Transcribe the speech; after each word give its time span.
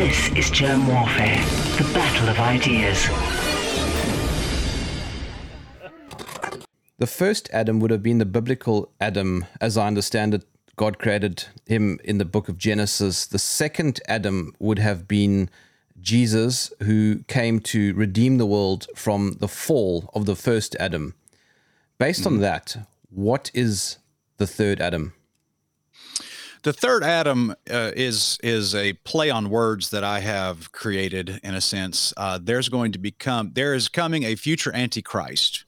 This 0.00 0.30
is 0.30 0.48
Germ 0.48 0.86
Warfare, 0.86 1.36
the 1.76 1.84
battle 1.92 2.30
of 2.30 2.38
ideas. 2.38 3.06
The 6.96 7.06
first 7.06 7.50
Adam 7.52 7.80
would 7.80 7.90
have 7.90 8.02
been 8.02 8.16
the 8.16 8.24
biblical 8.24 8.90
Adam, 8.98 9.44
as 9.60 9.76
I 9.76 9.86
understand 9.86 10.32
it. 10.32 10.46
God 10.76 10.98
created 10.98 11.44
him 11.66 12.00
in 12.02 12.16
the 12.16 12.24
book 12.24 12.48
of 12.48 12.56
Genesis. 12.56 13.26
The 13.26 13.38
second 13.38 14.00
Adam 14.08 14.54
would 14.58 14.78
have 14.78 15.06
been 15.06 15.50
Jesus, 16.00 16.72
who 16.84 17.22
came 17.28 17.60
to 17.60 17.92
redeem 17.92 18.38
the 18.38 18.46
world 18.46 18.86
from 18.96 19.36
the 19.38 19.48
fall 19.48 20.08
of 20.14 20.24
the 20.24 20.34
first 20.34 20.74
Adam. 20.80 21.12
Based 21.98 22.24
on 22.24 22.32
mm-hmm. 22.32 22.40
that, 22.40 22.88
what 23.10 23.50
is 23.52 23.98
the 24.38 24.46
third 24.46 24.80
Adam? 24.80 25.12
The 26.62 26.72
third 26.74 27.02
Adam 27.02 27.54
uh, 27.70 27.92
is 27.96 28.38
is 28.42 28.74
a 28.74 28.92
play 28.92 29.30
on 29.30 29.48
words 29.48 29.90
that 29.90 30.04
I 30.04 30.20
have 30.20 30.72
created 30.72 31.40
in 31.42 31.54
a 31.54 31.60
sense. 31.60 32.12
Uh, 32.18 32.38
there's 32.42 32.68
going 32.68 32.92
to 32.92 32.98
become 32.98 33.52
there 33.54 33.72
is 33.74 33.88
coming 33.88 34.24
a 34.24 34.36
future 34.36 34.74
Antichrist 34.74 35.64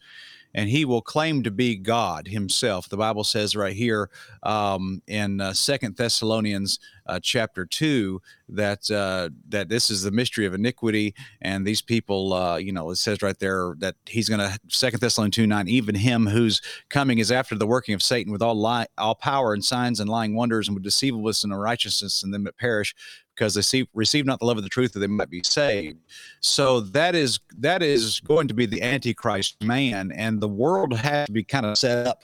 and 0.54 0.68
he 0.68 0.84
will 0.84 1.02
claim 1.02 1.42
to 1.42 1.50
be 1.50 1.76
God 1.76 2.28
himself. 2.28 2.88
The 2.88 2.96
Bible 2.96 3.24
says 3.24 3.56
right 3.56 3.74
here 3.74 4.10
um, 4.42 5.02
in 5.06 5.40
uh, 5.40 5.52
Second 5.52 5.96
Thessalonians 5.96 6.78
uh, 7.06 7.18
chapter 7.20 7.66
two 7.66 8.22
that 8.48 8.88
uh, 8.90 9.30
that 9.48 9.68
this 9.68 9.90
is 9.90 10.02
the 10.02 10.10
mystery 10.10 10.46
of 10.46 10.54
iniquity, 10.54 11.14
and 11.40 11.66
these 11.66 11.82
people, 11.82 12.32
uh, 12.32 12.56
you 12.56 12.72
know, 12.72 12.90
it 12.90 12.96
says 12.96 13.22
right 13.22 13.38
there 13.38 13.74
that 13.78 13.96
he's 14.06 14.28
going 14.28 14.40
to 14.40 14.58
Second 14.68 15.00
Thessalonians 15.00 15.34
two 15.34 15.46
nine, 15.46 15.68
even 15.68 15.94
him 15.94 16.26
whose 16.26 16.60
coming 16.90 17.18
is 17.18 17.32
after 17.32 17.54
the 17.54 17.66
working 17.66 17.94
of 17.94 18.02
Satan 18.02 18.32
with 18.32 18.42
all 18.42 18.54
lie, 18.54 18.86
all 18.98 19.14
power 19.14 19.52
and 19.52 19.64
signs 19.64 20.00
and 20.00 20.08
lying 20.08 20.36
wonders 20.36 20.68
and 20.68 20.74
with 20.76 20.84
deceivableness 20.84 21.44
and 21.44 21.52
unrighteousness 21.52 22.22
and 22.22 22.32
them 22.32 22.44
that 22.44 22.56
perish 22.56 22.94
because 23.34 23.54
they 23.54 23.62
see, 23.62 23.88
receive 23.94 24.26
not 24.26 24.38
the 24.38 24.44
love 24.44 24.56
of 24.56 24.62
the 24.62 24.68
truth 24.68 24.92
that 24.92 25.00
they 25.00 25.06
might 25.06 25.30
be 25.30 25.42
saved. 25.44 25.98
So 26.40 26.80
that 26.80 27.14
is 27.14 27.40
that 27.58 27.82
is 27.82 28.20
going 28.20 28.48
to 28.48 28.54
be 28.54 28.66
the 28.66 28.82
antichrist 28.82 29.62
man, 29.62 30.12
and 30.12 30.40
the 30.40 30.48
world 30.48 30.94
has 30.96 31.26
to 31.26 31.32
be 31.32 31.44
kind 31.44 31.66
of 31.66 31.78
set 31.78 32.06
up 32.06 32.22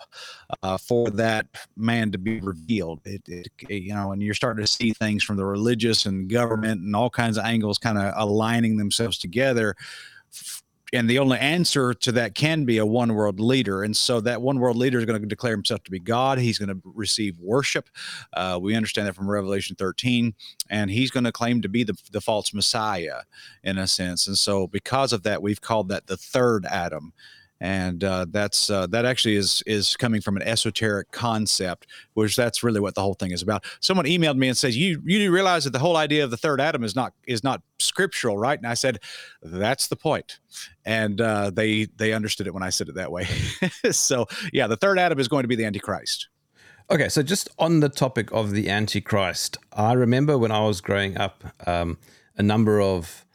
uh, 0.62 0.78
for 0.78 1.10
that 1.10 1.46
man 1.76 2.10
to 2.12 2.18
be 2.18 2.40
revealed. 2.40 3.00
It, 3.04 3.22
it, 3.28 3.48
you 3.68 3.94
know, 3.94 4.12
and 4.12 4.22
you're 4.22 4.34
starting 4.34 4.64
to 4.64 4.70
see 4.70 4.92
things 4.92 5.22
from 5.22 5.36
the 5.36 5.44
religious 5.44 6.06
and 6.06 6.28
government 6.28 6.82
and 6.82 6.94
all 6.94 7.10
kinds 7.10 7.38
of 7.38 7.44
angles 7.44 7.78
kind 7.78 7.98
of 7.98 8.12
aligning 8.16 8.76
themselves 8.76 9.18
together 9.18 9.74
and 10.92 11.08
the 11.08 11.18
only 11.18 11.38
answer 11.38 11.92
to 11.92 12.12
that 12.12 12.34
can 12.34 12.64
be 12.64 12.78
a 12.78 12.86
one 12.86 13.14
world 13.14 13.40
leader. 13.40 13.82
And 13.82 13.96
so 13.96 14.20
that 14.22 14.40
one 14.40 14.58
world 14.58 14.76
leader 14.76 14.98
is 14.98 15.04
going 15.04 15.20
to 15.20 15.26
declare 15.26 15.52
himself 15.52 15.82
to 15.84 15.90
be 15.90 15.98
God. 15.98 16.38
He's 16.38 16.58
going 16.58 16.68
to 16.68 16.80
receive 16.84 17.38
worship. 17.38 17.88
Uh, 18.32 18.58
we 18.60 18.74
understand 18.74 19.06
that 19.06 19.14
from 19.14 19.28
Revelation 19.28 19.76
13. 19.76 20.34
And 20.70 20.90
he's 20.90 21.10
going 21.10 21.24
to 21.24 21.32
claim 21.32 21.60
to 21.62 21.68
be 21.68 21.84
the, 21.84 21.94
the 22.12 22.20
false 22.20 22.54
Messiah 22.54 23.20
in 23.62 23.76
a 23.76 23.86
sense. 23.86 24.26
And 24.26 24.38
so 24.38 24.66
because 24.66 25.12
of 25.12 25.24
that, 25.24 25.42
we've 25.42 25.60
called 25.60 25.88
that 25.90 26.06
the 26.06 26.16
third 26.16 26.64
Adam 26.64 27.12
and 27.60 28.04
uh, 28.04 28.26
that's 28.30 28.70
uh, 28.70 28.86
that 28.88 29.04
actually 29.04 29.36
is 29.36 29.62
is 29.66 29.96
coming 29.96 30.20
from 30.20 30.36
an 30.36 30.42
esoteric 30.42 31.10
concept, 31.10 31.86
which 32.14 32.36
that's 32.36 32.62
really 32.62 32.80
what 32.80 32.94
the 32.94 33.00
whole 33.00 33.14
thing 33.14 33.32
is 33.32 33.42
about. 33.42 33.64
Someone 33.80 34.06
emailed 34.06 34.36
me 34.36 34.48
and 34.48 34.56
says, 34.56 34.76
"You 34.76 35.02
you 35.04 35.32
realize 35.32 35.64
that 35.64 35.72
the 35.72 35.78
whole 35.78 35.96
idea 35.96 36.24
of 36.24 36.30
the 36.30 36.36
third 36.36 36.60
Adam 36.60 36.84
is 36.84 36.94
not 36.94 37.12
is 37.26 37.42
not 37.42 37.62
scriptural, 37.78 38.38
right?" 38.38 38.58
And 38.58 38.66
I 38.66 38.74
said, 38.74 38.98
"That's 39.42 39.88
the 39.88 39.96
point," 39.96 40.38
and 40.84 41.20
uh, 41.20 41.50
they 41.50 41.86
they 41.96 42.12
understood 42.12 42.46
it 42.46 42.54
when 42.54 42.62
I 42.62 42.70
said 42.70 42.88
it 42.88 42.94
that 42.94 43.10
way. 43.10 43.26
so 43.90 44.26
yeah, 44.52 44.66
the 44.66 44.76
third 44.76 44.98
Adam 44.98 45.18
is 45.18 45.28
going 45.28 45.42
to 45.42 45.48
be 45.48 45.56
the 45.56 45.64
Antichrist. 45.64 46.28
Okay, 46.90 47.10
so 47.10 47.22
just 47.22 47.50
on 47.58 47.80
the 47.80 47.90
topic 47.90 48.32
of 48.32 48.52
the 48.52 48.70
Antichrist, 48.70 49.58
I 49.74 49.92
remember 49.92 50.38
when 50.38 50.50
I 50.50 50.60
was 50.60 50.80
growing 50.80 51.18
up, 51.18 51.44
um, 51.66 51.98
a 52.38 52.42
number 52.42 52.80
of 52.80 53.26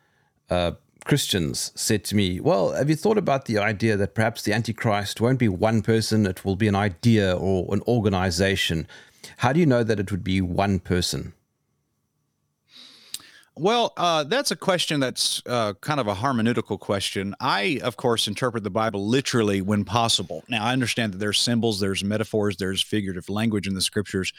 uh, 0.50 0.72
Christians 1.06 1.72
said 1.76 2.04
to 2.06 2.16
me, 2.16 2.40
Well, 2.40 2.72
have 2.72 2.90
you 2.90 2.96
thought 2.96 3.18
about 3.18 3.46
the 3.46 3.58
idea 3.58 3.98
that 3.98 4.16
perhaps 4.16 4.42
the 4.42 4.54
Antichrist 4.54 5.20
won't 5.20 5.40
be 5.40 5.50
one 5.50 5.82
person, 5.82 6.26
it 6.26 6.46
will 6.46 6.56
be 6.56 6.68
an 6.68 6.76
idea 6.76 7.36
or 7.36 7.74
an 7.74 7.82
organization? 7.88 8.88
How 9.38 9.54
do 9.54 9.60
you 9.60 9.66
know 9.66 9.84
that 9.84 10.00
it 10.00 10.12
would 10.12 10.24
be 10.24 10.42
one 10.42 10.80
person? 10.80 11.34
Well, 13.56 13.94
uh, 13.98 14.24
that's 14.24 14.50
a 14.50 14.56
question 14.56 15.00
that's 15.00 15.44
uh, 15.46 15.74
kind 15.80 16.00
of 16.00 16.08
a 16.08 16.16
hermeneutical 16.16 16.80
question. 16.80 17.36
I, 17.40 17.80
of 17.84 17.98
course, 17.98 18.28
interpret 18.28 18.64
the 18.64 18.72
Bible 18.72 19.08
literally 19.08 19.62
when 19.62 19.86
possible. 19.86 20.44
Now, 20.50 20.66
I 20.66 20.74
understand 20.74 21.14
that 21.14 21.20
there's 21.20 21.40
symbols, 21.40 21.80
there's 21.80 22.04
metaphors, 22.04 22.58
there's 22.58 22.82
figurative 22.82 23.30
language 23.30 23.68
in 23.68 23.76
the 23.76 23.82
scriptures. 23.82 24.34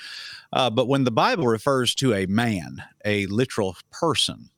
Uh, 0.52 0.68
but 0.68 0.88
when 0.88 1.04
the 1.04 1.12
Bible 1.12 1.46
refers 1.46 1.94
to 1.96 2.12
a 2.12 2.26
man, 2.26 2.82
a 3.04 3.26
literal 3.26 3.76
person, 3.92 4.50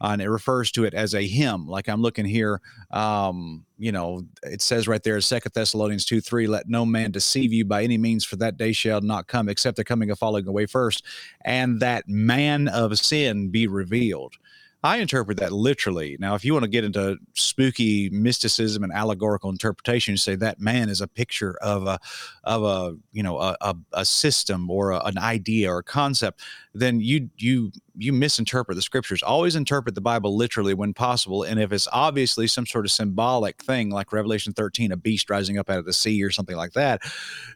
and 0.00 0.22
it 0.22 0.30
refers 0.30 0.70
to 0.72 0.84
it 0.84 0.94
as 0.94 1.14
a 1.14 1.26
hymn. 1.26 1.66
Like 1.66 1.88
I'm 1.88 2.02
looking 2.02 2.24
here, 2.24 2.60
um, 2.90 3.64
you 3.78 3.92
know, 3.92 4.22
it 4.42 4.62
says 4.62 4.88
right 4.88 5.02
there, 5.02 5.20
Second 5.20 5.52
Thessalonians 5.54 6.04
two 6.04 6.20
three, 6.20 6.46
let 6.46 6.68
no 6.68 6.84
man 6.86 7.10
deceive 7.10 7.52
you 7.52 7.64
by 7.64 7.82
any 7.82 7.98
means, 7.98 8.24
for 8.24 8.36
that 8.36 8.56
day 8.56 8.72
shall 8.72 9.00
not 9.00 9.26
come 9.26 9.48
except 9.48 9.76
the 9.76 9.84
coming 9.84 10.10
of 10.10 10.18
falling 10.18 10.46
away 10.46 10.66
first, 10.66 11.04
and 11.44 11.80
that 11.80 12.08
man 12.08 12.68
of 12.68 12.98
sin 12.98 13.48
be 13.48 13.66
revealed. 13.66 14.36
I 14.82 14.96
interpret 14.96 15.36
that 15.38 15.52
literally. 15.52 16.16
Now, 16.18 16.34
if 16.34 16.44
you 16.44 16.54
want 16.54 16.64
to 16.64 16.70
get 16.70 16.84
into 16.84 17.18
spooky 17.34 18.08
mysticism 18.08 18.82
and 18.82 18.92
allegorical 18.92 19.50
interpretation, 19.50 20.12
you 20.12 20.16
say 20.16 20.36
that 20.36 20.58
man 20.58 20.88
is 20.88 21.02
a 21.02 21.06
picture 21.06 21.58
of 21.60 21.86
a, 21.86 21.98
of 22.44 22.62
a, 22.62 22.96
you 23.12 23.22
know, 23.22 23.38
a, 23.38 23.56
a, 23.60 23.76
a 23.92 24.04
system 24.06 24.70
or 24.70 24.92
a, 24.92 25.00
an 25.00 25.18
idea 25.18 25.70
or 25.70 25.78
a 25.78 25.84
concept, 25.84 26.40
then 26.72 27.00
you 27.00 27.28
you 27.36 27.72
you 27.96 28.12
misinterpret 28.12 28.74
the 28.74 28.82
scriptures. 28.82 29.22
Always 29.22 29.54
interpret 29.54 29.94
the 29.94 30.00
Bible 30.00 30.34
literally 30.34 30.72
when 30.72 30.94
possible, 30.94 31.42
and 31.42 31.60
if 31.60 31.72
it's 31.72 31.88
obviously 31.92 32.46
some 32.46 32.64
sort 32.64 32.86
of 32.86 32.90
symbolic 32.90 33.62
thing, 33.62 33.90
like 33.90 34.12
Revelation 34.12 34.54
13, 34.54 34.92
a 34.92 34.96
beast 34.96 35.28
rising 35.28 35.58
up 35.58 35.68
out 35.68 35.78
of 35.78 35.84
the 35.84 35.92
sea 35.92 36.22
or 36.22 36.30
something 36.30 36.56
like 36.56 36.72
that, 36.72 37.02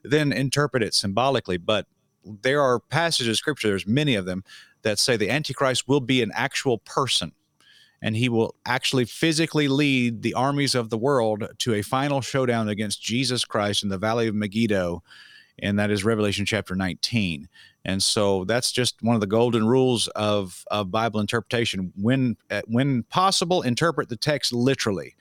then 0.02 0.30
interpret 0.30 0.82
it 0.82 0.92
symbolically. 0.92 1.56
But 1.56 1.86
there 2.24 2.60
are 2.60 2.80
passages 2.80 3.28
of 3.30 3.36
scripture, 3.36 3.68
there's 3.68 3.86
many 3.86 4.14
of 4.14 4.26
them 4.26 4.44
that 4.84 4.98
say 4.98 5.16
the 5.16 5.30
Antichrist 5.30 5.88
will 5.88 6.00
be 6.00 6.22
an 6.22 6.30
actual 6.34 6.78
person 6.78 7.32
and 8.04 8.14
he 8.14 8.28
will 8.28 8.54
actually 8.66 9.06
physically 9.06 9.66
lead 9.66 10.20
the 10.20 10.34
armies 10.34 10.74
of 10.74 10.90
the 10.90 10.98
world 10.98 11.48
to 11.58 11.74
a 11.74 11.82
final 11.82 12.20
showdown 12.20 12.68
against 12.68 13.02
Jesus 13.02 13.46
Christ 13.46 13.82
in 13.82 13.88
the 13.88 13.96
valley 13.96 14.28
of 14.28 14.34
Megiddo. 14.34 15.02
And 15.60 15.78
that 15.78 15.90
is 15.90 16.04
Revelation 16.04 16.44
chapter 16.44 16.74
19. 16.74 17.48
And 17.86 18.02
so 18.02 18.44
that's 18.44 18.72
just 18.72 19.02
one 19.02 19.14
of 19.14 19.22
the 19.22 19.26
golden 19.26 19.66
rules 19.66 20.08
of, 20.08 20.64
of 20.70 20.90
Bible 20.90 21.18
interpretation. 21.18 21.94
When, 21.96 22.36
uh, 22.50 22.60
when 22.66 23.04
possible, 23.04 23.62
interpret 23.62 24.10
the 24.10 24.16
text 24.16 24.52
literally 24.52 25.14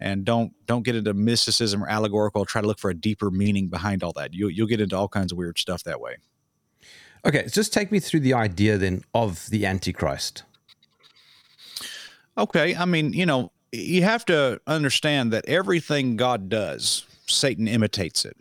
and 0.00 0.24
don't 0.24 0.52
don't 0.66 0.82
get 0.82 0.96
into 0.96 1.14
mysticism 1.14 1.84
or 1.84 1.88
allegorical 1.88 2.44
try 2.44 2.60
to 2.60 2.66
look 2.66 2.80
for 2.80 2.90
a 2.90 2.94
deeper 2.94 3.30
meaning 3.30 3.68
behind 3.68 4.02
all 4.02 4.12
that 4.12 4.34
you, 4.34 4.48
you'll 4.48 4.66
get 4.66 4.80
into 4.80 4.96
all 4.96 5.06
kinds 5.06 5.30
of 5.30 5.38
weird 5.38 5.56
stuff 5.56 5.84
that 5.84 6.00
way 6.00 6.16
Okay, 7.26 7.46
just 7.50 7.72
take 7.72 7.90
me 7.90 8.00
through 8.00 8.20
the 8.20 8.34
idea 8.34 8.76
then 8.76 9.02
of 9.14 9.46
the 9.48 9.64
Antichrist. 9.64 10.42
Okay, 12.36 12.76
I 12.76 12.84
mean, 12.84 13.12
you 13.12 13.24
know, 13.24 13.50
you 13.72 14.02
have 14.02 14.24
to 14.26 14.60
understand 14.66 15.32
that 15.32 15.44
everything 15.46 16.16
God 16.16 16.48
does, 16.48 17.06
Satan 17.26 17.66
imitates 17.66 18.24
it. 18.24 18.36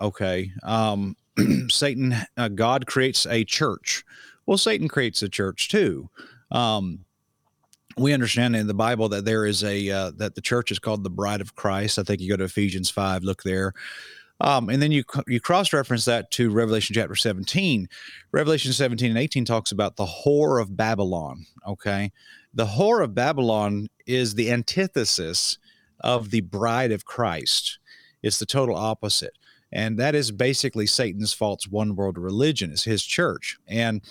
Okay, 0.00 0.52
um, 0.62 1.16
Satan, 1.68 2.14
uh, 2.36 2.48
God 2.48 2.86
creates 2.86 3.26
a 3.26 3.44
church. 3.44 4.04
Well, 4.46 4.58
Satan 4.58 4.88
creates 4.88 5.22
a 5.22 5.28
church 5.28 5.68
too. 5.68 6.08
Um, 6.50 7.04
we 7.96 8.14
understand 8.14 8.56
in 8.56 8.66
the 8.66 8.74
Bible 8.74 9.08
that 9.10 9.24
there 9.24 9.44
is 9.44 9.62
a 9.62 9.90
uh, 9.90 10.10
that 10.16 10.34
the 10.34 10.40
church 10.40 10.70
is 10.70 10.78
called 10.78 11.04
the 11.04 11.10
bride 11.10 11.40
of 11.40 11.54
Christ. 11.54 11.98
I 11.98 12.02
think 12.02 12.20
you 12.20 12.30
go 12.30 12.36
to 12.36 12.44
Ephesians 12.44 12.88
five, 12.88 13.22
look 13.22 13.42
there. 13.42 13.74
Um, 14.42 14.68
and 14.68 14.82
then 14.82 14.90
you 14.90 15.04
you 15.28 15.40
cross 15.40 15.72
reference 15.72 16.04
that 16.06 16.32
to 16.32 16.50
Revelation 16.50 16.94
chapter 16.94 17.14
17. 17.14 17.88
Revelation 18.32 18.72
17 18.72 19.08
and 19.08 19.18
18 19.18 19.44
talks 19.44 19.70
about 19.70 19.96
the 19.96 20.04
whore 20.04 20.60
of 20.60 20.76
Babylon. 20.76 21.46
Okay. 21.66 22.10
The 22.52 22.66
whore 22.66 23.04
of 23.04 23.14
Babylon 23.14 23.88
is 24.04 24.34
the 24.34 24.50
antithesis 24.50 25.58
of 26.00 26.30
the 26.30 26.40
bride 26.40 26.90
of 26.90 27.04
Christ, 27.04 27.78
it's 28.20 28.40
the 28.40 28.46
total 28.46 28.74
opposite. 28.74 29.38
And 29.70 29.96
that 29.98 30.16
is 30.16 30.32
basically 30.32 30.86
Satan's 30.86 31.32
false 31.32 31.68
one 31.68 31.94
world 31.94 32.18
religion, 32.18 32.72
is 32.72 32.82
his 32.82 33.04
church. 33.04 33.56
And 33.68 34.02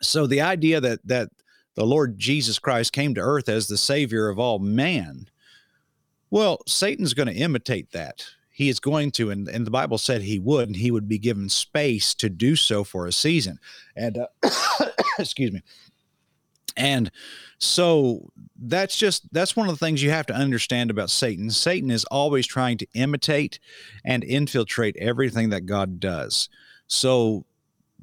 so 0.00 0.28
the 0.28 0.40
idea 0.40 0.80
that 0.80 1.00
that 1.04 1.30
the 1.74 1.84
Lord 1.84 2.18
Jesus 2.18 2.60
Christ 2.60 2.92
came 2.92 3.14
to 3.14 3.20
earth 3.20 3.48
as 3.48 3.66
the 3.66 3.76
savior 3.76 4.28
of 4.28 4.38
all 4.38 4.60
man, 4.60 5.28
well, 6.30 6.60
Satan's 6.68 7.14
going 7.14 7.28
to 7.28 7.34
imitate 7.34 7.90
that 7.90 8.24
he 8.58 8.68
is 8.68 8.80
going 8.80 9.12
to, 9.12 9.30
and, 9.30 9.46
and 9.46 9.64
the 9.64 9.70
Bible 9.70 9.98
said 9.98 10.20
he 10.20 10.40
would, 10.40 10.66
and 10.66 10.74
he 10.74 10.90
would 10.90 11.06
be 11.06 11.16
given 11.16 11.48
space 11.48 12.12
to 12.16 12.28
do 12.28 12.56
so 12.56 12.82
for 12.82 13.06
a 13.06 13.12
season. 13.12 13.60
And 13.94 14.18
uh, 14.18 14.86
excuse 15.20 15.52
me. 15.52 15.62
And 16.76 17.12
so 17.58 18.32
that's 18.60 18.96
just 18.96 19.32
that's 19.32 19.54
one 19.54 19.68
of 19.68 19.78
the 19.78 19.84
things 19.84 20.02
you 20.02 20.10
have 20.10 20.26
to 20.26 20.34
understand 20.34 20.90
about 20.90 21.08
Satan. 21.08 21.52
Satan 21.52 21.92
is 21.92 22.04
always 22.06 22.48
trying 22.48 22.78
to 22.78 22.86
imitate 22.94 23.60
and 24.04 24.24
infiltrate 24.24 24.96
everything 24.96 25.50
that 25.50 25.66
God 25.66 26.00
does. 26.00 26.48
So 26.88 27.44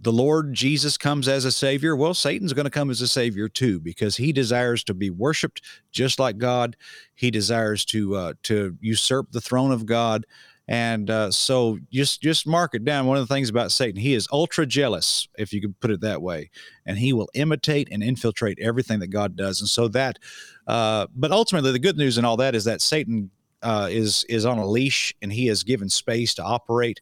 the 0.05 0.13
Lord 0.13 0.53
Jesus 0.53 0.99
comes 0.99 1.27
as 1.27 1.45
a 1.45 1.51
savior, 1.51 1.95
well, 1.95 2.13
Satan's 2.13 2.53
going 2.53 2.65
to 2.65 2.69
come 2.69 2.91
as 2.91 3.01
a 3.01 3.07
savior 3.07 3.49
too, 3.49 3.79
because 3.79 4.15
he 4.15 4.31
desires 4.31 4.83
to 4.83 4.93
be 4.93 5.09
worshipped 5.09 5.63
just 5.91 6.19
like 6.19 6.37
God. 6.37 6.77
He 7.15 7.31
desires 7.31 7.83
to 7.85 8.15
uh, 8.15 8.33
to 8.43 8.77
usurp 8.81 9.31
the 9.31 9.41
throne 9.41 9.71
of 9.71 9.87
God, 9.87 10.27
and 10.67 11.09
uh, 11.09 11.31
so 11.31 11.79
just 11.91 12.21
just 12.21 12.45
mark 12.45 12.75
it 12.75 12.85
down. 12.85 13.07
One 13.07 13.17
of 13.17 13.27
the 13.27 13.33
things 13.33 13.49
about 13.49 13.71
Satan, 13.71 13.99
he 13.99 14.13
is 14.13 14.27
ultra 14.31 14.67
jealous, 14.67 15.27
if 15.39 15.51
you 15.51 15.59
could 15.59 15.79
put 15.79 15.89
it 15.89 16.01
that 16.01 16.21
way, 16.21 16.51
and 16.85 16.99
he 16.99 17.11
will 17.11 17.29
imitate 17.33 17.87
and 17.91 18.03
infiltrate 18.03 18.59
everything 18.61 18.99
that 18.99 19.07
God 19.07 19.35
does. 19.35 19.59
And 19.59 19.67
so 19.67 19.87
that, 19.87 20.19
uh, 20.67 21.07
but 21.15 21.31
ultimately, 21.31 21.71
the 21.71 21.79
good 21.79 21.97
news 21.97 22.19
in 22.19 22.25
all 22.25 22.37
that 22.37 22.53
is 22.53 22.65
that 22.65 22.83
Satan 22.83 23.31
uh, 23.63 23.87
is 23.89 24.23
is 24.29 24.45
on 24.45 24.59
a 24.59 24.67
leash 24.67 25.15
and 25.23 25.33
he 25.33 25.49
is 25.49 25.63
given 25.63 25.89
space 25.89 26.35
to 26.35 26.43
operate. 26.43 27.01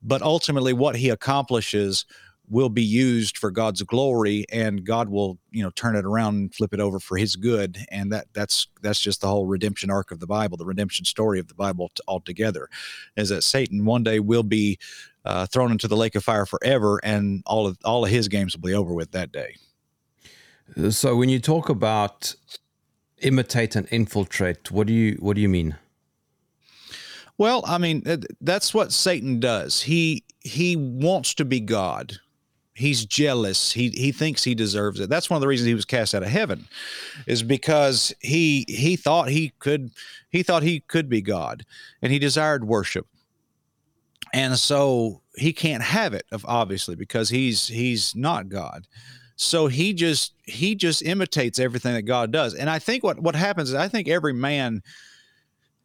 But 0.00 0.22
ultimately, 0.22 0.74
what 0.74 0.94
he 0.94 1.08
accomplishes 1.08 2.06
will 2.48 2.68
be 2.68 2.82
used 2.82 3.36
for 3.38 3.50
God's 3.50 3.82
glory 3.82 4.44
and 4.50 4.84
God 4.84 5.08
will, 5.08 5.38
you 5.50 5.62
know, 5.62 5.70
turn 5.70 5.96
it 5.96 6.04
around 6.04 6.34
and 6.36 6.54
flip 6.54 6.72
it 6.72 6.80
over 6.80 7.00
for 7.00 7.16
his 7.16 7.36
good. 7.36 7.78
And 7.90 8.12
that 8.12 8.26
that's 8.32 8.68
that's 8.82 9.00
just 9.00 9.20
the 9.20 9.28
whole 9.28 9.46
redemption 9.46 9.90
arc 9.90 10.10
of 10.10 10.20
the 10.20 10.26
Bible, 10.26 10.56
the 10.56 10.64
redemption 10.64 11.04
story 11.04 11.40
of 11.40 11.48
the 11.48 11.54
Bible 11.54 11.90
altogether, 12.06 12.68
is 13.16 13.28
that 13.30 13.42
Satan 13.42 13.84
one 13.84 14.02
day 14.02 14.20
will 14.20 14.42
be 14.42 14.78
uh, 15.24 15.46
thrown 15.46 15.72
into 15.72 15.88
the 15.88 15.96
lake 15.96 16.14
of 16.14 16.24
fire 16.24 16.46
forever 16.46 17.00
and 17.02 17.42
all 17.46 17.66
of 17.66 17.78
all 17.84 18.04
of 18.04 18.10
his 18.10 18.28
games 18.28 18.56
will 18.56 18.62
be 18.62 18.74
over 18.74 18.94
with 18.94 19.10
that 19.12 19.32
day. 19.32 19.56
So 20.90 21.16
when 21.16 21.28
you 21.28 21.40
talk 21.40 21.68
about 21.68 22.34
imitate 23.22 23.76
and 23.76 23.88
infiltrate, 23.90 24.70
what 24.70 24.86
do 24.86 24.92
you 24.92 25.16
what 25.20 25.34
do 25.34 25.42
you 25.42 25.48
mean? 25.48 25.76
Well, 27.38 27.64
I 27.66 27.78
mean 27.78 28.04
that's 28.40 28.72
what 28.72 28.92
Satan 28.92 29.40
does. 29.40 29.82
He 29.82 30.24
he 30.40 30.76
wants 30.76 31.34
to 31.34 31.44
be 31.44 31.58
God 31.58 32.18
he's 32.76 33.06
jealous. 33.06 33.72
He 33.72 33.88
he 33.90 34.12
thinks 34.12 34.44
he 34.44 34.54
deserves 34.54 35.00
it. 35.00 35.08
That's 35.08 35.30
one 35.30 35.36
of 35.36 35.40
the 35.40 35.48
reasons 35.48 35.66
he 35.66 35.74
was 35.74 35.86
cast 35.86 36.14
out 36.14 36.22
of 36.22 36.28
heaven 36.28 36.68
is 37.26 37.42
because 37.42 38.14
he 38.20 38.64
he 38.68 38.96
thought 38.96 39.28
he 39.28 39.52
could 39.58 39.90
he 40.30 40.42
thought 40.42 40.62
he 40.62 40.80
could 40.80 41.08
be 41.08 41.22
god 41.22 41.64
and 42.02 42.12
he 42.12 42.18
desired 42.18 42.64
worship. 42.64 43.06
And 44.34 44.58
so 44.58 45.22
he 45.36 45.52
can't 45.52 45.82
have 45.82 46.12
it 46.12 46.26
of 46.30 46.44
obviously 46.46 46.96
because 46.96 47.30
he's 47.30 47.66
he's 47.66 48.14
not 48.14 48.50
god. 48.50 48.86
So 49.36 49.66
he 49.66 49.94
just 49.94 50.34
he 50.44 50.74
just 50.74 51.02
imitates 51.02 51.58
everything 51.58 51.94
that 51.94 52.02
god 52.02 52.30
does. 52.30 52.54
And 52.54 52.68
i 52.68 52.78
think 52.78 53.02
what 53.02 53.18
what 53.18 53.34
happens 53.34 53.70
is 53.70 53.74
i 53.74 53.88
think 53.88 54.06
every 54.06 54.34
man 54.34 54.82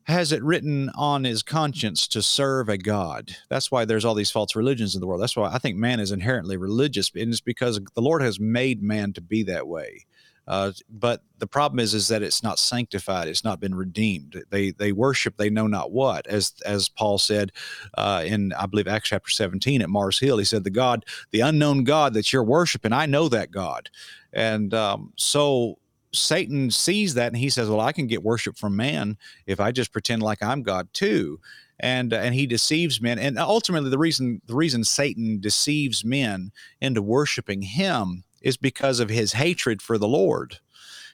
has 0.05 0.31
it 0.31 0.43
written 0.43 0.89
on 0.95 1.23
his 1.23 1.43
conscience 1.43 2.07
to 2.09 2.21
serve 2.21 2.69
a 2.69 2.77
God. 2.77 3.35
That's 3.49 3.71
why 3.71 3.85
there's 3.85 4.05
all 4.05 4.15
these 4.15 4.31
false 4.31 4.55
religions 4.55 4.95
in 4.95 5.01
the 5.01 5.07
world. 5.07 5.21
That's 5.21 5.35
why 5.35 5.51
I 5.51 5.57
think 5.57 5.77
man 5.77 5.99
is 5.99 6.11
inherently 6.11 6.57
religious, 6.57 7.11
and 7.15 7.31
it's 7.31 7.41
because 7.41 7.79
the 7.93 8.01
Lord 8.01 8.21
has 8.21 8.39
made 8.39 8.81
man 8.81 9.13
to 9.13 9.21
be 9.21 9.43
that 9.43 9.67
way. 9.67 10.05
Uh, 10.47 10.71
but 10.89 11.23
the 11.37 11.47
problem 11.47 11.79
is, 11.79 11.93
is 11.93 12.07
that 12.07 12.23
it's 12.23 12.41
not 12.41 12.57
sanctified. 12.57 13.27
It's 13.27 13.43
not 13.43 13.59
been 13.59 13.75
redeemed. 13.75 14.43
They 14.49 14.71
they 14.71 14.91
worship 14.91 15.37
they 15.37 15.49
know 15.49 15.67
not 15.67 15.91
what, 15.91 16.25
as 16.27 16.53
as 16.65 16.89
Paul 16.89 17.19
said 17.19 17.51
uh, 17.93 18.23
in 18.25 18.51
I 18.53 18.65
believe 18.65 18.87
Acts 18.87 19.09
chapter 19.09 19.29
17 19.29 19.81
at 19.81 19.89
Mars 19.89 20.19
Hill. 20.19 20.39
He 20.39 20.45
said, 20.45 20.63
"The 20.63 20.71
God, 20.71 21.05
the 21.29 21.41
unknown 21.41 21.83
God 21.83 22.15
that 22.15 22.33
you're 22.33 22.43
worshiping, 22.43 22.91
I 22.91 23.05
know 23.05 23.29
that 23.29 23.51
God." 23.51 23.89
And 24.33 24.73
um, 24.73 25.13
so 25.15 25.77
Satan 26.13 26.71
sees 26.71 27.13
that 27.13 27.27
and 27.27 27.37
he 27.37 27.49
says, 27.49 27.69
"Well, 27.69 27.79
I 27.79 27.91
can 27.91 28.07
get 28.07 28.23
worship 28.23 28.57
from 28.57 28.75
man 28.75 29.17
if 29.45 29.59
I 29.59 29.71
just 29.71 29.91
pretend 29.91 30.21
like 30.21 30.43
I'm 30.43 30.63
God 30.63 30.87
too." 30.93 31.39
And 31.79 32.13
uh, 32.13 32.17
and 32.17 32.35
he 32.35 32.47
deceives 32.47 33.01
men. 33.01 33.19
And 33.19 33.37
ultimately 33.37 33.89
the 33.89 33.97
reason 33.97 34.41
the 34.45 34.55
reason 34.55 34.83
Satan 34.83 35.39
deceives 35.39 36.05
men 36.05 36.51
into 36.79 37.01
worshiping 37.01 37.61
him 37.61 38.23
is 38.41 38.57
because 38.57 38.99
of 38.99 39.09
his 39.09 39.33
hatred 39.33 39.81
for 39.81 39.97
the 39.97 40.07
Lord. 40.07 40.59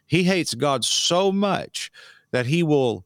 He 0.05 0.23
hates 0.23 0.53
God 0.53 0.85
so 0.85 1.31
much 1.31 1.91
that 2.31 2.45
he 2.45 2.63
will 2.63 3.05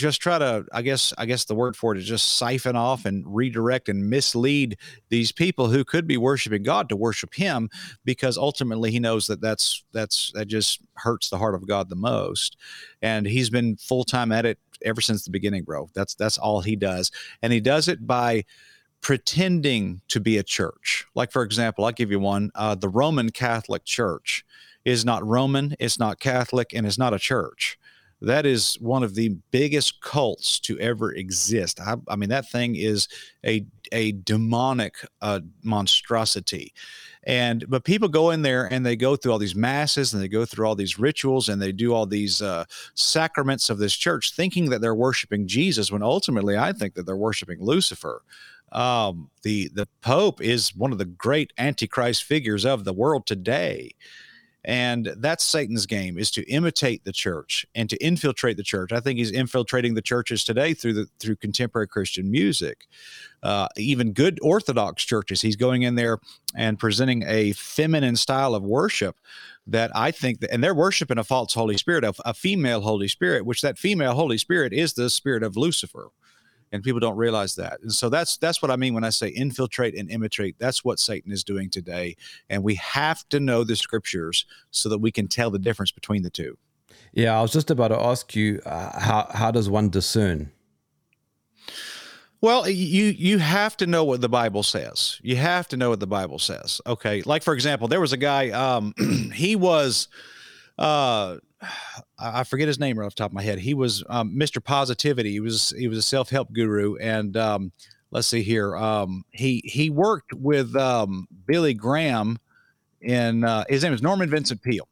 just 0.00 0.20
try 0.20 0.38
to 0.38 0.64
i 0.72 0.82
guess 0.82 1.12
i 1.18 1.26
guess 1.26 1.44
the 1.44 1.54
word 1.54 1.76
for 1.76 1.94
it 1.94 1.98
is 1.98 2.06
just 2.06 2.38
siphon 2.38 2.76
off 2.76 3.04
and 3.04 3.24
redirect 3.26 3.88
and 3.88 4.08
mislead 4.08 4.76
these 5.08 5.32
people 5.32 5.68
who 5.68 5.84
could 5.84 6.06
be 6.06 6.16
worshiping 6.16 6.62
god 6.62 6.88
to 6.88 6.96
worship 6.96 7.34
him 7.34 7.68
because 8.04 8.36
ultimately 8.36 8.90
he 8.90 8.98
knows 8.98 9.26
that 9.26 9.40
that's 9.40 9.84
that's 9.92 10.32
that 10.32 10.46
just 10.46 10.80
hurts 10.94 11.30
the 11.30 11.38
heart 11.38 11.54
of 11.54 11.66
god 11.66 11.88
the 11.88 11.96
most. 11.96 12.56
And 13.02 13.26
he's 13.26 13.50
been 13.50 13.76
full-time 13.76 14.32
at 14.32 14.46
it 14.46 14.58
ever 14.84 15.00
since 15.00 15.24
the 15.24 15.30
beginning 15.30 15.64
bro. 15.64 15.88
That's 15.94 16.14
that's 16.14 16.38
all 16.38 16.60
he 16.60 16.76
does. 16.76 17.10
And 17.42 17.52
he 17.52 17.60
does 17.60 17.88
it 17.88 18.06
by 18.06 18.44
pretending 19.00 20.02
to 20.08 20.20
be 20.20 20.38
a 20.38 20.42
church. 20.42 21.06
Like 21.14 21.32
for 21.32 21.42
example 21.42 21.84
i'll 21.84 21.92
give 21.92 22.10
you 22.10 22.20
one 22.20 22.50
uh, 22.54 22.74
the 22.74 22.88
roman 22.88 23.30
catholic 23.30 23.84
church 23.84 24.44
is 24.84 25.04
not 25.04 25.26
roman 25.26 25.74
it's 25.78 25.98
not 25.98 26.20
catholic 26.20 26.72
and 26.74 26.86
it's 26.86 26.98
not 26.98 27.14
a 27.14 27.18
church 27.18 27.78
that 28.22 28.44
is 28.44 28.74
one 28.80 29.02
of 29.02 29.14
the 29.14 29.30
biggest 29.50 30.02
cults 30.02 30.60
to 30.60 30.78
ever 30.78 31.14
exist. 31.14 31.80
I, 31.80 31.96
I 32.08 32.16
mean, 32.16 32.28
that 32.28 32.50
thing 32.50 32.76
is 32.76 33.08
a 33.44 33.64
a 33.92 34.12
demonic 34.12 34.94
uh, 35.22 35.40
monstrosity. 35.62 36.72
And 37.24 37.64
but 37.68 37.84
people 37.84 38.08
go 38.08 38.30
in 38.30 38.42
there 38.42 38.66
and 38.72 38.84
they 38.84 38.96
go 38.96 39.16
through 39.16 39.32
all 39.32 39.38
these 39.38 39.54
masses 39.54 40.12
and 40.12 40.22
they 40.22 40.28
go 40.28 40.44
through 40.44 40.66
all 40.66 40.74
these 40.74 40.98
rituals 40.98 41.48
and 41.48 41.60
they 41.60 41.72
do 41.72 41.92
all 41.92 42.06
these 42.06 42.40
uh, 42.40 42.64
sacraments 42.94 43.68
of 43.68 43.78
this 43.78 43.94
church, 43.94 44.32
thinking 44.32 44.70
that 44.70 44.80
they're 44.80 44.94
worshiping 44.94 45.46
Jesus. 45.46 45.92
When 45.92 46.02
ultimately, 46.02 46.56
I 46.56 46.72
think 46.72 46.94
that 46.94 47.06
they're 47.06 47.16
worshiping 47.16 47.58
Lucifer. 47.60 48.22
Um, 48.72 49.30
the 49.42 49.68
the 49.74 49.88
Pope 50.00 50.40
is 50.40 50.74
one 50.74 50.92
of 50.92 50.98
the 50.98 51.04
great 51.04 51.52
Antichrist 51.58 52.24
figures 52.24 52.64
of 52.64 52.84
the 52.84 52.92
world 52.92 53.26
today 53.26 53.92
and 54.64 55.14
that's 55.18 55.44
satan's 55.44 55.86
game 55.86 56.18
is 56.18 56.30
to 56.30 56.42
imitate 56.50 57.04
the 57.04 57.12
church 57.12 57.64
and 57.74 57.88
to 57.88 57.96
infiltrate 57.98 58.56
the 58.56 58.62
church. 58.62 58.92
I 58.92 59.00
think 59.00 59.18
he's 59.18 59.30
infiltrating 59.30 59.94
the 59.94 60.02
churches 60.02 60.44
today 60.44 60.74
through 60.74 60.94
the 60.94 61.06
through 61.18 61.36
contemporary 61.36 61.88
christian 61.88 62.30
music. 62.30 62.86
Uh, 63.42 63.68
even 63.78 64.12
good 64.12 64.38
orthodox 64.42 65.02
churches 65.02 65.40
he's 65.40 65.56
going 65.56 65.82
in 65.82 65.94
there 65.94 66.18
and 66.54 66.78
presenting 66.78 67.22
a 67.26 67.52
feminine 67.52 68.16
style 68.16 68.54
of 68.54 68.62
worship 68.62 69.16
that 69.66 69.90
i 69.94 70.10
think 70.10 70.40
that 70.40 70.52
and 70.52 70.62
they're 70.62 70.74
worshiping 70.74 71.16
a 71.16 71.24
false 71.24 71.54
holy 71.54 71.78
spirit 71.78 72.04
a, 72.04 72.12
a 72.26 72.34
female 72.34 72.82
holy 72.82 73.08
spirit 73.08 73.46
which 73.46 73.62
that 73.62 73.78
female 73.78 74.14
holy 74.14 74.36
spirit 74.36 74.74
is 74.74 74.92
the 74.92 75.08
spirit 75.08 75.42
of 75.42 75.56
lucifer 75.56 76.10
and 76.72 76.82
people 76.82 77.00
don't 77.00 77.16
realize 77.16 77.56
that. 77.56 77.80
And 77.82 77.92
so 77.92 78.08
that's 78.08 78.36
that's 78.36 78.62
what 78.62 78.70
I 78.70 78.76
mean 78.76 78.94
when 78.94 79.04
I 79.04 79.10
say 79.10 79.28
infiltrate 79.28 79.94
and 79.94 80.10
imitate. 80.10 80.56
That's 80.58 80.84
what 80.84 80.98
Satan 80.98 81.32
is 81.32 81.44
doing 81.44 81.70
today, 81.70 82.16
and 82.48 82.62
we 82.62 82.76
have 82.76 83.28
to 83.30 83.40
know 83.40 83.64
the 83.64 83.76
scriptures 83.76 84.46
so 84.70 84.88
that 84.88 84.98
we 84.98 85.10
can 85.10 85.28
tell 85.28 85.50
the 85.50 85.58
difference 85.58 85.92
between 85.92 86.22
the 86.22 86.30
two. 86.30 86.56
Yeah, 87.12 87.38
I 87.38 87.42
was 87.42 87.52
just 87.52 87.70
about 87.70 87.88
to 87.88 88.00
ask 88.00 88.34
you 88.36 88.60
uh, 88.64 88.98
how 88.98 89.28
how 89.32 89.50
does 89.50 89.68
one 89.68 89.90
discern? 89.90 90.52
Well, 92.40 92.68
you 92.68 93.06
you 93.06 93.38
have 93.38 93.76
to 93.78 93.86
know 93.86 94.04
what 94.04 94.20
the 94.20 94.28
Bible 94.28 94.62
says. 94.62 95.20
You 95.22 95.36
have 95.36 95.68
to 95.68 95.76
know 95.76 95.90
what 95.90 96.00
the 96.00 96.06
Bible 96.06 96.38
says. 96.38 96.80
Okay, 96.86 97.22
like 97.22 97.42
for 97.42 97.52
example, 97.52 97.88
there 97.88 98.00
was 98.00 98.12
a 98.12 98.16
guy. 98.16 98.50
Um, 98.50 98.94
he 99.34 99.56
was. 99.56 100.08
Uh, 100.78 101.36
I 102.18 102.44
forget 102.44 102.68
his 102.68 102.78
name 102.78 102.98
right 102.98 103.06
off 103.06 103.14
the 103.14 103.22
top 103.22 103.30
of 103.30 103.34
my 103.34 103.42
head. 103.42 103.58
He 103.58 103.74
was 103.74 104.02
um, 104.08 104.34
Mr. 104.34 104.62
Positivity. 104.62 105.32
He 105.32 105.40
was 105.40 105.74
he 105.76 105.88
was 105.88 105.98
a 105.98 106.02
self 106.02 106.30
help 106.30 106.52
guru, 106.52 106.96
and 106.96 107.36
um, 107.36 107.72
let's 108.10 108.28
see 108.28 108.42
here. 108.42 108.76
Um, 108.76 109.24
he 109.30 109.62
he 109.64 109.90
worked 109.90 110.32
with 110.32 110.74
um, 110.76 111.28
Billy 111.46 111.74
Graham, 111.74 112.38
in 113.00 113.44
uh, 113.44 113.64
his 113.68 113.82
name 113.82 113.92
is 113.92 114.02
Norman 114.02 114.30
Vincent 114.30 114.62
Peale. 114.62 114.88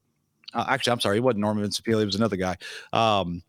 Uh, 0.55 0.65
actually, 0.69 0.93
I'm 0.93 1.01
sorry, 1.01 1.17
he 1.17 1.21
wasn't 1.21 1.41
Norman 1.41 1.63
Vincent 1.63 1.85
Peale. 1.85 1.99
He 1.99 2.07
was 2.07 2.17
another 2.17 2.37
guy. 2.37 2.57
Um, 2.93 3.43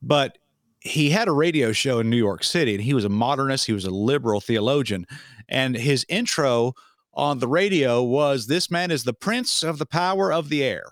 but 0.00 0.38
he 0.80 1.10
had 1.10 1.28
a 1.28 1.32
radio 1.32 1.72
show 1.72 1.98
in 1.98 2.08
New 2.08 2.16
York 2.16 2.44
City, 2.44 2.74
and 2.74 2.82
he 2.82 2.94
was 2.94 3.04
a 3.04 3.10
modernist. 3.10 3.66
He 3.66 3.72
was 3.72 3.84
a 3.84 3.90
liberal 3.90 4.40
theologian, 4.40 5.06
and 5.48 5.74
his 5.76 6.06
intro 6.08 6.74
on 7.14 7.38
the 7.38 7.48
radio 7.48 8.02
was, 8.02 8.46
"This 8.46 8.70
man 8.70 8.90
is 8.90 9.04
the 9.04 9.12
prince 9.12 9.62
of 9.62 9.78
the 9.78 9.86
power 9.86 10.32
of 10.32 10.48
the 10.48 10.62
air." 10.62 10.84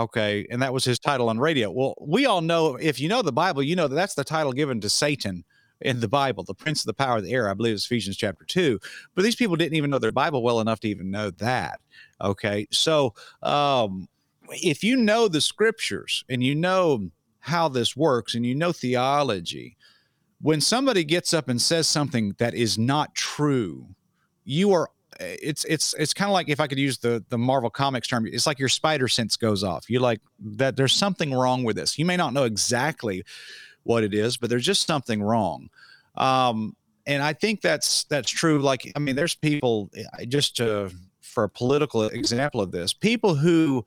Okay. 0.00 0.46
And 0.50 0.62
that 0.62 0.72
was 0.72 0.82
his 0.82 0.98
title 0.98 1.28
on 1.28 1.38
radio. 1.38 1.70
Well, 1.70 1.94
we 2.00 2.24
all 2.24 2.40
know 2.40 2.76
if 2.76 2.98
you 2.98 3.08
know 3.08 3.20
the 3.20 3.32
Bible, 3.32 3.62
you 3.62 3.76
know 3.76 3.86
that 3.86 3.94
that's 3.94 4.14
the 4.14 4.24
title 4.24 4.52
given 4.52 4.80
to 4.80 4.88
Satan 4.88 5.44
in 5.82 6.00
the 6.00 6.08
Bible, 6.08 6.42
the 6.42 6.54
prince 6.54 6.80
of 6.80 6.86
the 6.86 6.94
power 6.94 7.18
of 7.18 7.24
the 7.24 7.32
air. 7.32 7.50
I 7.50 7.54
believe 7.54 7.74
it's 7.74 7.84
Ephesians 7.84 8.16
chapter 8.16 8.46
two. 8.46 8.80
But 9.14 9.24
these 9.24 9.36
people 9.36 9.56
didn't 9.56 9.76
even 9.76 9.90
know 9.90 9.98
their 9.98 10.10
Bible 10.10 10.42
well 10.42 10.60
enough 10.60 10.80
to 10.80 10.88
even 10.88 11.10
know 11.10 11.30
that. 11.32 11.80
Okay. 12.22 12.66
So 12.70 13.12
um, 13.42 14.08
if 14.48 14.82
you 14.82 14.96
know 14.96 15.28
the 15.28 15.42
scriptures 15.42 16.24
and 16.30 16.42
you 16.42 16.54
know 16.54 17.10
how 17.40 17.68
this 17.68 17.94
works 17.94 18.34
and 18.34 18.46
you 18.46 18.54
know 18.54 18.72
theology, 18.72 19.76
when 20.40 20.62
somebody 20.62 21.04
gets 21.04 21.34
up 21.34 21.50
and 21.50 21.60
says 21.60 21.86
something 21.86 22.34
that 22.38 22.54
is 22.54 22.78
not 22.78 23.14
true, 23.14 23.86
you 24.44 24.72
are 24.72 24.88
it's 25.20 25.64
it's 25.66 25.94
it's 25.98 26.14
kind 26.14 26.28
of 26.28 26.32
like 26.32 26.48
if 26.48 26.60
I 26.60 26.66
could 26.66 26.78
use 26.78 26.98
the 26.98 27.24
the 27.28 27.38
Marvel 27.38 27.70
Comics 27.70 28.08
term, 28.08 28.26
it's 28.26 28.46
like 28.46 28.58
your 28.58 28.68
spider 28.68 29.08
sense 29.08 29.36
goes 29.36 29.62
off. 29.62 29.88
You 29.90 30.00
like 30.00 30.20
that 30.40 30.76
there's 30.76 30.94
something 30.94 31.32
wrong 31.32 31.62
with 31.64 31.76
this. 31.76 31.98
You 31.98 32.04
may 32.04 32.16
not 32.16 32.32
know 32.32 32.44
exactly 32.44 33.24
what 33.84 34.04
it 34.04 34.14
is, 34.14 34.36
but 34.36 34.50
there's 34.50 34.66
just 34.66 34.86
something 34.86 35.22
wrong. 35.22 35.70
Um, 36.16 36.76
and 37.06 37.22
I 37.22 37.32
think 37.32 37.60
that's 37.60 38.04
that's 38.04 38.30
true. 38.30 38.58
Like, 38.60 38.90
I 38.96 38.98
mean, 38.98 39.16
there's 39.16 39.34
people 39.34 39.90
just 40.28 40.56
to, 40.56 40.90
for 41.20 41.44
a 41.44 41.48
political 41.48 42.04
example 42.04 42.60
of 42.60 42.72
this, 42.72 42.92
people 42.92 43.34
who 43.34 43.84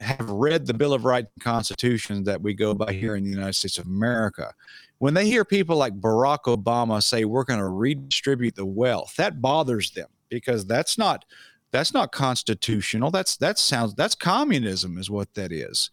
have 0.00 0.28
read 0.28 0.66
the 0.66 0.74
Bill 0.74 0.92
of 0.92 1.04
Rights 1.04 1.28
and 1.34 1.44
Constitution 1.44 2.24
that 2.24 2.40
we 2.40 2.54
go 2.54 2.74
by 2.74 2.92
here 2.92 3.16
in 3.16 3.24
the 3.24 3.30
United 3.30 3.54
States 3.54 3.78
of 3.78 3.86
America. 3.86 4.52
When 4.98 5.14
they 5.14 5.26
hear 5.26 5.44
people 5.44 5.76
like 5.76 6.00
Barack 6.00 6.44
Obama 6.44 7.02
say 7.02 7.24
we're 7.24 7.44
going 7.44 7.60
to 7.60 7.68
redistribute 7.68 8.54
the 8.54 8.64
wealth, 8.64 9.14
that 9.16 9.40
bothers 9.42 9.90
them 9.90 10.08
because 10.28 10.66
that's 10.66 10.98
not 10.98 11.24
that's 11.70 11.92
not 11.92 12.12
constitutional. 12.12 13.10
That's 13.10 13.36
that 13.38 13.58
sounds 13.58 13.94
that's 13.94 14.14
communism 14.14 14.96
is 14.98 15.10
what 15.10 15.34
that 15.34 15.52
is. 15.52 15.90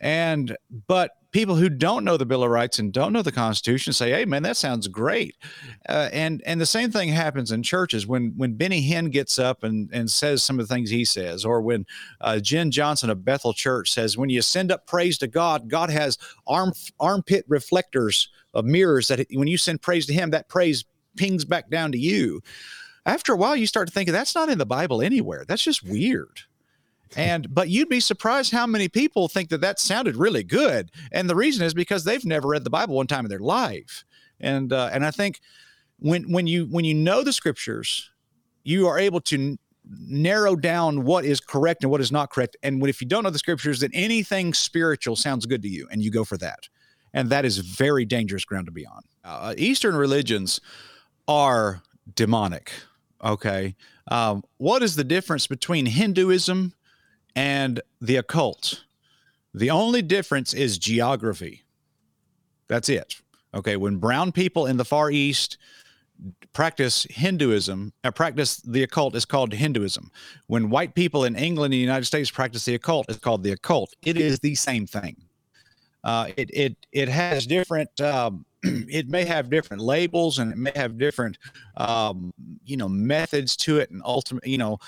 And 0.00 0.56
but 0.88 1.12
people 1.30 1.54
who 1.54 1.68
don't 1.68 2.04
know 2.04 2.16
the 2.16 2.26
Bill 2.26 2.42
of 2.42 2.50
Rights 2.50 2.78
and 2.80 2.92
don't 2.92 3.12
know 3.12 3.22
the 3.22 3.30
Constitution 3.30 3.92
say, 3.92 4.10
"Hey, 4.10 4.24
man, 4.24 4.42
that 4.42 4.56
sounds 4.56 4.88
great." 4.88 5.36
Uh, 5.88 6.08
and 6.12 6.42
and 6.44 6.60
the 6.60 6.66
same 6.66 6.90
thing 6.90 7.08
happens 7.08 7.52
in 7.52 7.62
churches 7.62 8.04
when 8.06 8.34
when 8.36 8.54
Benny 8.54 8.88
Hinn 8.88 9.12
gets 9.12 9.38
up 9.38 9.62
and 9.62 9.88
and 9.92 10.10
says 10.10 10.42
some 10.42 10.58
of 10.58 10.66
the 10.66 10.74
things 10.74 10.90
he 10.90 11.04
says, 11.04 11.44
or 11.44 11.62
when 11.62 11.86
uh, 12.20 12.40
Jen 12.40 12.72
Johnson 12.72 13.08
of 13.08 13.24
Bethel 13.24 13.52
Church 13.52 13.92
says, 13.92 14.18
"When 14.18 14.28
you 14.28 14.42
send 14.42 14.72
up 14.72 14.88
praise 14.88 15.18
to 15.18 15.28
God, 15.28 15.68
God 15.68 15.88
has 15.90 16.18
arm 16.48 16.72
armpit 16.98 17.44
reflectors 17.46 18.28
of 18.54 18.64
mirrors 18.64 19.06
that 19.06 19.24
when 19.30 19.46
you 19.48 19.56
send 19.56 19.82
praise 19.82 20.06
to 20.06 20.12
Him, 20.12 20.30
that 20.30 20.48
praise 20.48 20.84
pings 21.16 21.44
back 21.44 21.70
down 21.70 21.92
to 21.92 21.98
you." 21.98 22.42
After 23.04 23.32
a 23.32 23.36
while, 23.36 23.56
you 23.56 23.66
start 23.66 23.88
to 23.88 23.92
think 23.92 24.10
that's 24.10 24.34
not 24.34 24.48
in 24.48 24.58
the 24.58 24.66
Bible 24.66 25.02
anywhere. 25.02 25.44
That's 25.46 25.62
just 25.62 25.82
weird. 25.82 26.40
And 27.16 27.54
but 27.54 27.68
you'd 27.68 27.88
be 27.88 28.00
surprised 28.00 28.52
how 28.52 28.66
many 28.66 28.88
people 28.88 29.28
think 29.28 29.50
that 29.50 29.60
that 29.60 29.78
sounded 29.78 30.16
really 30.16 30.44
good. 30.44 30.90
And 31.10 31.28
the 31.28 31.36
reason 31.36 31.64
is 31.64 31.74
because 31.74 32.04
they've 32.04 32.24
never 32.24 32.48
read 32.48 32.64
the 32.64 32.70
bible 32.70 32.96
one 32.96 33.06
time 33.06 33.24
in 33.24 33.30
their 33.30 33.38
life. 33.38 34.04
And 34.40 34.72
uh, 34.72 34.90
and 34.92 35.04
i 35.04 35.10
think 35.10 35.40
when 35.98 36.32
when 36.32 36.46
you 36.46 36.66
when 36.66 36.84
you 36.84 36.94
know 36.94 37.22
the 37.22 37.32
scriptures 37.32 38.10
you 38.64 38.86
are 38.86 38.98
able 38.98 39.20
to 39.20 39.34
n- 39.36 39.58
narrow 39.84 40.56
down 40.56 41.04
what 41.04 41.24
is 41.24 41.40
correct 41.40 41.82
and 41.82 41.90
what 41.90 42.00
is 42.00 42.12
not 42.12 42.30
correct. 42.30 42.56
And 42.62 42.80
when, 42.80 42.88
if 42.88 43.00
you 43.00 43.08
don't 43.08 43.24
know 43.24 43.30
the 43.30 43.38
scriptures 43.38 43.80
then 43.80 43.90
anything 43.92 44.54
spiritual 44.54 45.16
sounds 45.16 45.46
good 45.46 45.62
to 45.62 45.68
you 45.68 45.86
and 45.90 46.02
you 46.02 46.10
go 46.10 46.24
for 46.24 46.38
that. 46.38 46.68
And 47.12 47.28
that 47.28 47.44
is 47.44 47.58
very 47.58 48.06
dangerous 48.06 48.44
ground 48.44 48.66
to 48.66 48.72
be 48.72 48.86
on. 48.86 49.02
Uh, 49.22 49.54
eastern 49.58 49.94
religions 49.94 50.60
are 51.28 51.82
demonic 52.14 52.72
okay 53.22 53.74
um, 54.08 54.42
what 54.56 54.82
is 54.82 54.96
the 54.96 55.04
difference 55.04 55.46
between 55.46 55.86
hinduism 55.86 56.74
and 57.34 57.80
the 58.00 58.16
occult. 58.16 58.84
The 59.54 59.70
only 59.70 60.02
difference 60.02 60.54
is 60.54 60.78
geography. 60.78 61.62
That's 62.68 62.88
it. 62.88 63.16
Okay. 63.54 63.76
When 63.76 63.96
brown 63.96 64.32
people 64.32 64.66
in 64.66 64.76
the 64.76 64.84
Far 64.84 65.10
East 65.10 65.58
practice 66.52 67.06
Hinduism, 67.10 67.92
uh, 68.04 68.10
practice 68.10 68.58
the 68.58 68.82
occult 68.82 69.14
is 69.14 69.24
called 69.24 69.52
Hinduism. 69.52 70.10
When 70.46 70.70
white 70.70 70.94
people 70.94 71.24
in 71.24 71.36
England 71.36 71.72
and 71.72 71.78
the 71.78 71.82
United 71.82 72.04
States 72.04 72.30
practice 72.30 72.64
the 72.64 72.74
occult, 72.74 73.06
it's 73.08 73.18
called 73.18 73.42
the 73.42 73.52
occult. 73.52 73.94
It 74.02 74.16
is 74.16 74.38
the 74.38 74.54
same 74.54 74.86
thing. 74.86 75.16
Uh, 76.04 76.28
it 76.36 76.50
it 76.52 76.76
it 76.92 77.08
has 77.08 77.46
different. 77.46 78.00
Um, 78.00 78.44
it 78.88 79.08
may 79.08 79.24
have 79.24 79.50
different 79.50 79.82
labels 79.82 80.38
and 80.38 80.52
it 80.52 80.58
may 80.58 80.72
have 80.74 80.98
different, 80.98 81.38
um, 81.76 82.32
you 82.64 82.76
know, 82.76 82.88
methods 82.88 83.56
to 83.56 83.78
it, 83.78 83.90
and 83.90 84.02
ultimate, 84.04 84.46
you 84.46 84.58
know, 84.58 84.78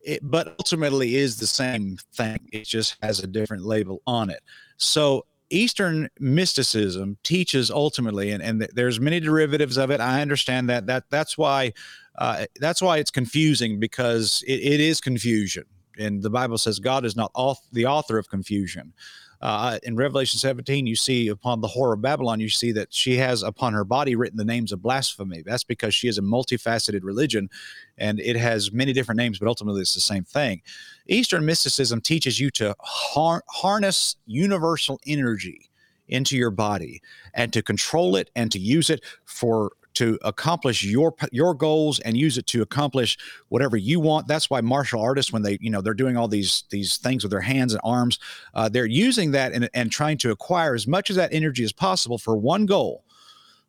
it, 0.00 0.20
but 0.22 0.48
ultimately 0.58 1.16
is 1.16 1.38
the 1.38 1.46
same 1.46 1.98
thing. 2.14 2.38
It 2.52 2.64
just 2.64 2.96
has 3.02 3.20
a 3.20 3.26
different 3.26 3.64
label 3.64 4.02
on 4.06 4.30
it. 4.30 4.42
So 4.76 5.24
Eastern 5.50 6.08
mysticism 6.18 7.18
teaches 7.22 7.70
ultimately, 7.70 8.30
and, 8.30 8.42
and 8.42 8.68
there's 8.74 9.00
many 9.00 9.20
derivatives 9.20 9.76
of 9.76 9.90
it. 9.90 10.00
I 10.00 10.20
understand 10.22 10.68
that. 10.70 10.86
That 10.86 11.04
that's 11.10 11.38
why 11.38 11.72
uh, 12.18 12.46
that's 12.60 12.80
why 12.82 12.98
it's 12.98 13.10
confusing 13.10 13.78
because 13.78 14.42
it, 14.46 14.60
it 14.60 14.80
is 14.80 15.00
confusion. 15.00 15.64
And 15.98 16.22
the 16.22 16.30
Bible 16.30 16.58
says 16.58 16.78
God 16.78 17.04
is 17.04 17.16
not 17.16 17.32
auth- 17.34 17.68
the 17.72 17.86
author 17.86 18.18
of 18.18 18.28
confusion. 18.28 18.92
Uh, 19.40 19.78
in 19.82 19.94
Revelation 19.94 20.38
17, 20.38 20.86
you 20.86 20.96
see 20.96 21.28
upon 21.28 21.60
the 21.60 21.68
whore 21.68 21.92
of 21.92 22.00
Babylon, 22.00 22.40
you 22.40 22.48
see 22.48 22.72
that 22.72 22.94
she 22.94 23.16
has 23.16 23.42
upon 23.42 23.74
her 23.74 23.84
body 23.84 24.16
written 24.16 24.38
the 24.38 24.44
names 24.44 24.72
of 24.72 24.80
blasphemy. 24.80 25.42
That's 25.42 25.64
because 25.64 25.94
she 25.94 26.08
is 26.08 26.16
a 26.16 26.22
multifaceted 26.22 27.00
religion 27.02 27.50
and 27.98 28.20
it 28.20 28.36
has 28.36 28.72
many 28.72 28.94
different 28.94 29.18
names, 29.18 29.38
but 29.38 29.46
ultimately 29.46 29.82
it's 29.82 29.92
the 29.92 30.00
same 30.00 30.24
thing. 30.24 30.62
Eastern 31.08 31.44
mysticism 31.44 32.00
teaches 32.00 32.40
you 32.40 32.50
to 32.52 32.74
har- 32.80 33.44
harness 33.50 34.16
universal 34.24 34.98
energy 35.06 35.68
into 36.08 36.36
your 36.36 36.50
body 36.50 37.02
and 37.34 37.52
to 37.52 37.62
control 37.62 38.16
it 38.16 38.30
and 38.34 38.50
to 38.52 38.58
use 38.58 38.88
it 38.88 39.02
for 39.26 39.72
to 39.94 40.18
accomplish 40.22 40.84
your 40.84 41.14
your 41.32 41.54
goals 41.54 42.00
and 42.00 42.16
use 42.16 42.38
it 42.38 42.46
to 42.48 42.62
accomplish 42.62 43.16
whatever 43.48 43.76
you 43.76 44.00
want. 44.00 44.26
That's 44.28 44.50
why 44.50 44.60
martial 44.60 45.00
artists, 45.00 45.32
when 45.32 45.42
they 45.42 45.58
you 45.60 45.70
know 45.70 45.80
they're 45.80 45.94
doing 45.94 46.16
all 46.16 46.28
these 46.28 46.64
these 46.70 46.96
things 46.96 47.24
with 47.24 47.30
their 47.30 47.40
hands 47.40 47.72
and 47.72 47.80
arms, 47.84 48.18
uh, 48.54 48.68
they're 48.68 48.86
using 48.86 49.30
that 49.32 49.52
and, 49.52 49.68
and 49.74 49.90
trying 49.90 50.18
to 50.18 50.30
acquire 50.30 50.74
as 50.74 50.86
much 50.86 51.10
of 51.10 51.16
that 51.16 51.32
energy 51.32 51.64
as 51.64 51.72
possible 51.72 52.18
for 52.18 52.36
one 52.36 52.66
goal, 52.66 53.04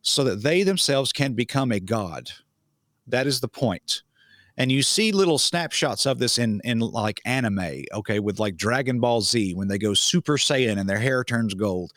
so 0.02 0.24
that 0.24 0.44
they 0.44 0.64
themselves 0.64 1.12
can 1.12 1.34
become 1.34 1.72
a 1.72 1.80
god. 1.80 2.30
That 3.08 3.28
is 3.28 3.40
the 3.40 3.48
point 3.48 4.04
and 4.58 4.72
you 4.72 4.82
see 4.82 5.12
little 5.12 5.38
snapshots 5.38 6.06
of 6.06 6.20
this 6.20 6.38
in 6.38 6.62
in 6.64 6.80
like 6.80 7.22
anime 7.26 7.84
okay 7.94 8.20
with 8.20 8.40
like 8.40 8.56
dragon 8.56 9.00
ball 9.00 9.22
z 9.22 9.54
when 9.54 9.68
they 9.68 9.78
go 9.78 9.94
super 9.94 10.38
saiyan 10.38 10.80
and 10.80 10.90
their 10.90 11.00
hair 11.00 11.24
turns 11.24 11.54
gold 11.54 11.92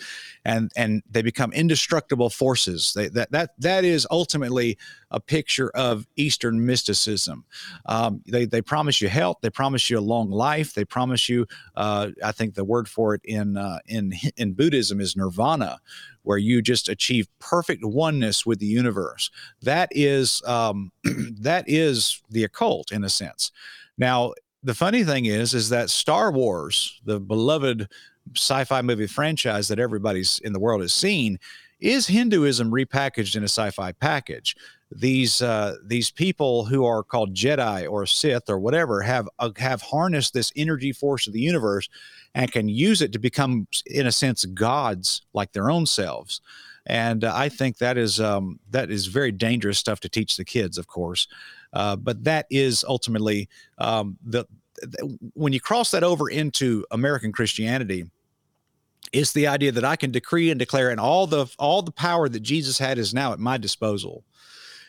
and 0.45 0.73
and 0.77 1.03
they 1.11 1.23
become 1.23 1.53
indestructible 1.53 2.31
forces. 2.31 2.93
They, 2.95 3.09
that 3.09 3.31
that 3.33 3.51
that 3.59 3.85
is 3.85 4.07
ultimately 4.11 4.79
a 5.11 5.21
picture 5.21 5.71
of 5.71 6.07
eastern 6.17 6.65
mysticism 6.65 7.45
um, 7.87 8.23
they 8.27 8.45
they 8.45 8.63
promise 8.63 9.01
you 9.01 9.09
health 9.09 9.39
they 9.43 9.51
promise 9.51 9.89
you 9.89 9.99
a 9.99 10.01
long 10.01 10.31
life 10.31 10.75
they 10.75 10.85
promise 10.85 11.29
you 11.29 11.47
uh, 11.77 12.09
i 12.25 12.33
think 12.33 12.55
the 12.55 12.65
word 12.65 12.89
for 12.89 13.15
it 13.15 13.21
in 13.25 13.57
uh, 13.57 13.79
in 13.87 14.13
in 14.37 14.53
buddhism 14.53 15.01
is 15.01 15.17
nirvana 15.17 15.79
where 16.29 16.37
you 16.37 16.61
just 16.61 16.91
achieve 16.91 17.27
perfect 17.39 17.83
oneness 17.83 18.45
with 18.45 18.59
the 18.59 18.67
universe. 18.67 19.31
That 19.63 19.89
is 19.93 20.43
um, 20.45 20.93
that 21.05 21.65
is 21.67 22.21
the 22.29 22.45
occult 22.45 22.93
in 22.93 23.03
a 23.03 23.09
sense. 23.09 23.51
Now, 23.97 24.35
the 24.63 24.75
funny 24.75 25.05
thing 25.05 25.25
is, 25.25 25.55
is 25.55 25.71
that 25.71 25.89
Star 25.89 26.31
Wars, 26.31 27.01
the 27.07 27.19
beloved 27.19 27.89
sci-fi 28.37 28.83
movie 28.83 29.07
franchise 29.07 29.69
that 29.69 29.79
everybody's 29.79 30.39
in 30.41 30.53
the 30.53 30.61
world 30.61 30.83
has 30.83 30.93
seen, 30.93 31.39
is 31.81 32.07
Hinduism 32.09 32.71
repackaged 32.71 33.35
in 33.35 33.43
a 33.43 33.49
sci-fi 33.49 33.93
package. 33.93 34.55
These 34.91 35.43
uh, 35.43 35.77
these 35.85 36.11
people 36.11 36.65
who 36.65 36.85
are 36.85 37.03
called 37.03 37.35
Jedi 37.35 37.91
or 37.91 38.07
Sith 38.07 38.49
or 38.49 38.59
whatever 38.59 39.03
have 39.03 39.29
uh, 39.39 39.51
have 39.59 39.83
harnessed 39.83 40.33
this 40.33 40.53
energy 40.57 40.93
force 40.93 41.27
of 41.27 41.35
the 41.35 41.41
universe 41.41 41.89
and 42.35 42.51
can 42.51 42.69
use 42.69 43.03
it 43.03 43.13
to 43.13 43.19
become, 43.19 43.67
in 43.87 44.07
a 44.07 44.13
sense, 44.13 44.45
gods 44.47 45.23
like 45.35 45.53
their 45.53 45.71
own 45.71 45.85
selves. 45.87 46.41
And 46.87 47.23
uh, 47.23 47.33
I 47.35 47.51
think 47.51 47.79
that 47.79 47.99
is 47.99 48.19
um, 48.19 48.61
that 48.71 48.91
is 48.91 49.07
very 49.07 49.31
dangerous 49.31 49.79
stuff 49.79 50.01
to 50.01 50.09
teach 50.09 50.37
the 50.37 50.45
kids, 50.45 50.79
of 50.79 50.87
course. 50.87 51.29
Uh, 51.75 51.97
but 51.97 52.25
that 52.25 52.47
is 52.51 52.83
ultimately 52.89 53.49
um, 53.77 54.17
the, 54.25 54.47
the 54.81 55.19
when 55.35 55.53
you 55.53 55.61
cross 55.61 55.91
that 55.91 56.03
over 56.03 56.31
into 56.31 56.87
American 56.91 57.31
Christianity, 57.31 58.07
it's 59.13 59.33
the 59.33 59.47
idea 59.47 59.73
that 59.73 59.85
I 59.85 59.97
can 59.97 60.11
decree 60.11 60.51
and 60.51 60.59
declare, 60.59 60.91
and 60.91 60.99
all 60.99 61.27
the 61.27 61.47
all 61.59 61.83
the 61.83 61.93
power 61.93 62.27
that 62.29 62.41
Jesus 62.41 62.79
had 62.79 62.97
is 62.97 63.13
now 63.13 63.35
at 63.35 63.39
my 63.39 63.59
disposal, 63.59 64.25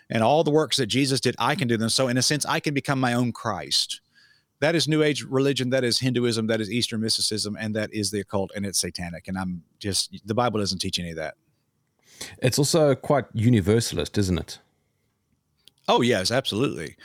and 0.09 0.23
all 0.23 0.43
the 0.43 0.51
works 0.51 0.77
that 0.77 0.87
Jesus 0.87 1.19
did, 1.19 1.35
I 1.37 1.55
can 1.55 1.67
do 1.67 1.77
them. 1.77 1.89
So, 1.89 2.07
in 2.07 2.17
a 2.17 2.21
sense, 2.21 2.45
I 2.45 2.59
can 2.59 2.73
become 2.73 2.99
my 2.99 3.13
own 3.13 3.31
Christ 3.31 4.01
that 4.59 4.75
is 4.75 4.87
New 4.87 5.03
Age 5.03 5.23
religion, 5.23 5.69
that 5.69 5.83
is 5.83 5.99
Hinduism, 5.99 6.47
that 6.47 6.59
is 6.59 6.69
Eastern 6.69 7.01
mysticism, 7.01 7.57
and 7.59 7.75
that 7.75 7.93
is 7.93 8.11
the 8.11 8.19
occult, 8.19 8.51
and 8.55 8.65
it's 8.65 8.79
satanic. 8.79 9.27
And 9.27 9.37
I'm 9.37 9.63
just 9.79 10.19
the 10.25 10.33
Bible 10.33 10.59
doesn't 10.59 10.79
teach 10.79 10.99
any 10.99 11.11
of 11.11 11.15
that. 11.15 11.35
It's 12.39 12.59
also 12.59 12.95
quite 12.95 13.25
universalist, 13.33 14.17
isn't 14.17 14.37
it? 14.37 14.59
Oh 15.87 16.01
yes, 16.01 16.31
absolutely. 16.31 16.97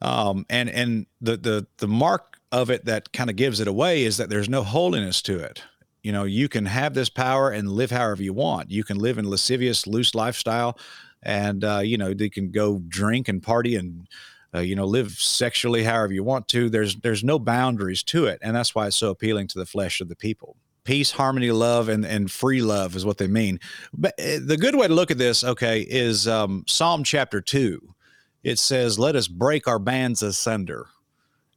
Um, 0.00 0.46
and 0.48 0.70
and 0.70 1.06
the 1.20 1.36
the 1.36 1.66
the 1.78 1.88
mark 1.88 2.38
of 2.52 2.70
it 2.70 2.84
that 2.84 3.12
kind 3.12 3.28
of 3.28 3.36
gives 3.36 3.60
it 3.60 3.68
away 3.68 4.04
is 4.04 4.16
that 4.16 4.30
there's 4.30 4.48
no 4.48 4.62
holiness 4.62 5.20
to 5.22 5.38
it. 5.38 5.62
You 6.04 6.12
know, 6.12 6.24
you 6.24 6.48
can 6.48 6.66
have 6.66 6.94
this 6.94 7.08
power 7.08 7.50
and 7.50 7.68
live 7.68 7.90
however 7.90 8.22
you 8.22 8.32
want. 8.32 8.70
You 8.70 8.84
can 8.84 8.98
live 8.98 9.18
in 9.18 9.28
lascivious, 9.28 9.86
loose 9.86 10.14
lifestyle, 10.14 10.78
and 11.22 11.64
uh, 11.64 11.80
you 11.82 11.98
know, 11.98 12.14
they 12.14 12.28
can 12.28 12.50
go 12.50 12.78
drink 12.88 13.28
and 13.28 13.42
party 13.42 13.76
and 13.76 14.06
uh, 14.54 14.60
you 14.60 14.74
know 14.74 14.86
live 14.86 15.12
sexually 15.12 15.84
however 15.84 16.12
you 16.12 16.24
want 16.24 16.48
to. 16.48 16.70
There's 16.70 16.96
there's 16.96 17.24
no 17.24 17.38
boundaries 17.38 18.02
to 18.04 18.26
it 18.26 18.38
and 18.42 18.56
that's 18.56 18.74
why 18.74 18.86
it's 18.86 18.96
so 18.96 19.10
appealing 19.10 19.48
to 19.48 19.58
the 19.58 19.66
flesh 19.66 20.00
of 20.00 20.08
the 20.08 20.16
people. 20.16 20.56
Peace 20.84 21.10
harmony 21.10 21.50
love 21.50 21.88
and 21.88 22.04
and 22.06 22.30
free 22.30 22.62
love 22.62 22.96
is 22.96 23.04
what 23.04 23.18
they 23.18 23.26
mean. 23.26 23.60
But 23.92 24.14
uh, 24.18 24.38
the 24.44 24.56
good 24.56 24.74
way 24.74 24.88
to 24.88 24.94
look 24.94 25.10
at 25.10 25.18
this 25.18 25.44
okay 25.44 25.80
is 25.80 26.26
um, 26.26 26.64
psalm 26.66 27.04
chapter 27.04 27.40
2 27.40 27.94
it 28.42 28.58
says 28.58 28.98
let 28.98 29.16
us 29.16 29.28
break 29.28 29.68
our 29.68 29.78
bands 29.78 30.22
asunder 30.22 30.86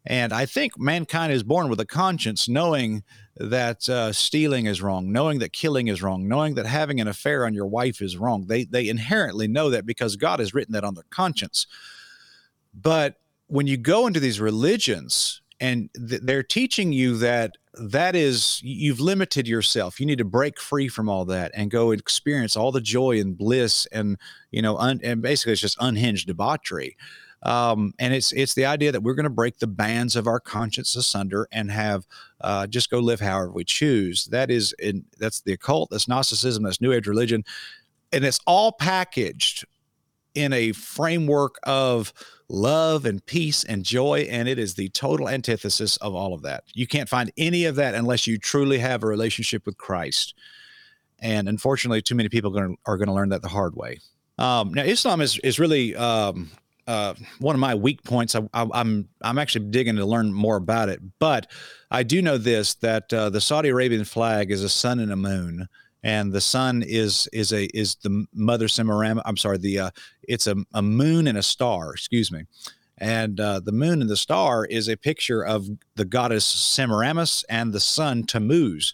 And 0.06 0.34
I 0.34 0.46
think 0.46 0.80
mankind 0.80 1.32
is 1.32 1.44
born 1.44 1.70
with 1.70 1.80
a 1.80 1.86
conscience, 1.86 2.50
knowing 2.50 3.04
that 3.36 3.88
uh, 3.88 4.12
stealing 4.12 4.66
is 4.66 4.82
wrong, 4.82 5.12
knowing 5.12 5.40
that 5.40 5.54
killing 5.54 5.88
is 5.88 6.02
wrong, 6.02 6.28
knowing 6.28 6.56
that 6.56 6.66
having 6.66 7.00
an 7.00 7.08
affair 7.08 7.46
on 7.46 7.54
your 7.54 7.68
wife 7.68 8.02
is 8.02 8.18
wrong. 8.18 8.48
They 8.48 8.66
they 8.66 8.90
inherently 8.90 9.48
know 9.48 9.70
that 9.70 9.86
because 9.86 10.16
God 10.16 10.40
has 10.40 10.54
written 10.54 10.74
that 10.74 10.84
on 10.84 10.96
their 10.96 11.06
conscience. 11.10 11.68
But 12.74 13.18
when 13.48 13.68
you 13.68 13.78
go 13.78 14.08
into 14.08 14.20
these 14.20 14.40
religions 14.40 15.42
and 15.60 15.90
th- 15.94 16.22
they're 16.24 16.44
teaching 16.44 16.92
you 16.94 17.18
that 17.18 17.58
that 17.74 18.16
is 18.16 18.60
you've 18.64 19.00
limited 19.00 19.48
yourself 19.48 20.00
you 20.00 20.06
need 20.06 20.18
to 20.18 20.26
break 20.26 20.60
free 20.60 20.90
from 20.90 21.08
all 21.08 21.24
that 21.24 21.52
and 21.54 21.72
go 21.72 21.92
experience 21.92 22.58
all 22.58 22.72
the 22.72 22.82
joy 22.82 23.18
and 23.20 23.38
bliss 23.38 23.86
and 23.94 24.18
you 24.52 24.62
know 24.62 24.78
un, 24.78 25.00
and 25.04 25.22
basically 25.22 25.54
it's 25.54 25.62
just 25.62 25.78
unhinged 25.80 26.28
debauchery 26.28 26.98
um, 27.44 27.94
and 28.00 28.14
it's 28.14 28.32
it's 28.34 28.54
the 28.54 28.66
idea 28.66 28.92
that 28.92 29.02
we're 29.02 29.16
going 29.16 29.24
to 29.24 29.30
break 29.30 29.60
the 29.60 29.68
bands 29.68 30.16
of 30.16 30.28
our 30.28 30.40
conscience 30.40 30.96
asunder 30.96 31.48
and 31.52 31.72
have 31.72 32.06
uh, 32.42 32.68
just 32.68 32.90
go 32.90 33.00
live 33.00 33.20
however 33.20 33.52
we 33.52 33.64
choose. 33.64 34.26
That 34.26 34.52
is 34.52 34.74
in 34.80 35.06
that's 35.18 35.42
the 35.42 35.54
occult. 35.54 35.90
That's 35.90 36.08
Gnosticism. 36.08 36.64
That's 36.64 36.82
New 36.82 36.92
Age 36.92 37.08
religion, 37.08 37.44
and 38.12 38.24
it's 38.24 38.40
all 38.46 38.72
packaged 38.72 39.66
in 40.34 40.54
a 40.54 40.72
framework 40.72 41.56
of 41.64 42.14
love 42.48 43.06
and 43.06 43.26
peace 43.26 43.64
and 43.64 43.84
joy 43.84 44.28
and 44.30 44.48
it 44.48 44.60
is 44.60 44.76
the 44.76 44.90
total 44.90 45.30
antithesis 45.30 45.96
of 45.98 46.14
all 46.14 46.34
of 46.34 46.42
that 46.42 46.64
you 46.74 46.86
can't 46.86 47.08
find 47.08 47.32
any 47.38 47.64
of 47.64 47.76
that 47.76 47.96
unless 47.96 48.28
you 48.28 48.38
truly 48.38 48.78
have 48.78 49.04
a 49.04 49.08
relationship 49.08 49.66
with 49.66 49.78
christ 49.78 50.34
and 51.20 51.48
unfortunately 51.48 52.02
too 52.02 52.16
many 52.16 52.28
people 52.28 52.58
are 52.86 52.98
going 52.98 53.08
to 53.08 53.14
learn 53.14 53.30
that 53.30 53.42
the 53.42 53.48
hard 53.48 53.74
way 53.76 53.98
um, 54.38 54.74
now 54.74 54.84
islam 54.84 55.22
is, 55.22 55.40
is 55.40 55.60
really 55.60 55.96
um, 55.96 56.52
uh, 56.88 57.14
one 57.40 57.56
of 57.56 57.60
my 57.60 57.76
weak 57.76 58.04
points. 58.04 58.36
I, 58.36 58.40
am 58.54 58.72
I'm, 58.74 59.10
I'm 59.22 59.38
actually 59.38 59.66
digging 59.68 59.96
to 59.98 60.06
learn 60.06 60.34
more 60.34 60.56
about 60.56 60.90
it, 60.90 61.00
but 61.20 61.52
I 61.90 62.04
do 62.04 62.22
know 62.22 62.38
this 62.38 62.76
that 62.76 63.12
uh, 63.14 63.30
the 63.30 63.42
Saudi 63.42 63.70
Arabian 63.70 64.06
flag 64.06 64.52
is 64.52 64.64
a 64.64 64.70
sun 64.70 65.00
and 65.00 65.12
a 65.12 65.16
moon, 65.16 65.68
and 66.04 66.32
the 66.32 66.42
sun 66.42 66.84
is 66.86 67.28
is 67.34 67.52
a 67.52 67.66
is 67.78 67.96
the 67.96 68.26
mother 68.34 68.68
Semiramis. 68.68 69.24
I'm 69.26 69.38
sorry, 69.38 69.58
the 69.58 69.80
uh, 69.80 69.90
it's 70.24 70.48
a, 70.48 70.56
a 70.74 70.82
moon 70.82 71.28
and 71.28 71.38
a 71.38 71.44
star. 71.44 71.94
Excuse 71.94 72.32
me. 72.32 72.46
And 72.98 73.40
uh, 73.40 73.60
the 73.60 73.72
moon 73.72 74.02
and 74.02 74.10
the 74.10 74.18
star 74.18 74.64
is 74.64 74.88
a 74.88 74.96
picture 74.96 75.44
of 75.44 75.68
the 75.96 76.06
goddess 76.06 76.46
Semiramis 76.46 77.44
and 77.50 77.74
the 77.74 77.80
sun 77.80 78.24
Tammuz. 78.24 78.94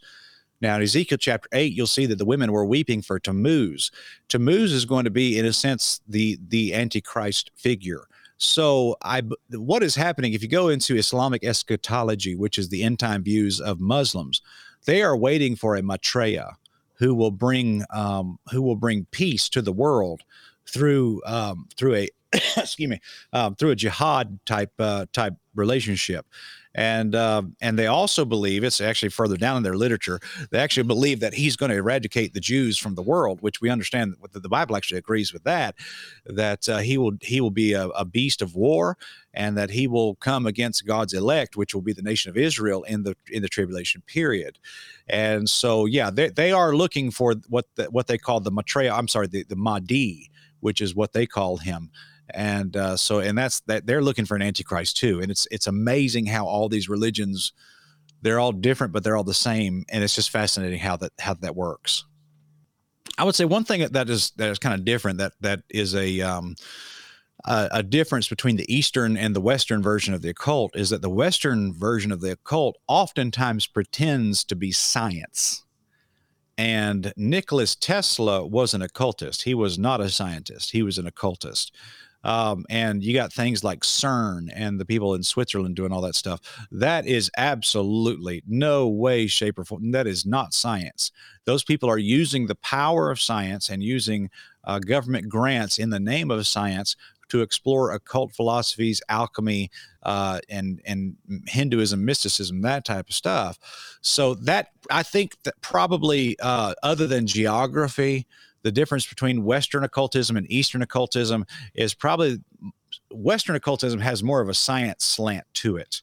Now, 0.60 0.76
in 0.76 0.82
Ezekiel 0.82 1.18
chapter 1.20 1.48
8, 1.52 1.74
you'll 1.74 1.88
see 1.88 2.06
that 2.08 2.18
the 2.18 2.26
women 2.26 2.52
were 2.52 2.66
weeping 2.66 3.02
for 3.02 3.20
Tammuz. 3.20 3.92
Tammuz 4.28 4.74
is 4.74 4.86
going 4.86 5.06
to 5.06 5.12
be, 5.12 5.38
in 5.38 5.46
a 5.46 5.54
sense, 5.54 6.02
the, 6.08 6.40
the 6.48 6.74
Antichrist 6.74 7.52
figure. 7.56 8.08
So, 8.38 8.96
I, 9.04 9.24
what 9.52 9.84
is 9.84 9.96
happening 9.96 10.34
if 10.34 10.42
you 10.42 10.48
go 10.48 10.70
into 10.70 10.96
Islamic 10.96 11.44
eschatology, 11.44 12.36
which 12.36 12.58
is 12.58 12.70
the 12.70 12.84
end 12.84 13.00
time 13.00 13.24
views 13.24 13.60
of 13.60 13.80
Muslims, 13.80 14.42
they 14.86 15.02
are 15.02 15.18
waiting 15.18 15.56
for 15.56 15.76
a 15.76 15.82
Maitreya 15.82 16.58
who 16.98 17.14
will 17.14 17.32
bring 17.32 17.84
um, 17.92 18.40
who 18.52 18.62
will 18.62 18.76
bring 18.76 19.06
peace 19.12 19.50
to 19.50 19.62
the 19.62 19.72
world 19.72 20.22
through 20.68 21.22
um, 21.26 21.68
through 21.78 21.96
a 21.96 22.10
excuse 22.58 22.90
me 22.90 23.00
um, 23.34 23.56
through 23.56 23.72
a 23.72 23.76
jihad 23.76 24.40
type 24.46 24.72
uh, 24.80 25.06
type 25.14 25.36
relationship 25.56 26.26
and 26.78 27.16
uh, 27.16 27.42
and 27.60 27.78
they 27.78 27.88
also 27.88 28.24
believe 28.24 28.64
it's 28.64 28.80
actually 28.80 29.10
further 29.10 29.36
down 29.36 29.58
in 29.58 29.64
their 29.64 29.76
literature. 29.76 30.20
They 30.52 30.60
actually 30.60 30.84
believe 30.84 31.20
that 31.22 31.34
he's 31.34 31.56
going 31.56 31.72
to 31.72 31.76
eradicate 31.76 32.34
the 32.36 32.40
Jews 32.40 32.78
from 32.78 32.94
the 32.94 33.02
world, 33.02 33.42
which 33.42 33.60
we 33.60 33.72
understand 33.72 34.16
that 34.32 34.44
the 34.44 34.48
Bible 34.48 34.78
actually 34.78 35.00
agrees 35.00 35.34
with 35.34 35.44
that. 35.44 35.76
That 36.28 36.70
uh, 36.70 36.78
he 36.78 37.00
will 37.00 37.14
he 37.22 37.42
will 37.42 37.52
be 37.52 37.74
a, 37.74 37.88
a 37.88 38.06
beast 38.06 38.44
of 38.44 38.56
war, 38.56 38.96
and 39.34 39.58
that 39.58 39.72
he 39.72 39.88
will 39.88 40.16
come 40.16 40.46
against 40.46 40.86
God's 40.86 41.14
elect, 41.14 41.58
which 41.58 41.74
will 41.74 41.82
be 41.82 41.94
the 41.94 42.04
nation 42.04 42.30
of 42.30 42.38
Israel 42.38 42.84
in 42.84 43.02
the 43.02 43.16
in 43.32 43.42
the 43.42 43.50
tribulation 43.50 44.04
period. 44.06 44.60
And 45.10 45.50
so, 45.50 45.86
yeah, 45.86 46.12
they, 46.12 46.30
they 46.30 46.52
are 46.52 46.76
looking 46.76 47.10
for 47.10 47.34
what 47.50 47.66
the, 47.76 47.86
what 47.86 48.06
they 48.06 48.20
call 48.20 48.40
the 48.40 48.52
Maitreya. 48.52 48.94
I'm 48.94 49.08
sorry, 49.08 49.28
the, 49.28 49.44
the 49.44 49.56
Mahdi, 49.56 50.30
which 50.60 50.82
is 50.82 50.94
what 50.94 51.14
they 51.14 51.26
call 51.26 51.58
him 51.58 51.90
and 52.32 52.76
uh, 52.76 52.98
so 52.98 53.20
and 53.20 53.38
that's 53.38 53.62
that 53.62 53.86
they're 53.86 54.02
looking 54.02 54.26
for 54.26 54.36
an 54.36 54.42
antichrist 54.42 54.98
too 54.98 55.20
and 55.22 55.32
it's 55.32 55.48
it's 55.52 55.68
amazing 55.68 56.26
how 56.26 56.46
all 56.46 56.70
these 56.70 56.90
religions 56.90 57.54
they're 58.22 58.40
all 58.40 58.52
different 58.52 58.94
but 58.94 59.04
they're 59.04 59.18
all 59.18 59.24
the 59.24 59.34
same 59.34 59.86
and 59.90 60.04
it's 60.04 60.16
just 60.16 60.30
fascinating 60.30 60.80
how 60.80 60.98
that 60.98 61.12
how 61.20 61.34
that 61.34 61.56
works 61.56 62.06
i 63.18 63.24
would 63.24 63.36
say 63.36 63.46
one 63.46 63.64
thing 63.64 63.88
that 63.92 64.10
is 64.10 64.32
that 64.32 64.50
is 64.50 64.60
kind 64.60 64.76
of 64.76 64.86
different 64.86 65.20
that 65.20 65.34
that 65.40 65.62
is 65.70 65.96
a 65.96 66.22
um 66.22 66.56
a, 67.46 67.70
a 67.72 67.84
difference 67.84 68.28
between 68.28 68.58
the 68.58 68.74
eastern 68.74 69.16
and 69.16 69.36
the 69.36 69.42
western 69.42 69.82
version 69.82 70.14
of 70.14 70.22
the 70.22 70.30
occult 70.30 70.76
is 70.76 70.90
that 70.90 71.02
the 71.02 71.10
western 71.10 71.74
version 71.74 72.12
of 72.12 72.22
the 72.22 72.32
occult 72.32 72.78
oftentimes 72.88 73.68
pretends 73.68 74.44
to 74.44 74.56
be 74.56 74.72
science 74.72 75.64
and 76.58 77.14
Nicholas 77.16 77.76
Tesla 77.76 78.46
was 78.46 78.74
an 78.74 78.82
occultist. 78.82 79.44
He 79.44 79.54
was 79.54 79.78
not 79.78 80.02
a 80.02 80.10
scientist. 80.10 80.72
He 80.72 80.82
was 80.82 80.98
an 80.98 81.06
occultist. 81.06 81.74
Um, 82.28 82.66
and 82.70 83.02
you 83.02 83.14
got 83.14 83.32
things 83.32 83.64
like 83.64 83.80
CERN 83.82 84.50
and 84.54 84.80
the 84.80 84.86
people 84.86 85.16
in 85.16 85.24
Switzerland 85.24 85.78
doing 85.78 85.94
all 85.94 86.02
that 86.02 86.14
stuff. 86.14 86.42
That 86.70 87.08
is 87.08 87.32
absolutely 87.38 88.44
no 88.46 88.90
way, 88.90 89.28
shape, 89.28 89.58
or 89.58 89.64
form. 89.64 89.92
That 89.92 90.08
is 90.08 90.26
not 90.26 90.54
science. 90.54 91.14
Those 91.46 91.64
people 91.64 91.90
are 91.90 91.98
using 91.98 92.48
the 92.48 92.56
power 92.56 93.10
of 93.10 93.22
science 93.22 93.70
and 93.70 93.82
using 93.82 94.30
uh, 94.66 94.80
government 94.80 95.30
grants 95.30 95.80
in 95.80 95.90
the 95.90 96.02
name 96.02 96.30
of 96.30 96.46
science 96.46 96.98
to 97.30 97.42
explore 97.42 97.92
occult 97.92 98.34
philosophies, 98.34 99.02
alchemy, 99.08 99.72
uh, 100.04 100.40
and 100.50 100.82
and 100.86 101.16
Hinduism, 101.48 102.04
mysticism, 102.04 102.62
that 102.62 102.84
type 102.84 103.08
of 103.08 103.16
stuff. 103.16 103.58
So 104.02 104.34
that 104.36 104.72
I 104.92 105.04
think 105.04 105.42
that 105.44 105.60
probably 105.62 106.38
uh, 106.42 106.74
other 106.84 107.08
than 107.08 107.26
geography, 107.26 108.28
the 108.68 108.72
difference 108.74 109.08
between 109.08 109.46
Western 109.46 109.86
occultism 109.86 110.36
and 110.36 110.46
Eastern 110.52 110.82
occultism 110.82 111.46
is 111.74 111.94
probably 111.94 112.40
Western 113.12 113.56
occultism 113.56 114.02
has 114.02 114.22
more 114.22 114.42
of 114.42 114.50
a 114.50 114.54
science 114.54 115.06
slant 115.06 115.46
to 115.54 115.78
it, 115.78 116.02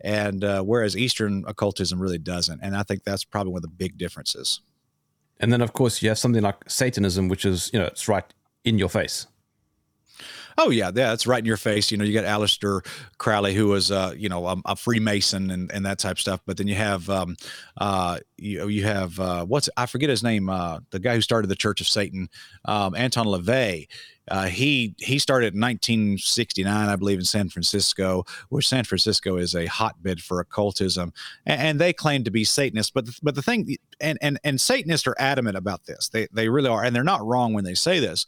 and 0.00 0.44
uh, 0.44 0.62
whereas 0.62 0.96
Eastern 0.96 1.42
occultism 1.48 2.00
really 2.00 2.18
doesn't. 2.18 2.60
And 2.62 2.76
I 2.76 2.84
think 2.84 3.02
that's 3.02 3.24
probably 3.24 3.52
one 3.52 3.58
of 3.58 3.62
the 3.62 3.68
big 3.68 3.98
differences. 3.98 4.60
And 5.40 5.52
then, 5.52 5.60
of 5.60 5.72
course, 5.72 6.02
you 6.02 6.08
have 6.08 6.18
something 6.18 6.40
like 6.42 6.70
Satanism, 6.70 7.28
which 7.28 7.44
is 7.44 7.68
you 7.72 7.80
know 7.80 7.86
it's 7.86 8.06
right 8.06 8.32
in 8.64 8.78
your 8.78 8.88
face. 8.88 9.26
Oh 10.56 10.70
yeah, 10.70 10.90
yeah, 10.94 11.12
it's 11.12 11.26
right 11.26 11.38
in 11.38 11.44
your 11.44 11.56
face. 11.56 11.90
You 11.90 11.98
know, 11.98 12.04
you 12.04 12.12
got 12.12 12.24
Aleister 12.24 12.86
Crowley, 13.18 13.54
who 13.54 13.68
was, 13.68 13.90
uh, 13.90 14.14
you 14.16 14.28
know, 14.28 14.46
a, 14.46 14.56
a, 14.66 14.76
Freemason 14.76 15.50
and, 15.50 15.70
and 15.72 15.84
that 15.84 15.98
type 15.98 16.12
of 16.12 16.20
stuff. 16.20 16.40
But 16.46 16.56
then 16.56 16.68
you 16.68 16.76
have, 16.76 17.08
um, 17.10 17.36
uh, 17.78 18.18
you 18.36 18.68
you 18.68 18.84
have 18.84 19.18
uh, 19.18 19.44
what's 19.44 19.68
I 19.76 19.86
forget 19.86 20.10
his 20.10 20.22
name, 20.22 20.48
uh, 20.48 20.80
the 20.90 21.00
guy 21.00 21.14
who 21.14 21.20
started 21.20 21.48
the 21.48 21.56
Church 21.56 21.80
of 21.80 21.88
Satan, 21.88 22.28
um, 22.64 22.94
Anton 22.94 23.26
LaVey. 23.26 23.88
Uh, 24.28 24.46
he 24.46 24.94
he 24.98 25.18
started 25.18 25.54
in 25.54 25.60
1969, 25.60 26.88
I 26.88 26.96
believe, 26.96 27.18
in 27.18 27.24
San 27.26 27.50
Francisco, 27.50 28.24
where 28.48 28.62
San 28.62 28.84
Francisco 28.84 29.36
is 29.36 29.54
a 29.54 29.66
hotbed 29.66 30.22
for 30.22 30.40
occultism, 30.40 31.12
and, 31.44 31.60
and 31.60 31.80
they 31.80 31.92
claim 31.92 32.24
to 32.24 32.30
be 32.30 32.42
Satanists. 32.42 32.90
But 32.90 33.06
the, 33.06 33.18
but 33.22 33.34
the 33.34 33.42
thing, 33.42 33.76
and 34.00 34.18
and 34.22 34.40
and 34.42 34.58
Satanists 34.58 35.06
are 35.06 35.16
adamant 35.18 35.58
about 35.58 35.84
this. 35.84 36.08
They 36.08 36.26
they 36.32 36.48
really 36.48 36.70
are, 36.70 36.82
and 36.82 36.96
they're 36.96 37.04
not 37.04 37.26
wrong 37.26 37.52
when 37.52 37.64
they 37.64 37.74
say 37.74 38.00
this 38.00 38.26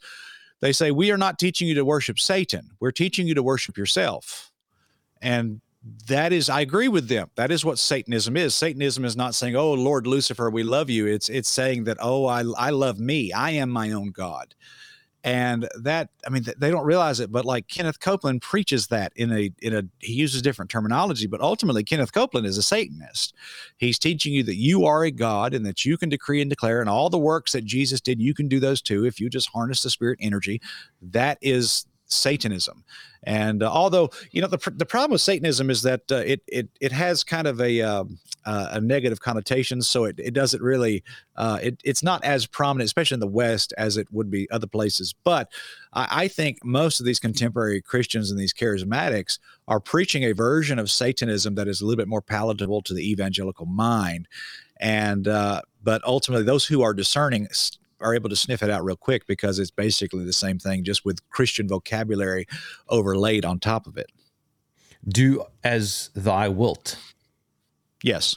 they 0.61 0.71
say, 0.71 0.91
We 0.91 1.11
are 1.11 1.17
not 1.17 1.39
teaching 1.39 1.67
you 1.67 1.75
to 1.75 1.85
worship 1.85 2.19
Satan. 2.19 2.71
We're 2.79 2.91
teaching 2.91 3.27
you 3.27 3.35
to 3.35 3.43
worship 3.43 3.77
yourself. 3.77 4.51
And 5.21 5.61
that 6.07 6.33
is, 6.33 6.49
I 6.49 6.61
agree 6.61 6.87
with 6.87 7.07
them. 7.07 7.29
That 7.35 7.51
is 7.51 7.63
what 7.63 7.79
Satanism 7.79 8.35
is. 8.35 8.53
Satanism 8.55 9.05
is 9.05 9.15
not 9.15 9.35
saying, 9.35 9.55
Oh, 9.55 9.73
Lord 9.73 10.07
Lucifer, 10.07 10.49
we 10.49 10.63
love 10.63 10.89
you. 10.89 11.05
It's 11.07 11.29
it's 11.29 11.49
saying 11.49 11.85
that, 11.85 11.97
oh, 11.99 12.25
I 12.25 12.43
I 12.57 12.69
love 12.71 12.99
me. 12.99 13.31
I 13.31 13.51
am 13.51 13.69
my 13.69 13.91
own 13.91 14.11
God 14.11 14.53
and 15.27 15.67
that 15.81 16.09
i 16.25 16.29
mean 16.29 16.45
they 16.57 16.71
don't 16.71 16.85
realize 16.85 17.19
it 17.19 17.31
but 17.31 17.43
like 17.43 17.67
kenneth 17.67 17.99
copeland 17.99 18.41
preaches 18.41 18.87
that 18.87 19.11
in 19.17 19.31
a 19.33 19.51
in 19.61 19.75
a 19.75 19.83
he 19.99 20.13
uses 20.13 20.41
different 20.41 20.71
terminology 20.71 21.27
but 21.27 21.41
ultimately 21.41 21.83
kenneth 21.83 22.13
copeland 22.13 22.47
is 22.47 22.57
a 22.57 22.63
satanist. 22.63 23.33
He's 23.77 23.99
teaching 23.99 24.33
you 24.33 24.43
that 24.43 24.55
you 24.55 24.85
are 24.85 25.03
a 25.03 25.11
god 25.11 25.53
and 25.53 25.65
that 25.65 25.83
you 25.83 25.97
can 25.97 26.09
decree 26.09 26.41
and 26.41 26.49
declare 26.49 26.79
and 26.79 26.89
all 26.89 27.09
the 27.09 27.19
works 27.19 27.51
that 27.51 27.65
jesus 27.65 27.99
did 27.99 28.21
you 28.21 28.33
can 28.33 28.47
do 28.47 28.59
those 28.59 28.81
too 28.81 29.05
if 29.05 29.19
you 29.19 29.29
just 29.29 29.49
harness 29.49 29.83
the 29.83 29.89
spirit 29.89 30.17
energy. 30.21 30.61
That 31.01 31.37
is 31.41 31.85
Satanism. 32.07 32.83
And 33.23 33.61
uh, 33.61 33.71
although 33.71 34.09
you 34.31 34.41
know 34.41 34.47
the 34.47 34.71
the 34.75 34.85
problem 34.85 35.11
with 35.11 35.21
Satanism 35.21 35.69
is 35.69 35.81
that 35.81 36.03
uh, 36.11 36.17
it 36.17 36.41
it 36.47 36.69
it 36.79 36.91
has 36.91 37.23
kind 37.23 37.47
of 37.47 37.59
a 37.59 37.81
um, 37.81 38.19
uh, 38.45 38.69
a 38.71 38.81
negative 38.81 39.19
connotation, 39.19 39.81
so 39.81 40.05
it, 40.05 40.15
it 40.17 40.33
doesn't 40.33 40.61
really 40.61 41.03
uh, 41.35 41.59
it 41.61 41.81
it's 41.83 42.03
not 42.03 42.23
as 42.23 42.45
prominent, 42.45 42.85
especially 42.85 43.15
in 43.15 43.19
the 43.19 43.27
West, 43.27 43.73
as 43.77 43.97
it 43.97 44.07
would 44.11 44.31
be 44.31 44.49
other 44.49 44.67
places. 44.67 45.13
But 45.25 45.51
I, 45.93 46.07
I 46.11 46.27
think 46.27 46.63
most 46.63 46.99
of 46.99 47.05
these 47.05 47.19
contemporary 47.19 47.81
Christians 47.81 48.31
and 48.31 48.39
these 48.39 48.53
charismatics 48.53 49.39
are 49.67 49.79
preaching 49.81 50.23
a 50.23 50.31
version 50.31 50.79
of 50.79 50.89
Satanism 50.89 51.55
that 51.55 51.67
is 51.67 51.81
a 51.81 51.85
little 51.85 51.97
bit 51.97 52.07
more 52.07 52.21
palatable 52.21 52.81
to 52.83 52.93
the 52.93 53.11
evangelical 53.11 53.65
mind. 53.65 54.27
And 54.79 55.27
uh, 55.27 55.63
but 55.83 56.03
ultimately, 56.05 56.45
those 56.45 56.65
who 56.65 56.81
are 56.81 56.93
discerning 56.93 57.47
are 57.99 58.15
able 58.15 58.29
to 58.29 58.35
sniff 58.35 58.63
it 58.63 58.69
out 58.69 58.83
real 58.83 58.95
quick 58.95 59.25
because 59.27 59.59
it's 59.59 59.71
basically 59.71 60.23
the 60.25 60.33
same 60.33 60.59
thing, 60.59 60.83
just 60.83 61.05
with 61.05 61.27
Christian 61.29 61.67
vocabulary 61.67 62.47
overlaid 62.89 63.45
on 63.45 63.59
top 63.59 63.87
of 63.87 63.97
it. 63.97 64.11
do 65.07 65.43
as 65.63 66.09
thy 66.15 66.47
wilt. 66.49 66.97
Yes. 68.03 68.35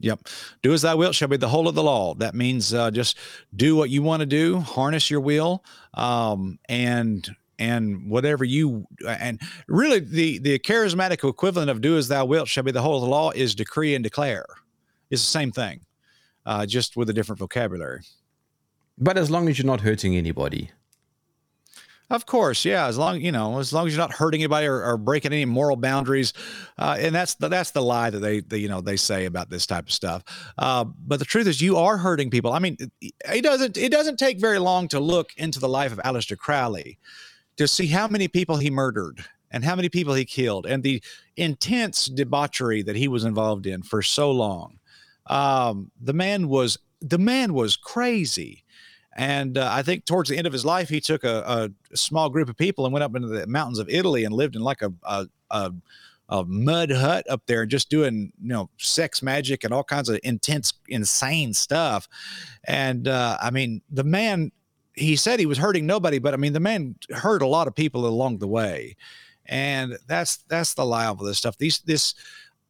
Yep. 0.00 0.28
Do 0.62 0.72
as 0.72 0.82
thou 0.82 0.96
wilt 0.96 1.14
shall 1.14 1.28
be 1.28 1.36
the 1.36 1.48
whole 1.48 1.66
of 1.68 1.74
the 1.74 1.82
law. 1.82 2.14
That 2.14 2.34
means 2.34 2.72
uh, 2.72 2.90
just 2.90 3.18
do 3.56 3.74
what 3.74 3.90
you 3.90 4.02
want 4.02 4.20
to 4.20 4.26
do, 4.26 4.60
harness 4.60 5.10
your 5.10 5.20
will, 5.20 5.64
um, 5.94 6.58
and 6.68 7.28
and 7.58 8.08
whatever 8.08 8.44
you 8.44 8.86
and 9.04 9.40
really 9.66 9.98
the 9.98 10.38
the 10.38 10.58
charismatic 10.60 11.28
equivalent 11.28 11.68
of 11.70 11.80
do 11.80 11.96
as 11.96 12.06
thou 12.06 12.24
wilt 12.24 12.48
shall 12.48 12.62
be 12.62 12.70
the 12.70 12.80
whole 12.82 12.96
of 12.96 13.02
the 13.02 13.08
law 13.08 13.30
is 13.32 13.54
decree 13.56 13.96
and 13.96 14.04
declare. 14.04 14.46
It's 15.10 15.22
the 15.24 15.30
same 15.30 15.50
thing, 15.50 15.80
uh, 16.46 16.66
just 16.66 16.96
with 16.96 17.10
a 17.10 17.12
different 17.12 17.40
vocabulary. 17.40 18.02
But 18.98 19.16
as 19.16 19.30
long 19.30 19.48
as 19.48 19.58
you're 19.58 19.66
not 19.66 19.80
hurting 19.80 20.16
anybody. 20.16 20.70
Of 22.10 22.24
course, 22.24 22.64
yeah. 22.64 22.86
As 22.86 22.96
long 22.96 23.20
you 23.20 23.30
know, 23.30 23.58
as 23.58 23.70
long 23.70 23.86
as 23.86 23.94
you're 23.94 24.02
not 24.02 24.14
hurting 24.14 24.40
anybody 24.40 24.66
or, 24.66 24.82
or 24.82 24.96
breaking 24.96 25.34
any 25.34 25.44
moral 25.44 25.76
boundaries, 25.76 26.32
uh, 26.78 26.96
and 26.98 27.14
that's 27.14 27.34
the, 27.34 27.48
that's 27.48 27.72
the 27.72 27.82
lie 27.82 28.08
that 28.08 28.20
they, 28.48 28.56
you 28.56 28.68
know 28.68 28.80
they 28.80 28.96
say 28.96 29.26
about 29.26 29.50
this 29.50 29.66
type 29.66 29.86
of 29.86 29.92
stuff. 29.92 30.22
Uh, 30.56 30.84
but 30.84 31.18
the 31.18 31.26
truth 31.26 31.46
is, 31.46 31.60
you 31.60 31.76
are 31.76 31.98
hurting 31.98 32.30
people. 32.30 32.52
I 32.52 32.60
mean, 32.60 32.78
it 33.02 33.42
doesn't 33.42 33.76
it 33.76 33.92
doesn't 33.92 34.18
take 34.18 34.40
very 34.40 34.58
long 34.58 34.88
to 34.88 35.00
look 35.00 35.34
into 35.36 35.60
the 35.60 35.68
life 35.68 35.92
of 35.92 35.98
Aleister 35.98 36.36
Crowley 36.36 36.98
to 37.58 37.68
see 37.68 37.88
how 37.88 38.08
many 38.08 38.26
people 38.26 38.56
he 38.56 38.70
murdered 38.70 39.22
and 39.50 39.62
how 39.62 39.76
many 39.76 39.90
people 39.90 40.14
he 40.14 40.24
killed 40.24 40.64
and 40.64 40.82
the 40.82 41.02
intense 41.36 42.06
debauchery 42.06 42.82
that 42.82 42.96
he 42.96 43.08
was 43.08 43.24
involved 43.24 43.66
in 43.66 43.82
for 43.82 44.00
so 44.00 44.30
long. 44.30 44.78
Um, 45.26 45.90
the 46.00 46.14
man 46.14 46.48
was 46.48 46.78
the 47.02 47.18
man 47.18 47.52
was 47.52 47.76
crazy 47.76 48.64
and 49.18 49.58
uh, 49.58 49.68
I 49.70 49.82
think 49.82 50.04
towards 50.04 50.30
the 50.30 50.38
end 50.38 50.46
of 50.46 50.52
his 50.52 50.64
life, 50.64 50.88
he 50.88 51.00
took 51.00 51.24
a, 51.24 51.70
a, 51.90 51.96
small 51.96 52.30
group 52.30 52.48
of 52.48 52.56
people 52.56 52.86
and 52.86 52.92
went 52.92 53.02
up 53.02 53.16
into 53.16 53.26
the 53.26 53.48
mountains 53.48 53.80
of 53.80 53.88
Italy 53.88 54.22
and 54.22 54.32
lived 54.32 54.54
in 54.54 54.62
like 54.62 54.80
a, 54.80 54.92
a, 55.02 55.26
a, 55.50 55.72
a 56.28 56.44
mud 56.44 56.92
hut 56.92 57.28
up 57.28 57.42
there, 57.46 57.66
just 57.66 57.90
doing 57.90 58.32
you 58.40 58.48
know 58.48 58.70
sex 58.78 59.20
magic 59.20 59.64
and 59.64 59.74
all 59.74 59.82
kinds 59.82 60.08
of 60.08 60.20
intense, 60.22 60.72
insane 60.86 61.52
stuff. 61.52 62.08
And 62.68 63.08
uh, 63.08 63.36
I 63.42 63.50
mean, 63.50 63.82
the 63.90 64.04
man, 64.04 64.52
he 64.94 65.16
said 65.16 65.40
he 65.40 65.46
was 65.46 65.58
hurting 65.58 65.84
nobody, 65.84 66.20
but 66.20 66.32
I 66.32 66.36
mean, 66.36 66.52
the 66.52 66.60
man 66.60 66.94
hurt 67.10 67.42
a 67.42 67.46
lot 67.48 67.66
of 67.66 67.74
people 67.74 68.06
along 68.06 68.38
the 68.38 68.46
way. 68.46 68.96
And 69.46 69.98
that's 70.06 70.36
that's 70.48 70.74
the 70.74 70.86
lie 70.86 71.06
of 71.06 71.18
this 71.18 71.38
stuff. 71.38 71.58
These 71.58 71.80
this 71.80 72.14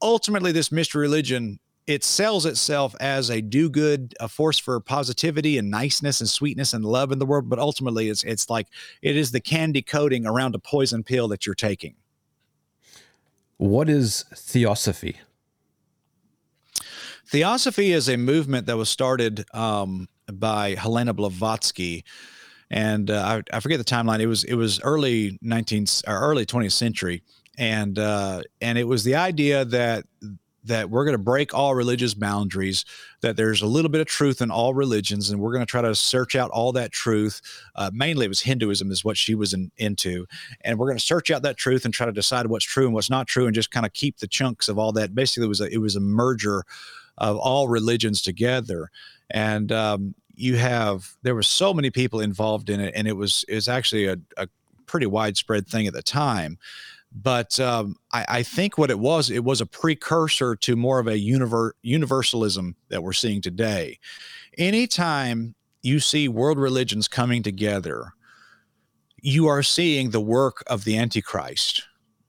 ultimately 0.01 0.53
this 0.53 0.73
mystery 0.73 1.03
religion 1.03 1.59
it 1.89 2.05
sells 2.05 2.45
itself 2.45 2.95
as 3.01 3.31
a 3.31 3.41
do 3.41 3.71
good, 3.71 4.15
a 4.21 4.29
force 4.29 4.59
for 4.59 4.79
positivity 4.79 5.57
and 5.57 5.71
niceness 5.71 6.21
and 6.21 6.29
sweetness 6.29 6.75
and 6.75 6.85
love 6.85 7.11
in 7.11 7.19
the 7.19 7.25
world. 7.25 7.49
But 7.49 7.59
ultimately, 7.59 8.11
it's 8.11 8.23
it's 8.25 8.51
like 8.51 8.69
it 9.01 9.17
is 9.17 9.33
the 9.33 9.41
candy 9.41 9.81
coating 9.81 10.27
around 10.27 10.55
a 10.55 10.59
poison 10.59 11.03
pill 11.03 11.29
that 11.29 11.47
you're 11.47 11.55
taking. 11.55 11.95
What 13.57 13.89
is 13.89 14.27
theosophy? 14.35 15.17
Theosophy 17.27 17.93
is 17.93 18.09
a 18.09 18.19
movement 18.19 18.67
that 18.67 18.77
was 18.77 18.91
started 18.91 19.47
um, 19.55 20.09
by 20.31 20.75
Helena 20.75 21.15
Blavatsky, 21.15 22.05
and 22.71 23.11
uh, 23.11 23.41
I, 23.51 23.57
I, 23.57 23.61
forget 23.61 23.79
the 23.79 23.85
timeline. 23.85 24.21
It 24.21 24.27
was 24.27 24.45
it 24.45 24.55
was 24.55 24.79
early 24.83 25.39
19th 25.43 26.07
or 26.07 26.21
early 26.21 26.45
20th 26.45 26.73
century, 26.73 27.23
and 27.57 27.99
uh, 27.99 28.43
and 28.61 28.77
it 28.77 28.85
was 28.85 29.05
the 29.05 29.15
idea 29.15 29.65
that 29.65 30.05
that 30.65 30.91
we're 30.91 31.05
going 31.05 31.17
to 31.17 31.23
break 31.23 31.55
all 31.55 31.75
religious 31.75 32.15
boundaries, 32.15 32.85
that 33.21 33.37
there's 33.37 33.63
a 33.63 33.67
little 33.67 33.91
bit 33.91 34.01
of 34.01 34.07
truth 34.07 34.43
in 34.43 34.51
all 34.51 34.75
religions, 34.75 35.31
and 35.31 35.41
we're 35.41 35.53
going 35.53 35.65
to 35.65 35.71
try 35.71 35.81
to 35.81 35.95
search 35.95 36.37
out 36.37 36.51
all 36.51 36.73
that 36.73 36.93
truth. 36.93 37.41
Uh, 37.75 37.91
mainly, 37.93 38.27
it 38.27 38.29
was 38.29 38.41
Hinduism, 38.41 38.91
is 38.91 39.05
what 39.05 39.17
she 39.17 39.35
was 39.35 39.53
in, 39.55 39.71
into. 39.77 40.27
And 40.63 40.79
we're 40.79 40.89
going 40.89 40.99
to 40.99 41.05
search 41.05 41.31
out 41.31 41.43
that 41.43 41.57
truth 41.57 41.85
and 41.85 41.95
try 41.95 42.07
to 42.07 42.13
decide 42.13 42.47
what's 42.47 42.65
true 42.65 42.85
and 42.85 42.95
what's 42.95 43.11
not 43.11 43.29
true, 43.29 43.47
and 43.47 43.55
just 43.55 43.71
kind 43.71 43.87
of 43.87 43.93
keep 43.93 44.19
the 44.19 44.27
chunks 44.27 44.69
of 44.69 44.79
all 44.79 44.93
that. 44.93 45.15
Basically, 45.15 45.47
it 45.47 45.49
was 45.49 45.61
a, 45.61 45.73
it 45.73 45.79
was 45.79 45.97
a 45.97 46.01
merger 46.01 46.65
of 47.17 47.37
all 47.37 47.69
religions 47.69 48.21
together. 48.21 48.91
And 49.31 49.73
um, 49.73 50.15
you 50.35 50.57
have, 50.57 51.17
there 51.23 51.35
were 51.35 51.43
so 51.43 51.73
many 51.73 51.91
people 51.91 52.21
involved 52.21 52.71
in 52.71 52.81
it, 52.81 52.95
and 52.95 53.09
it 53.09 53.17
was, 53.17 53.45
it 53.49 53.55
was 53.55 53.69
actually 53.69 54.07
a, 54.07 54.17
a 54.37 54.49
pretty 54.87 55.07
widespread 55.07 55.69
thing 55.69 55.87
at 55.87 55.93
the 55.93 56.03
time 56.03 56.59
but 57.13 57.59
um, 57.59 57.97
I, 58.13 58.27
I, 58.29 58.43
think 58.43 58.77
what 58.77 58.91
it 58.91 58.99
was, 58.99 59.31
it 59.31 59.45
was 59.45 59.61
a 59.61 59.67
precursor 59.67 60.55
to 60.57 60.77
more 60.77 60.99
of 60.99 61.07
a 61.07 61.19
univer- 61.19 61.73
universalism 61.83 62.77
that 62.89 63.03
we're 63.03 63.13
seeing 63.13 63.41
today. 63.41 63.99
Anytime 64.59 65.55
you 65.83 66.01
see 66.01 66.29
world 66.29 66.59
religions 66.59 67.09
coming 67.09 67.43
together, 67.43 68.13
you 69.21 69.47
are 69.47 69.63
seeing 69.63 70.11
the 70.11 70.21
work 70.21 70.63
of 70.67 70.85
the 70.85 70.99
Antichrist. 70.99 71.85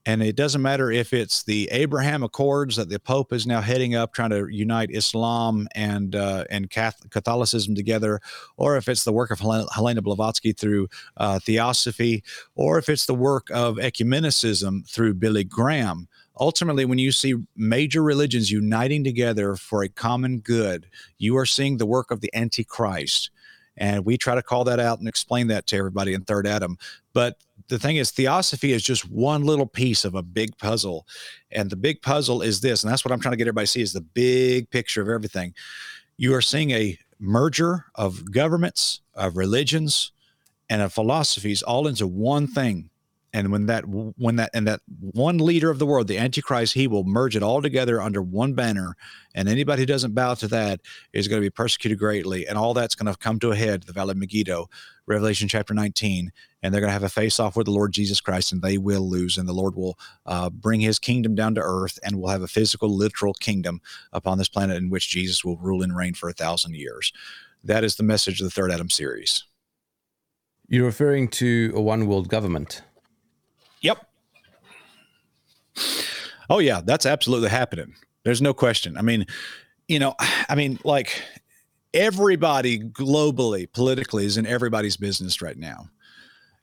And 0.06 0.24
it 0.24 0.36
doesn't 0.36 0.62
matter 0.62 0.92
if 0.92 1.14
it's 1.14 1.44
the 1.44 1.68
Abraham 1.72 2.24
Accords 2.24 2.78
that 2.78 2.90
the 2.90 3.00
Pope 3.00 3.34
is 3.34 3.46
now 3.46 3.62
heading 3.62 3.96
up, 3.96 4.14
trying 4.14 4.30
to 4.30 4.48
unite 4.48 4.90
Islam 4.92 5.68
and 5.76 6.16
uh, 6.16 6.46
and 6.50 6.70
Catholicism 6.70 7.76
together, 7.76 8.22
or 8.58 8.78
if 8.78 8.88
it's 8.88 9.04
the 9.04 9.12
work 9.12 9.30
of 9.30 9.40
Helena, 9.40 9.68
Helena 9.74 10.02
Blavatsky 10.02 10.54
through 10.54 10.88
uh, 11.18 11.40
Theosophy, 11.40 12.24
or 12.56 12.80
if 12.80 12.88
it's 12.88 13.06
the 13.06 13.14
work 13.14 13.50
of 13.52 13.76
ecumenicism 13.76 14.90
through 14.90 15.16
Billy 15.16 15.44
Graham. 15.44 16.08
Ultimately, 16.40 16.86
when 16.86 17.00
you 17.00 17.12
see 17.12 17.36
major 17.58 18.02
religions 18.02 18.50
uniting 18.50 19.04
together 19.04 19.56
for 19.56 19.84
a 19.84 19.90
common 19.90 20.40
good, 20.40 20.88
you 21.18 21.36
are 21.36 21.46
seeing 21.46 21.78
the 21.78 21.86
work 21.86 22.12
of 22.12 22.22
the 22.22 22.34
Antichrist. 22.34 23.30
And 23.80 24.06
we 24.06 24.18
try 24.18 24.36
to 24.36 24.44
call 24.44 24.63
that 24.65 24.80
out 24.80 25.00
and 25.00 25.08
explain 25.08 25.48
that 25.48 25.65
to 25.68 25.78
everybody 25.78 26.13
in 26.13 26.22
Third 26.22 26.46
Adam. 26.46 26.78
But 27.13 27.38
the 27.70 27.80
thing 27.80 27.96
is, 27.96 28.12
theosophy 28.12 28.74
is 28.74 28.84
just 28.84 29.10
one 29.10 29.44
little 29.44 29.65
piece 29.65 30.06
of 30.06 30.15
a 30.15 30.22
big 30.22 30.56
puzzle. 30.58 31.08
And 31.52 31.70
the 31.70 31.76
big 31.76 32.02
puzzle 32.02 32.42
is 32.42 32.62
this, 32.62 32.84
and 32.84 32.92
that's 32.92 33.04
what 33.06 33.12
I'm 33.12 33.20
trying 33.20 33.34
to 33.34 33.38
get 33.38 33.48
everybody 33.48 33.65
to 33.65 33.72
see 33.72 33.82
is 33.82 33.94
the 33.94 34.02
big 34.02 34.70
picture 34.70 35.02
of 35.02 35.10
everything. 35.10 35.54
You 36.18 36.36
are 36.36 36.42
seeing 36.42 36.72
a 36.72 36.98
merger 37.20 37.86
of 37.96 38.32
governments, 38.32 39.02
of 39.15 39.38
religions, 39.38 40.12
and 40.70 40.82
of 40.82 40.94
philosophies 40.94 41.63
all 41.63 41.88
into 41.88 42.06
one 42.06 42.48
thing 42.48 42.89
and 43.34 43.52
when 43.52 43.68
that 43.68 43.84
when 43.88 44.38
that 44.38 44.50
and 44.54 44.68
that 44.68 44.82
one 44.88 45.38
leader 45.38 45.70
of 45.70 45.80
the 45.80 45.86
world 45.86 46.08
the 46.08 46.18
antichrist 46.18 46.74
he 46.74 46.88
will 46.88 47.04
merge 47.04 47.36
it 47.36 47.44
all 47.44 47.62
together 47.62 48.02
under 48.02 48.22
one 48.22 48.54
banner. 48.54 48.96
And 49.36 49.48
anybody 49.48 49.84
who 49.84 49.86
doesn't 49.86 50.15
bow 50.15 50.34
to 50.36 50.48
that 50.48 50.82
is 51.13 51.28
going 51.28 51.42
to 51.42 51.46
be 51.46 51.52
persecuted 51.52 52.00
greatly. 52.00 52.48
And 52.48 52.58
all 52.58 52.74
that's 52.74 52.96
going 52.96 53.12
to 53.12 53.18
come 53.18 53.39
to 53.39 53.52
a 53.52 53.56
head 53.56 53.84
the 53.84 53.94
valley 53.94 54.12
of 54.12 54.18
megiddo 54.18 54.70
revelation 55.06 55.48
chapter 55.48 55.74
19 55.74 56.32
and 56.62 56.74
they're 56.74 56.82
going 56.82 56.89
to 56.89 56.94
have 56.94 57.04
a 57.04 57.10
face 57.10 57.39
off 57.39 57.56
with 57.56 57.65
the 57.65 57.72
lord 57.72 57.92
jesus 57.92 58.22
christ 58.22 58.52
and 58.52 58.62
they 58.62 58.78
will 58.78 59.10
lose 59.10 59.39
and 59.39 59.50
the 59.50 59.54
lord 59.54 59.76
will 59.76 59.98
uh, 60.28 60.52
bring 60.52 60.80
his 60.80 61.00
kingdom 61.00 61.34
down 61.34 61.56
to 61.56 61.62
earth 61.62 61.98
and 62.04 62.15
we'll 62.15 62.30
have 62.30 62.44
a 62.44 62.48
physical 62.48 62.96
literal 62.96 63.34
kingdom 63.34 63.82
upon 64.13 64.38
this 64.38 64.50
planet 64.50 64.78
in 64.78 64.92
which 64.92 65.10
jesus 65.10 65.44
will 65.44 65.58
rule 65.58 65.82
and 65.82 65.98
reign 65.98 66.13
for 66.13 66.30
a 66.30 66.34
thousand 66.34 66.76
years. 66.76 67.12
That 67.63 67.84
is 67.84 67.96
the 67.96 68.04
message 68.04 68.42
of 68.42 68.46
the 68.46 68.52
third 68.52 68.72
adam 68.72 68.89
series. 68.89 69.44
You're 70.68 70.86
referring 70.86 71.30
to 71.30 71.72
a 71.76 71.82
one 71.82 72.08
world 72.08 72.30
government. 72.30 72.84
Oh 76.50 76.60
yeah, 76.60 76.82
that's 76.84 77.06
absolutely 77.06 77.50
happening. 77.50 77.96
There's 78.24 78.42
no 78.42 78.54
question. 78.54 78.98
I 78.98 79.02
mean, 79.02 79.26
you 79.88 80.00
know, 80.00 80.15
I 80.50 80.56
mean, 80.56 80.80
like 80.84 81.22
everybody 81.94 82.80
globally, 82.80 83.72
politically, 83.72 84.26
is 84.26 84.38
in 84.38 84.46
everybody's 84.46 84.98
business 84.98 85.42
right 85.42 85.58
now. 85.58 85.89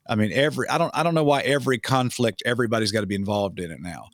I 0.09 0.15
mean, 0.15 0.31
every 0.31 0.67
I 0.69 0.77
don't 0.77 0.91
I 0.95 1.03
don't 1.03 1.15
know 1.15 1.23
why 1.23 1.41
every 1.41 1.77
conflict 1.77 2.43
everybody's 2.45 2.91
got 2.91 3.01
to 3.01 3.07
be 3.07 3.15
involved 3.15 3.59
in 3.59 3.71
it 3.71 3.81
now. 3.81 4.09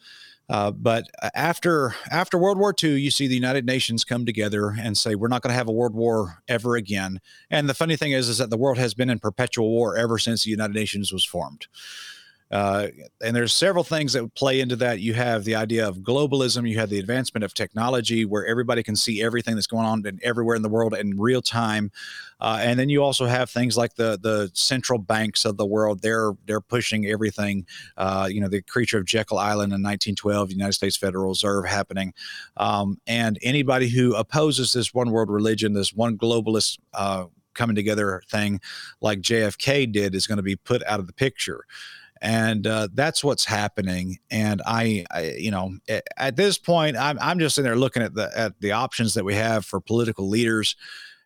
Uh, 0.49 0.71
but 0.71 1.05
after 1.35 1.95
after 2.11 2.37
World 2.37 2.57
War 2.57 2.73
II, 2.81 2.99
you 2.99 3.11
see 3.11 3.27
the 3.27 3.35
United 3.35 3.65
Nations 3.65 4.03
come 4.03 4.25
together 4.25 4.75
and 4.77 4.97
say 4.97 5.15
we're 5.15 5.29
not 5.29 5.41
going 5.41 5.51
to 5.51 5.57
have 5.57 5.69
a 5.69 5.73
world 5.73 5.95
war 5.95 6.43
ever 6.47 6.75
again. 6.75 7.21
And 7.49 7.69
the 7.69 7.73
funny 7.73 7.95
thing 7.95 8.11
is, 8.11 8.27
is 8.27 8.39
that 8.39 8.49
the 8.49 8.57
world 8.57 8.77
has 8.77 8.93
been 8.93 9.09
in 9.09 9.19
perpetual 9.19 9.69
war 9.69 9.95
ever 9.95 10.17
since 10.17 10.43
the 10.43 10.49
United 10.49 10.75
Nations 10.75 11.13
was 11.13 11.25
formed. 11.25 11.67
Uh, 12.53 12.89
and 13.23 13.35
there's 13.35 13.51
several 13.51 13.83
things 13.83 14.13
that 14.13 14.31
play 14.35 14.59
into 14.59 14.75
that. 14.75 14.99
You 14.99 15.15
have 15.15 15.43
the 15.43 15.55
idea 15.55 15.87
of 15.87 15.97
globalism. 15.97 16.69
You 16.69 16.77
have 16.77 16.91
the 16.91 16.99
advancement 16.99 17.43
of 17.43 17.55
technology, 17.55 18.25
where 18.25 18.45
everybody 18.45 18.83
can 18.83 18.95
see 18.95 19.23
everything 19.23 19.55
that's 19.55 19.65
going 19.65 19.87
on 19.87 20.05
in, 20.05 20.19
everywhere 20.21 20.55
in 20.55 20.61
the 20.61 20.69
world 20.69 20.93
in 20.93 21.19
real 21.19 21.41
time. 21.41 21.91
Uh, 22.39 22.59
and 22.61 22.77
then 22.77 22.89
you 22.89 23.01
also 23.01 23.25
have 23.25 23.49
things 23.49 23.75
like 23.75 23.95
the 23.95 24.19
the 24.21 24.51
central 24.53 24.99
banks 24.99 25.45
of 25.45 25.57
the 25.57 25.65
world. 25.65 26.03
They're 26.03 26.33
they're 26.45 26.61
pushing 26.61 27.07
everything. 27.07 27.65
Uh, 27.97 28.29
you 28.29 28.39
know, 28.39 28.47
the 28.47 28.61
creature 28.61 28.99
of 28.99 29.05
Jekyll 29.05 29.39
Island 29.39 29.73
in 29.73 29.81
1912, 29.81 30.49
the 30.49 30.53
United 30.53 30.73
States 30.73 30.95
Federal 30.95 31.29
Reserve 31.29 31.65
happening. 31.65 32.13
Um, 32.57 33.01
and 33.07 33.39
anybody 33.41 33.89
who 33.89 34.13
opposes 34.13 34.73
this 34.73 34.93
one 34.93 35.09
world 35.09 35.31
religion, 35.31 35.73
this 35.73 35.91
one 35.91 36.19
globalist 36.19 36.77
uh, 36.93 37.25
coming 37.55 37.75
together 37.75 38.21
thing, 38.29 38.61
like 39.01 39.21
JFK 39.21 39.91
did, 39.91 40.13
is 40.13 40.27
going 40.27 40.37
to 40.37 40.43
be 40.43 40.55
put 40.55 40.83
out 40.83 40.99
of 40.99 41.07
the 41.07 41.13
picture 41.13 41.65
and 42.23 42.65
uh, 42.65 42.87
that's 42.93 43.21
what's 43.21 43.43
happening. 43.43 44.17
And 44.31 44.61
I, 44.65 45.03
I, 45.11 45.35
you 45.37 45.51
know, 45.51 45.73
at 46.17 46.37
this 46.37 46.57
point, 46.57 46.95
I'm 46.95 47.19
I'm 47.19 47.37
just 47.37 47.57
in 47.57 47.65
there 47.65 47.75
looking 47.75 48.01
at 48.01 48.15
the 48.15 48.31
at 48.35 48.59
the 48.61 48.71
options 48.71 49.13
that 49.15 49.25
we 49.25 49.35
have 49.35 49.65
for 49.65 49.81
political 49.81 50.29
leaders, 50.29 50.77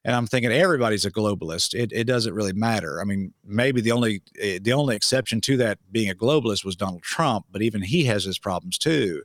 and 0.04 0.16
I'm 0.16 0.26
thinking 0.26 0.52
everybody's 0.52 1.06
a 1.06 1.12
globalist. 1.12 1.76
It, 1.76 1.92
it 1.94 2.06
doesn't 2.06 2.34
really 2.34 2.52
matter. 2.52 3.00
I 3.00 3.04
mean, 3.04 3.32
maybe 3.46 3.80
the 3.80 3.92
only 3.92 4.24
eh, 4.42 4.58
the 4.60 4.74
only 4.74 4.96
exception 4.96 5.40
to 5.42 5.58
that 5.58 5.78
being 5.92 6.10
a 6.10 6.16
globalist 6.16 6.66
was 6.66 6.76
Donald 6.76 7.04
Trump, 7.04 7.46
but 7.52 7.62
even 7.62 7.84
he 7.84 8.06
has 8.06 8.24
his 8.24 8.40
problems 8.40 8.80
too. 8.80 9.22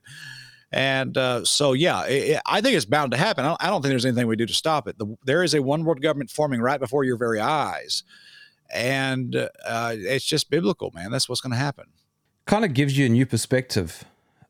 And 0.72 1.16
uh, 1.18 1.44
so, 1.44 1.74
yeah, 1.74 2.04
it, 2.04 2.40
I 2.46 2.62
think 2.62 2.76
it's 2.76 2.86
bound 2.86 3.12
to 3.12 3.18
happen. 3.18 3.44
I 3.44 3.48
don't, 3.48 3.62
I 3.62 3.66
don't, 3.66 3.82
think 3.82 3.92
there's 3.92 4.06
anything 4.06 4.26
we 4.26 4.36
do 4.36 4.46
to 4.46 4.54
stop 4.54 4.88
it. 4.88 4.96
The, 4.96 5.16
there 5.26 5.42
is 5.42 5.52
a 5.52 5.60
one 5.60 5.84
world 5.84 6.00
government 6.00 6.30
forming 6.30 6.62
right 6.62 6.80
before 6.80 7.04
your 7.04 7.18
very 7.18 7.40
eyes. 7.40 8.04
And 8.72 9.36
uh, 9.36 9.94
it's 9.96 10.24
just 10.24 10.50
biblical, 10.50 10.90
man. 10.94 11.10
That's 11.10 11.28
what's 11.28 11.40
going 11.40 11.52
to 11.52 11.58
happen. 11.58 11.86
Kind 12.46 12.64
of 12.64 12.74
gives 12.74 12.96
you 12.96 13.06
a 13.06 13.08
new 13.08 13.26
perspective, 13.26 14.04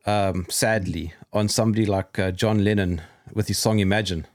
um, 0.06 0.46
sadly, 0.48 1.12
on 1.32 1.48
somebody 1.48 1.86
like 1.86 2.18
uh, 2.18 2.30
John 2.30 2.64
Lennon 2.64 3.02
with 3.32 3.48
his 3.48 3.58
song 3.58 3.78
Imagine. 3.80 4.26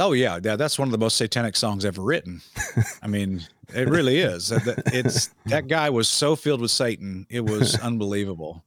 Oh 0.00 0.12
yeah, 0.12 0.40
yeah. 0.42 0.56
That's 0.56 0.78
one 0.78 0.88
of 0.88 0.92
the 0.92 0.98
most 0.98 1.16
satanic 1.16 1.54
songs 1.54 1.84
ever 1.84 2.02
written. 2.02 2.40
I 3.02 3.06
mean, 3.06 3.42
it 3.72 3.88
really 3.88 4.18
is. 4.18 4.50
It's 4.86 5.30
that 5.46 5.68
guy 5.68 5.90
was 5.90 6.08
so 6.08 6.34
filled 6.34 6.60
with 6.60 6.72
Satan, 6.72 7.26
it 7.30 7.44
was 7.44 7.76
unbelievable 7.80 8.64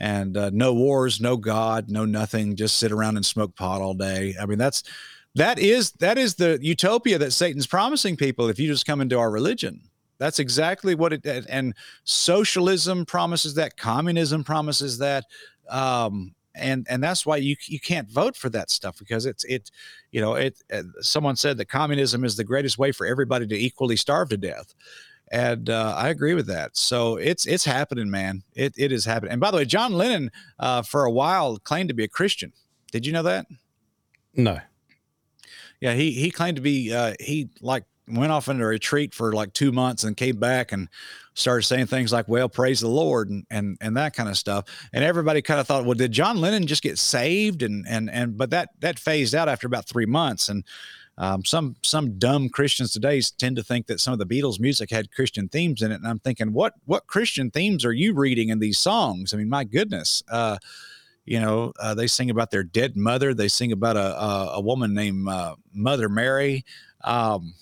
and 0.00 0.36
uh, 0.36 0.50
no 0.52 0.72
wars, 0.72 1.20
no 1.20 1.36
God, 1.36 1.90
no 1.90 2.06
nothing. 2.06 2.56
Just 2.56 2.78
sit 2.78 2.90
around 2.90 3.16
and 3.16 3.24
smoke 3.24 3.54
pot 3.54 3.82
all 3.82 3.94
day. 3.94 4.34
I 4.40 4.46
mean, 4.46 4.58
that's 4.58 4.82
that 5.34 5.58
is 5.58 5.92
that 5.92 6.18
is 6.18 6.34
the 6.34 6.58
utopia 6.60 7.18
that 7.18 7.32
Satan's 7.32 7.66
promising 7.66 8.16
people 8.16 8.48
if 8.48 8.58
you 8.58 8.66
just 8.66 8.86
come 8.86 9.00
into 9.00 9.18
our 9.18 9.30
religion. 9.30 9.82
That's 10.18 10.38
exactly 10.38 10.94
what 10.94 11.12
it 11.12 11.26
and 11.48 11.74
socialism 12.04 13.06
promises 13.06 13.54
that, 13.54 13.76
communism 13.76 14.44
promises 14.44 14.98
that. 14.98 15.24
Um, 15.68 16.34
and 16.54 16.86
and 16.90 17.02
that's 17.02 17.24
why 17.24 17.36
you 17.36 17.56
you 17.66 17.78
can't 17.78 18.10
vote 18.10 18.36
for 18.36 18.50
that 18.50 18.70
stuff 18.70 18.98
because 18.98 19.24
it's 19.24 19.44
it 19.44 19.70
you 20.10 20.20
know 20.20 20.34
it 20.34 20.60
uh, 20.72 20.82
someone 21.00 21.36
said 21.36 21.56
that 21.58 21.66
communism 21.66 22.24
is 22.24 22.36
the 22.36 22.44
greatest 22.44 22.76
way 22.76 22.90
for 22.90 23.06
everybody 23.06 23.46
to 23.46 23.56
equally 23.56 23.96
starve 23.96 24.28
to 24.30 24.36
death 24.36 24.74
and 25.30 25.70
uh, 25.70 25.94
I 25.96 26.08
agree 26.08 26.34
with 26.34 26.48
that. 26.48 26.76
So 26.76 27.16
it's 27.16 27.46
it's 27.46 27.64
happening, 27.64 28.10
man. 28.10 28.42
It 28.54 28.74
it 28.76 28.90
is 28.90 29.04
happening. 29.04 29.32
And 29.32 29.40
by 29.40 29.50
the 29.50 29.58
way, 29.58 29.64
John 29.64 29.92
Lennon 29.92 30.30
uh, 30.58 30.82
for 30.82 31.04
a 31.04 31.10
while 31.10 31.58
claimed 31.58 31.88
to 31.88 31.94
be 31.94 32.04
a 32.04 32.08
Christian. 32.08 32.52
Did 32.90 33.06
you 33.06 33.12
know 33.12 33.22
that? 33.22 33.46
No. 34.34 34.58
Yeah, 35.80 35.94
he 35.94 36.12
he 36.12 36.30
claimed 36.30 36.56
to 36.56 36.62
be. 36.62 36.92
Uh, 36.92 37.14
he 37.18 37.48
like 37.60 37.84
went 38.08 38.32
off 38.32 38.48
into 38.48 38.64
a 38.64 38.66
retreat 38.66 39.14
for 39.14 39.32
like 39.32 39.52
two 39.52 39.72
months 39.72 40.04
and 40.04 40.16
came 40.16 40.36
back 40.36 40.72
and 40.72 40.88
started 41.34 41.62
saying 41.62 41.86
things 41.86 42.12
like 42.12 42.26
well 42.26 42.48
praise 42.48 42.80
the 42.80 42.88
lord 42.88 43.30
and 43.30 43.46
and 43.50 43.78
and 43.80 43.96
that 43.96 44.14
kind 44.14 44.28
of 44.28 44.36
stuff 44.36 44.64
and 44.92 45.04
everybody 45.04 45.40
kind 45.40 45.60
of 45.60 45.66
thought 45.66 45.84
well 45.84 45.94
did 45.94 46.10
john 46.10 46.40
lennon 46.40 46.66
just 46.66 46.82
get 46.82 46.98
saved 46.98 47.62
and 47.62 47.86
and 47.88 48.10
and 48.10 48.36
but 48.36 48.50
that 48.50 48.70
that 48.80 48.98
phased 48.98 49.32
out 49.32 49.48
after 49.48 49.64
about 49.64 49.86
three 49.86 50.06
months 50.06 50.48
and 50.48 50.64
um, 51.18 51.44
some 51.44 51.76
some 51.82 52.18
dumb 52.18 52.48
Christians 52.48 52.92
today 52.92 53.20
tend 53.36 53.56
to 53.56 53.62
think 53.62 53.88
that 53.88 54.00
some 54.00 54.14
of 54.14 54.18
the 54.18 54.24
Beatles 54.24 54.58
music 54.58 54.90
had 54.90 55.12
Christian 55.12 55.50
themes 55.50 55.82
in 55.82 55.92
it, 55.92 55.96
and 55.96 56.06
I'm 56.06 56.18
thinking, 56.18 56.54
what 56.54 56.72
what 56.86 57.06
Christian 57.08 57.50
themes 57.50 57.84
are 57.84 57.92
you 57.92 58.14
reading 58.14 58.48
in 58.48 58.58
these 58.58 58.78
songs? 58.78 59.34
I 59.34 59.36
mean, 59.36 59.50
my 59.50 59.64
goodness. 59.64 60.22
Uh, 60.30 60.56
you 61.24 61.40
know, 61.40 61.72
uh, 61.78 61.94
they 61.94 62.06
sing 62.06 62.30
about 62.30 62.50
their 62.50 62.62
dead 62.62 62.96
mother. 62.96 63.34
They 63.34 63.48
sing 63.48 63.72
about 63.72 63.96
a 63.96 64.20
a, 64.20 64.50
a 64.54 64.60
woman 64.60 64.94
named 64.94 65.28
uh, 65.28 65.56
Mother 65.72 66.08
Mary. 66.08 66.64
Um, 67.02 67.54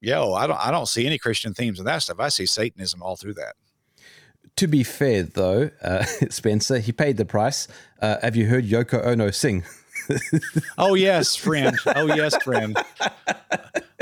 yo, 0.00 0.32
I 0.34 0.46
don't 0.46 0.60
I 0.60 0.70
don't 0.70 0.86
see 0.86 1.06
any 1.06 1.18
Christian 1.18 1.54
themes 1.54 1.78
in 1.78 1.86
that 1.86 2.02
stuff. 2.02 2.20
I 2.20 2.28
see 2.28 2.46
Satanism 2.46 3.02
all 3.02 3.16
through 3.16 3.34
that. 3.34 3.54
To 4.56 4.66
be 4.66 4.82
fair, 4.84 5.22
though, 5.24 5.70
uh, 5.82 6.04
Spencer, 6.30 6.78
he 6.78 6.92
paid 6.92 7.16
the 7.16 7.26
price. 7.26 7.68
Uh, 8.00 8.16
have 8.22 8.36
you 8.36 8.46
heard 8.46 8.64
Yoko 8.64 9.04
Ono 9.04 9.30
sing? 9.30 9.64
oh 10.78 10.94
yes, 10.94 11.36
friend. 11.36 11.76
Oh 11.94 12.06
yes, 12.06 12.40
friend. 12.42 12.78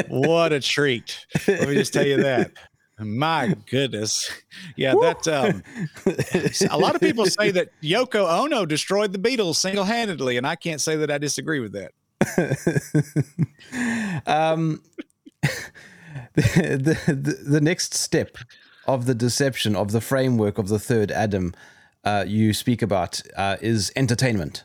What 0.08 0.52
a 0.52 0.60
treat. 0.60 1.26
Let 1.48 1.68
me 1.68 1.74
just 1.74 1.92
tell 1.92 2.06
you 2.06 2.18
that. 2.18 2.52
My 3.04 3.56
goodness. 3.70 4.30
Yeah, 4.76 4.94
that 5.00 5.28
um, 5.28 5.62
a 6.70 6.78
lot 6.78 6.94
of 6.94 7.00
people 7.00 7.26
say 7.26 7.50
that 7.50 7.68
Yoko 7.82 8.42
Ono 8.42 8.66
destroyed 8.66 9.12
the 9.12 9.18
Beatles 9.18 9.56
single-handedly, 9.56 10.36
and 10.36 10.46
I 10.46 10.56
can't 10.56 10.80
say 10.80 10.96
that 10.96 11.10
I 11.10 11.18
disagree 11.18 11.60
with 11.60 11.72
that. 11.72 11.92
um, 14.26 14.82
the, 16.34 16.98
the, 17.06 17.38
the 17.46 17.60
next 17.60 17.94
step 17.94 18.38
of 18.86 19.06
the 19.06 19.14
deception 19.14 19.76
of 19.76 19.92
the 19.92 20.00
framework 20.00 20.58
of 20.58 20.68
the 20.68 20.78
third 20.78 21.10
Adam 21.10 21.54
uh, 22.04 22.24
you 22.26 22.52
speak 22.52 22.82
about 22.82 23.22
uh, 23.36 23.56
is 23.60 23.92
entertainment. 23.96 24.64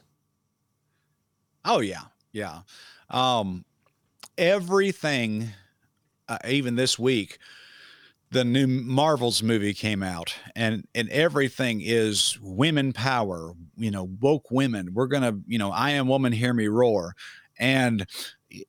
Oh 1.66 1.80
yeah, 1.80 2.04
yeah. 2.32 2.62
Um, 3.10 3.66
everything, 4.38 5.50
uh, 6.28 6.38
even 6.48 6.76
this 6.76 7.00
week, 7.00 7.40
the 8.32 8.44
new 8.44 8.68
Marvels 8.68 9.42
movie 9.42 9.74
came 9.74 10.04
out, 10.04 10.36
and 10.56 10.88
and 10.94 11.10
everything 11.10 11.82
is 11.84 12.38
women 12.42 12.94
power. 12.94 13.54
You 13.78 13.92
know, 13.92 14.10
woke 14.22 14.52
women. 14.52 14.94
We're 14.94 15.08
gonna, 15.08 15.38
you 15.48 15.58
know, 15.58 15.72
I 15.72 15.92
am 15.92 16.08
woman, 16.08 16.32
hear 16.32 16.54
me 16.54 16.68
roar, 16.68 17.16
and 17.58 18.06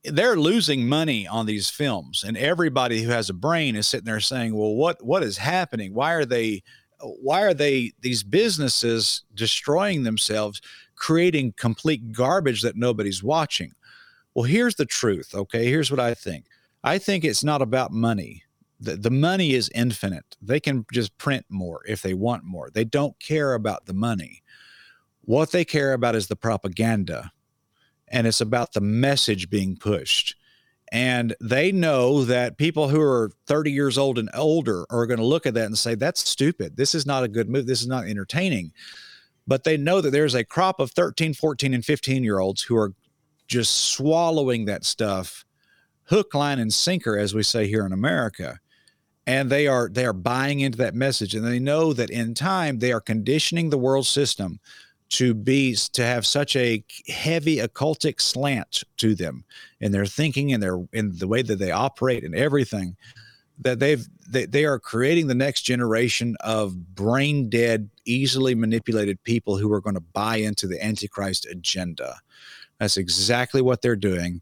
they're 0.03 0.35
losing 0.35 0.87
money 0.87 1.27
on 1.27 1.47
these 1.47 1.67
films 1.67 2.23
and 2.23 2.37
everybody 2.37 3.01
who 3.01 3.09
has 3.09 3.31
a 3.31 3.33
brain 3.33 3.75
is 3.75 3.87
sitting 3.87 4.05
there 4.05 4.19
saying 4.19 4.55
well 4.55 4.75
what 4.75 5.03
what 5.03 5.23
is 5.23 5.37
happening 5.37 5.91
why 5.91 6.11
are 6.11 6.23
they 6.23 6.61
why 7.01 7.41
are 7.41 7.55
they 7.55 7.91
these 8.01 8.21
businesses 8.21 9.23
destroying 9.33 10.03
themselves 10.03 10.61
creating 11.01 11.51
complete 11.57 12.11
garbage 12.11 12.61
that 12.61 12.75
nobody's 12.75 13.23
watching. 13.23 13.73
Well, 14.35 14.43
here's 14.43 14.75
the 14.75 14.85
truth. 14.85 15.33
Okay. 15.33 15.65
Here's 15.65 15.89
what 15.89 15.99
I 15.99 16.13
think 16.13 16.45
I 16.83 16.99
think 16.99 17.25
it's 17.25 17.43
not 17.43 17.61
about 17.61 17.91
money. 17.91 18.43
The, 18.81 18.97
the 18.97 19.11
money 19.11 19.53
is 19.53 19.69
infinite. 19.73 20.35
They 20.41 20.59
can 20.59 20.85
just 20.91 21.17
print 21.17 21.45
more 21.49 21.81
if 21.87 22.01
they 22.01 22.13
want 22.13 22.43
more. 22.43 22.69
They 22.73 22.83
don't 22.83 23.17
care 23.19 23.53
about 23.53 23.85
the 23.85 23.93
money. 23.93 24.41
What 25.21 25.51
they 25.51 25.63
care 25.63 25.93
about 25.93 26.15
is 26.15 26.27
the 26.27 26.35
propaganda, 26.35 27.31
and 28.07 28.27
it's 28.27 28.41
about 28.41 28.73
the 28.73 28.81
message 28.81 29.49
being 29.49 29.77
pushed. 29.77 30.35
And 30.91 31.35
they 31.39 31.71
know 31.71 32.25
that 32.25 32.57
people 32.57 32.89
who 32.89 32.99
are 32.99 33.31
30 33.47 33.71
years 33.71 33.97
old 33.97 34.19
and 34.19 34.29
older 34.33 34.85
are 34.89 35.05
going 35.05 35.19
to 35.19 35.25
look 35.25 35.45
at 35.45 35.53
that 35.53 35.67
and 35.67 35.77
say, 35.77 35.95
that's 35.95 36.27
stupid. 36.27 36.75
This 36.75 36.93
is 36.93 37.05
not 37.05 37.23
a 37.23 37.29
good 37.29 37.49
move. 37.49 37.65
This 37.65 37.81
is 37.81 37.87
not 37.87 38.07
entertaining 38.07 38.73
but 39.47 39.63
they 39.63 39.77
know 39.77 40.01
that 40.01 40.11
there's 40.11 40.35
a 40.35 40.43
crop 40.43 40.79
of 40.79 40.91
13, 40.91 41.33
14, 41.33 41.73
and 41.73 41.85
15 41.85 42.23
year 42.23 42.39
olds 42.39 42.61
who 42.63 42.77
are 42.77 42.93
just 43.47 43.91
swallowing 43.91 44.65
that 44.65 44.85
stuff 44.85 45.45
hook, 46.05 46.33
line, 46.33 46.59
and 46.59 46.73
sinker, 46.73 47.17
as 47.17 47.33
we 47.33 47.43
say 47.43 47.67
here 47.67 47.85
in 47.85 47.93
America. 47.93 48.59
And 49.27 49.49
they 49.49 49.67
are 49.67 49.89
they 49.89 50.05
are 50.05 50.13
buying 50.13 50.61
into 50.61 50.79
that 50.79 50.95
message, 50.95 51.35
and 51.35 51.45
they 51.45 51.59
know 51.59 51.93
that 51.93 52.09
in 52.09 52.33
time 52.33 52.79
they 52.79 52.91
are 52.91 53.01
conditioning 53.01 53.69
the 53.69 53.77
world 53.77 54.07
system 54.07 54.59
to 55.09 55.33
be 55.33 55.75
to 55.75 56.03
have 56.03 56.25
such 56.25 56.55
a 56.55 56.83
heavy 57.07 57.57
occultic 57.57 58.19
slant 58.19 58.83
to 58.97 59.13
them 59.13 59.43
in 59.79 59.91
their 59.91 60.05
thinking 60.05 60.53
and 60.53 60.63
their 60.63 60.79
in 60.93 61.17
the 61.17 61.27
way 61.27 61.41
that 61.41 61.59
they 61.59 61.71
operate 61.71 62.23
and 62.23 62.33
everything 62.33 62.95
that 63.59 63.79
they've 63.79 64.07
they, 64.27 64.45
they 64.45 64.65
are 64.65 64.79
creating 64.79 65.27
the 65.27 65.35
next 65.35 65.61
generation 65.63 66.35
of 66.39 66.95
brain 66.95 67.49
dead 67.49 67.89
easily 68.05 68.55
manipulated 68.55 69.21
people 69.23 69.57
who 69.57 69.71
are 69.71 69.81
going 69.81 69.95
to 69.95 69.99
buy 69.99 70.37
into 70.37 70.65
the 70.65 70.83
antichrist 70.83 71.45
agenda. 71.45 72.15
That's 72.79 72.97
exactly 72.97 73.61
what 73.61 73.81
they're 73.81 73.95
doing 73.95 74.41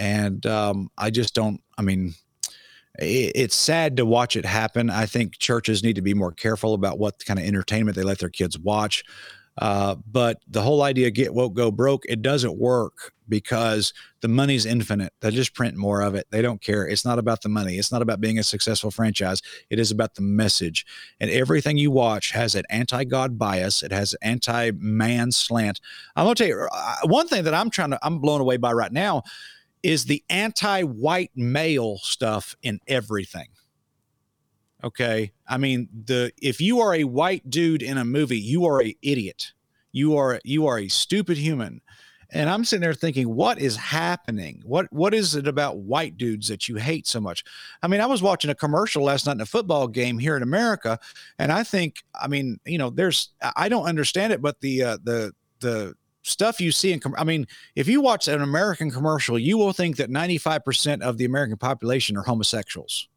and 0.00 0.46
um, 0.46 0.90
i 0.98 1.10
just 1.10 1.34
don't 1.34 1.60
i 1.78 1.82
mean 1.82 2.14
it, 3.00 3.32
it's 3.34 3.56
sad 3.56 3.96
to 3.96 4.06
watch 4.06 4.36
it 4.36 4.44
happen. 4.44 4.90
I 4.90 5.06
think 5.06 5.38
churches 5.38 5.82
need 5.82 5.96
to 5.96 6.02
be 6.02 6.14
more 6.14 6.32
careful 6.32 6.74
about 6.74 6.98
what 6.98 7.24
kind 7.24 7.38
of 7.38 7.44
entertainment 7.44 7.96
they 7.96 8.02
let 8.02 8.18
their 8.18 8.28
kids 8.28 8.58
watch. 8.58 9.04
Uh, 9.58 9.96
but 10.10 10.38
the 10.48 10.62
whole 10.62 10.82
idea 10.82 11.10
get 11.10 11.34
woke 11.34 11.54
go 11.54 11.70
broke 11.70 12.04
it 12.08 12.22
doesn't 12.22 12.56
work 12.56 13.12
because 13.28 13.92
the 14.22 14.28
money's 14.28 14.64
infinite. 14.64 15.12
They 15.20 15.30
just 15.30 15.54
print 15.54 15.76
more 15.76 16.00
of 16.00 16.14
it. 16.14 16.26
They 16.30 16.40
don't 16.40 16.62
care. 16.62 16.86
It's 16.86 17.04
not 17.04 17.18
about 17.18 17.42
the 17.42 17.48
money. 17.48 17.76
It's 17.76 17.92
not 17.92 18.00
about 18.00 18.20
being 18.20 18.38
a 18.38 18.42
successful 18.42 18.90
franchise. 18.90 19.42
It 19.68 19.78
is 19.78 19.90
about 19.90 20.14
the 20.14 20.22
message. 20.22 20.86
And 21.20 21.30
everything 21.30 21.78
you 21.78 21.90
watch 21.90 22.30
has 22.30 22.54
an 22.54 22.64
anti-god 22.70 23.38
bias. 23.38 23.82
It 23.82 23.92
has 23.92 24.14
an 24.14 24.18
anti-man 24.22 25.30
slant. 25.32 25.80
I'm 26.16 26.24
going 26.24 26.34
to 26.36 26.42
tell 26.42 26.48
you 26.48 26.68
uh, 26.72 26.96
one 27.04 27.28
thing 27.28 27.44
that 27.44 27.54
i'm 27.54 27.70
trying 27.70 27.90
to 27.90 27.98
i'm 28.02 28.18
blown 28.18 28.40
away 28.40 28.56
by 28.56 28.72
right 28.72 28.92
now 28.92 29.22
is 29.82 30.04
the 30.04 30.22
anti-white 30.28 31.30
male 31.34 31.98
stuff 31.98 32.54
in 32.62 32.80
everything 32.86 33.48
Okay. 34.82 35.32
I 35.46 35.58
mean, 35.58 35.88
the 36.06 36.32
if 36.40 36.60
you 36.60 36.80
are 36.80 36.94
a 36.94 37.04
white 37.04 37.48
dude 37.50 37.82
in 37.82 37.98
a 37.98 38.04
movie, 38.04 38.38
you 38.38 38.64
are 38.66 38.82
a 38.82 38.96
idiot. 39.02 39.52
You 39.92 40.16
are 40.16 40.40
you 40.44 40.66
are 40.66 40.78
a 40.78 40.88
stupid 40.88 41.36
human. 41.36 41.80
And 42.32 42.48
I'm 42.48 42.64
sitting 42.64 42.82
there 42.82 42.94
thinking, 42.94 43.34
what 43.34 43.58
is 43.58 43.76
happening? 43.76 44.62
What 44.64 44.86
what 44.92 45.12
is 45.12 45.34
it 45.34 45.48
about 45.48 45.78
white 45.78 46.16
dudes 46.16 46.48
that 46.48 46.68
you 46.68 46.76
hate 46.76 47.06
so 47.06 47.20
much? 47.20 47.44
I 47.82 47.88
mean, 47.88 48.00
I 48.00 48.06
was 48.06 48.22
watching 48.22 48.50
a 48.50 48.54
commercial 48.54 49.02
last 49.02 49.26
night 49.26 49.32
in 49.32 49.40
a 49.40 49.46
football 49.46 49.88
game 49.88 50.18
here 50.18 50.36
in 50.36 50.42
America, 50.42 50.98
and 51.38 51.50
I 51.50 51.64
think, 51.64 52.04
I 52.14 52.28
mean, 52.28 52.60
you 52.64 52.78
know, 52.78 52.90
there's 52.90 53.30
I 53.56 53.68
don't 53.68 53.86
understand 53.86 54.32
it, 54.32 54.40
but 54.40 54.60
the 54.60 54.82
uh, 54.82 54.98
the 55.02 55.32
the 55.58 55.94
stuff 56.22 56.60
you 56.60 56.70
see 56.70 56.92
in 56.92 57.00
i 57.16 57.24
mean 57.24 57.46
if 57.74 57.88
you 57.88 58.00
watch 58.00 58.28
an 58.28 58.42
american 58.42 58.90
commercial 58.90 59.38
you 59.38 59.56
will 59.56 59.72
think 59.72 59.96
that 59.96 60.10
95% 60.10 61.00
of 61.00 61.16
the 61.18 61.24
american 61.24 61.56
population 61.56 62.16
are 62.16 62.22
homosexuals. 62.22 63.08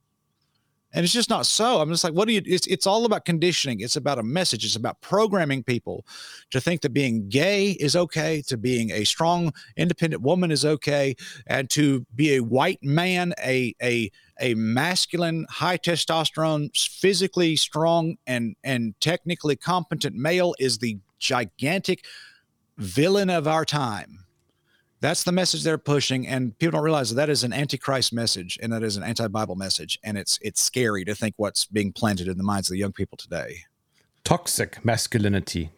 And 0.93 1.03
it's 1.03 1.13
just 1.13 1.29
not 1.29 1.47
so. 1.47 1.81
I'm 1.81 1.89
just 1.89 2.03
like 2.03 2.13
what 2.13 2.27
do 2.27 2.33
you 2.35 2.41
it's, 2.45 2.67
it's 2.67 2.85
all 2.85 3.05
about 3.05 3.25
conditioning. 3.25 3.79
It's 3.79 3.95
about 3.95 4.19
a 4.19 4.23
message. 4.23 4.63
It's 4.63 4.75
about 4.75 5.01
programming 5.01 5.63
people 5.63 6.05
to 6.51 6.61
think 6.61 6.81
that 6.81 6.93
being 6.93 7.27
gay 7.29 7.71
is 7.71 7.95
okay 7.95 8.43
to 8.47 8.57
being 8.57 8.91
a 8.91 9.03
strong 9.03 9.51
independent 9.75 10.21
woman 10.21 10.51
is 10.51 10.63
okay 10.63 11.15
and 11.47 11.69
to 11.71 12.05
be 12.15 12.35
a 12.35 12.41
white 12.41 12.83
man 12.83 13.33
a 13.43 13.75
a 13.81 14.11
a 14.39 14.53
masculine 14.53 15.47
high 15.49 15.77
testosterone 15.77 16.69
physically 16.77 17.55
strong 17.55 18.15
and 18.27 18.55
and 18.63 18.93
technically 18.99 19.55
competent 19.55 20.15
male 20.15 20.53
is 20.59 20.77
the 20.77 20.97
gigantic 21.17 22.05
villain 22.77 23.29
of 23.29 23.47
our 23.47 23.65
time 23.65 24.23
that's 25.03 25.23
the 25.23 25.33
message 25.33 25.63
they're 25.63 25.77
pushing, 25.77 26.25
and 26.27 26.57
people 26.59 26.77
don't 26.77 26.85
realize 26.85 27.09
that, 27.09 27.15
that 27.15 27.29
is 27.29 27.43
an 27.43 27.51
antichrist 27.51 28.13
message 28.13 28.57
and 28.63 28.71
that 28.71 28.83
is 28.83 28.95
an 28.95 29.03
anti-Bible 29.03 29.55
message, 29.55 29.99
and 30.01 30.17
it's 30.17 30.39
it's 30.41 30.61
scary 30.61 31.03
to 31.03 31.13
think 31.13 31.33
what's 31.35 31.65
being 31.65 31.91
planted 31.91 32.29
in 32.29 32.37
the 32.37 32.43
minds 32.43 32.69
of 32.69 32.71
the 32.71 32.79
young 32.79 32.93
people 32.93 33.17
today. 33.17 33.57
Toxic 34.23 34.85
masculinity. 34.85 35.71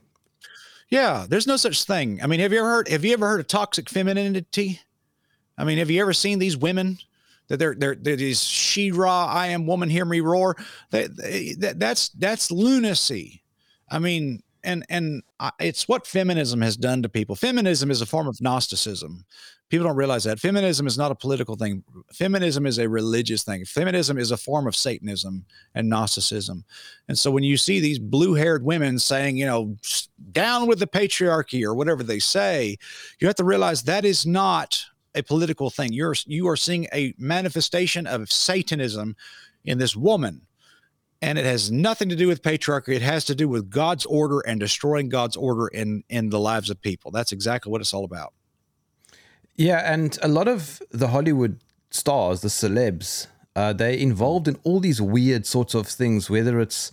Yeah, 0.90 1.26
there's 1.28 1.48
no 1.48 1.58
such 1.58 1.86
thing. 1.86 2.22
I 2.22 2.28
mean, 2.28 2.40
have 2.40 2.54
you 2.54 2.60
ever 2.60 2.68
heard? 2.68 2.88
Have 2.88 3.04
you 3.04 3.14
ever 3.14 3.28
heard 3.28 3.40
of 3.40 3.48
toxic 3.48 3.90
femininity? 3.90 4.80
I 5.58 5.64
mean, 5.64 5.80
have 5.80 5.90
you 5.90 6.00
ever 6.02 6.14
seen 6.14 6.38
these 6.38 6.56
women 6.56 7.00
that 7.48 7.58
they're 7.58 7.74
they're, 7.74 7.96
they're 7.96 8.16
these 8.16 8.44
she-ra, 8.44 9.26
I 9.26 9.48
am 9.48 9.66
woman, 9.66 9.90
hear 9.90 10.06
me 10.06 10.20
roar? 10.20 10.56
That, 10.92 11.18
that 11.62 11.80
that's 11.80 12.10
that's 12.10 12.52
lunacy. 12.52 13.42
I 13.90 13.98
mean, 13.98 14.44
and 14.66 14.86
and 14.90 15.24
it's 15.60 15.88
what 15.88 16.08
feminism 16.08 16.62
has 16.62 16.76
done 16.76 17.02
to 17.04 17.10
people. 17.10 17.36
Feminism 17.36 17.92
is 17.92 18.02
a 18.02 18.06
form 18.06 18.28
of 18.28 18.42
Gnosticism. 18.42 19.26
People 19.70 19.88
don't 19.88 19.96
realize 19.96 20.24
that 20.26 20.40
feminism 20.40 20.86
is 20.86 20.98
not 20.98 21.12
a 21.12 21.16
political 21.16 21.56
thing. 21.56 21.84
Feminism 22.14 22.68
is 22.68 22.78
a 22.78 22.88
religious 22.88 23.44
thing. 23.44 23.66
Feminism 23.66 24.18
is 24.18 24.30
a 24.30 24.38
form 24.38 24.68
of 24.68 24.76
Satanism 24.76 25.44
and 25.74 25.90
Gnosticism. 25.90 26.64
And 27.08 27.18
so 27.18 27.32
when 27.32 27.44
you 27.44 27.58
see 27.58 27.80
these 27.80 27.98
blue-haired 27.98 28.64
women 28.64 29.00
saying, 29.00 29.38
you 29.38 29.46
know, 29.48 29.76
down 30.32 30.68
with 30.68 30.78
the 30.78 30.88
patriarchy 30.88 31.64
or 31.64 31.74
whatever 31.74 32.04
they 32.04 32.20
say, 32.20 32.78
you 33.20 33.28
have 33.28 33.36
to 33.38 33.44
realize 33.44 33.84
that 33.84 34.06
is 34.06 34.26
not 34.26 34.80
a 35.16 35.24
political 35.24 35.70
thing. 35.70 35.94
You're 35.94 36.16
you 36.28 36.48
are 36.48 36.58
seeing 36.58 36.88
a 36.94 37.14
manifestation 37.18 38.06
of 38.06 38.32
Satanism 38.32 39.16
in 39.64 39.80
this 39.80 39.96
woman 39.96 40.45
and 41.22 41.38
it 41.38 41.46
has 41.46 41.72
nothing 41.72 42.10
to 42.10 42.16
do 42.16 42.28
with 42.28 42.42
patriarchy. 42.42 42.90
It 42.90 43.02
has 43.02 43.26
to 43.26 43.36
do 43.36 43.48
with 43.48 43.70
God's 43.70 44.06
order 44.06 44.42
and 44.42 44.60
destroying 44.60 45.10
God's 45.10 45.36
order 45.36 45.68
in 45.68 46.04
in 46.10 46.30
the 46.30 46.40
lives 46.40 46.70
of 46.70 46.82
people. 46.82 47.12
That's 47.12 47.32
exactly 47.32 47.72
what 47.72 47.82
it's 47.82 47.94
all 47.94 48.06
about. 48.06 48.34
Yeah, 49.56 49.92
and 49.92 50.18
a 50.22 50.28
lot 50.28 50.48
of 50.48 50.82
the 50.92 51.08
Hollywood 51.08 51.62
stars, 51.90 52.42
the 52.42 52.50
celebs, 52.50 53.28
uh, 53.56 53.72
they're 53.72 53.92
involved 53.92 54.48
in 54.48 54.58
all 54.64 54.80
these 54.80 55.02
weird 55.02 55.46
sorts 55.46 55.74
of 55.74 55.88
things, 55.88 56.30
whether 56.30 56.60
it's 56.60 56.92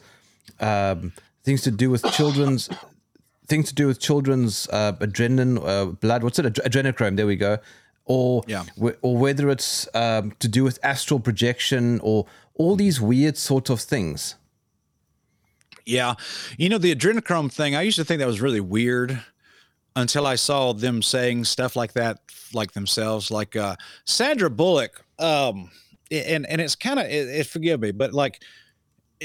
um, 0.61 1.13
things 1.43 1.63
to 1.63 1.71
do 1.71 1.91
with 1.91 2.05
children's 2.13 2.69
things 3.49 3.69
to 3.69 3.75
do 3.75 3.87
with 3.87 4.01
children's 4.01 4.69
uh, 4.69 4.93
adrenaline, 4.93 5.61
uh, 5.67 5.87
blood. 5.87 6.23
What's 6.23 6.39
it? 6.39 6.47
Adrenochrome. 6.47 7.17
There 7.17 7.27
we 7.27 7.37
go. 7.37 7.59
Or 8.05 8.43
yeah. 8.47 8.65
or 9.03 9.17
whether 9.17 9.51
it's 9.51 9.89
um, 9.95 10.33
to 10.39 10.49
do 10.49 10.65
with 10.65 10.79
astral 10.83 11.21
projection 11.21 12.01
or 12.03 12.27
all 12.55 12.77
these 12.77 13.01
weird 13.01 13.37
sort 13.37 13.71
of 13.71 13.81
things. 13.81 14.37
Yeah. 15.85 16.15
You 16.59 16.69
know, 16.69 16.79
the 16.79 16.95
adrenochrome 16.95 17.53
thing, 17.53 17.75
I 17.75 17.83
used 17.83 17.97
to 17.97 18.05
think 18.05 18.21
that 18.21 18.27
was 18.27 18.41
really 18.41 18.61
weird 18.61 19.21
until 19.97 20.27
I 20.27 20.37
saw 20.37 20.73
them 20.73 21.03
saying 21.03 21.45
stuff 21.45 21.77
like 21.77 21.93
that, 21.95 22.19
like 22.55 22.73
themselves, 22.73 23.31
like 23.31 23.57
uh, 23.57 23.77
Sandra 24.05 24.49
Bullock. 24.49 25.05
Um, 25.19 25.71
and, 26.11 26.47
and 26.47 26.61
it's 26.61 26.77
kind 26.77 26.99
of, 26.99 27.07
it, 27.07 27.29
it, 27.29 27.47
forgive 27.47 27.81
me, 27.81 27.91
but 27.91 28.13
like 28.13 28.43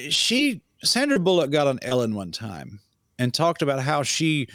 she, 0.09 0.61
Sandra 0.83 1.19
Bullock 1.19 1.51
got 1.51 1.67
on 1.67 1.79
Ellen 1.81 2.15
one 2.15 2.31
time 2.31 2.79
and 3.19 3.33
talked 3.33 3.61
about 3.61 3.81
how 3.81 4.03
she 4.03 4.47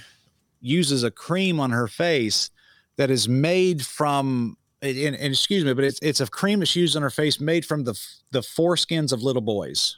uses 0.61 1.03
a 1.03 1.11
cream 1.11 1.61
on 1.61 1.71
her 1.71 1.89
face 1.89 2.51
that 2.97 3.11
is 3.11 3.29
made 3.29 3.85
from 3.85 4.57
and, 4.83 5.15
and, 5.15 5.33
excuse 5.33 5.65
me, 5.65 5.73
but 5.73 5.85
it's 5.85 6.01
it's 6.03 6.21
a 6.21 6.27
cream 6.27 6.61
that 6.61 6.67
she 6.67 6.81
used 6.81 6.97
on 6.97 7.03
her 7.03 7.11
face 7.11 7.41
made 7.41 7.65
from 7.65 7.85
the 7.85 7.99
the 8.33 8.41
foreskins 8.41 9.13
of 9.13 9.23
little 9.23 9.43
boys. 9.43 9.97